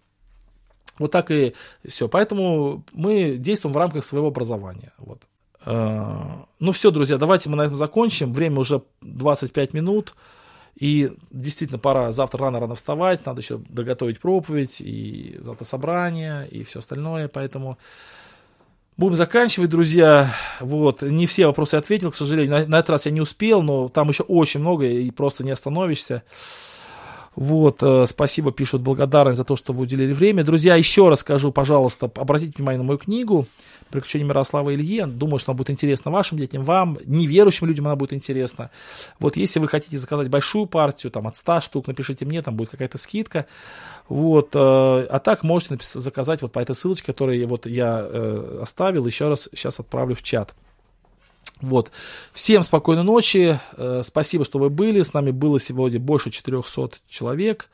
[1.00, 1.54] Вот так и
[1.88, 2.08] все.
[2.08, 4.94] Поэтому мы действуем в рамках своего образования.
[4.98, 5.22] Вот.
[5.66, 8.34] Э, ну все, друзья, давайте мы на этом закончим.
[8.34, 10.14] Время уже 25 минут.
[10.76, 16.80] И действительно пора завтра рано-рано вставать, надо еще доготовить проповедь, и завтра собрание, и все
[16.80, 17.28] остальное.
[17.28, 17.78] Поэтому
[18.98, 20.34] будем заканчивать, друзья.
[20.60, 22.52] Вот, не все вопросы ответил, к сожалению.
[22.52, 25.52] На, на этот раз я не успел, но там еще очень много, и просто не
[25.52, 26.24] остановишься.
[27.36, 30.44] Вот, э, спасибо, пишут благодарность за то, что вы уделили время.
[30.44, 33.48] Друзья, еще раз скажу, пожалуйста, обратите внимание на мою книгу
[33.90, 35.06] «Приключения Мирослава Ильи».
[35.06, 38.70] Думаю, что она будет интересна вашим детям, вам, неверующим людям она будет интересна.
[39.20, 42.70] Вот, если вы хотите заказать большую партию, там, от 100 штук, напишите мне, там будет
[42.70, 43.46] какая-то скидка.
[44.10, 49.06] Вот, э, а так можете заказать вот по этой ссылочке, которую вот я э, оставил,
[49.06, 50.54] еще раз сейчас отправлю в чат.
[51.62, 51.92] Вот.
[52.34, 53.60] Всем спокойной ночи.
[53.78, 55.02] Э, спасибо, что вы были.
[55.02, 57.70] С нами было сегодня больше 400 человек.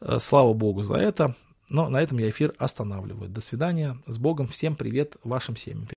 [0.00, 1.34] Э, слава Богу за это.
[1.68, 3.30] Но на этом я эфир останавливаю.
[3.30, 3.98] До свидания.
[4.06, 4.48] С Богом.
[4.48, 5.88] Всем привет вашим семьям.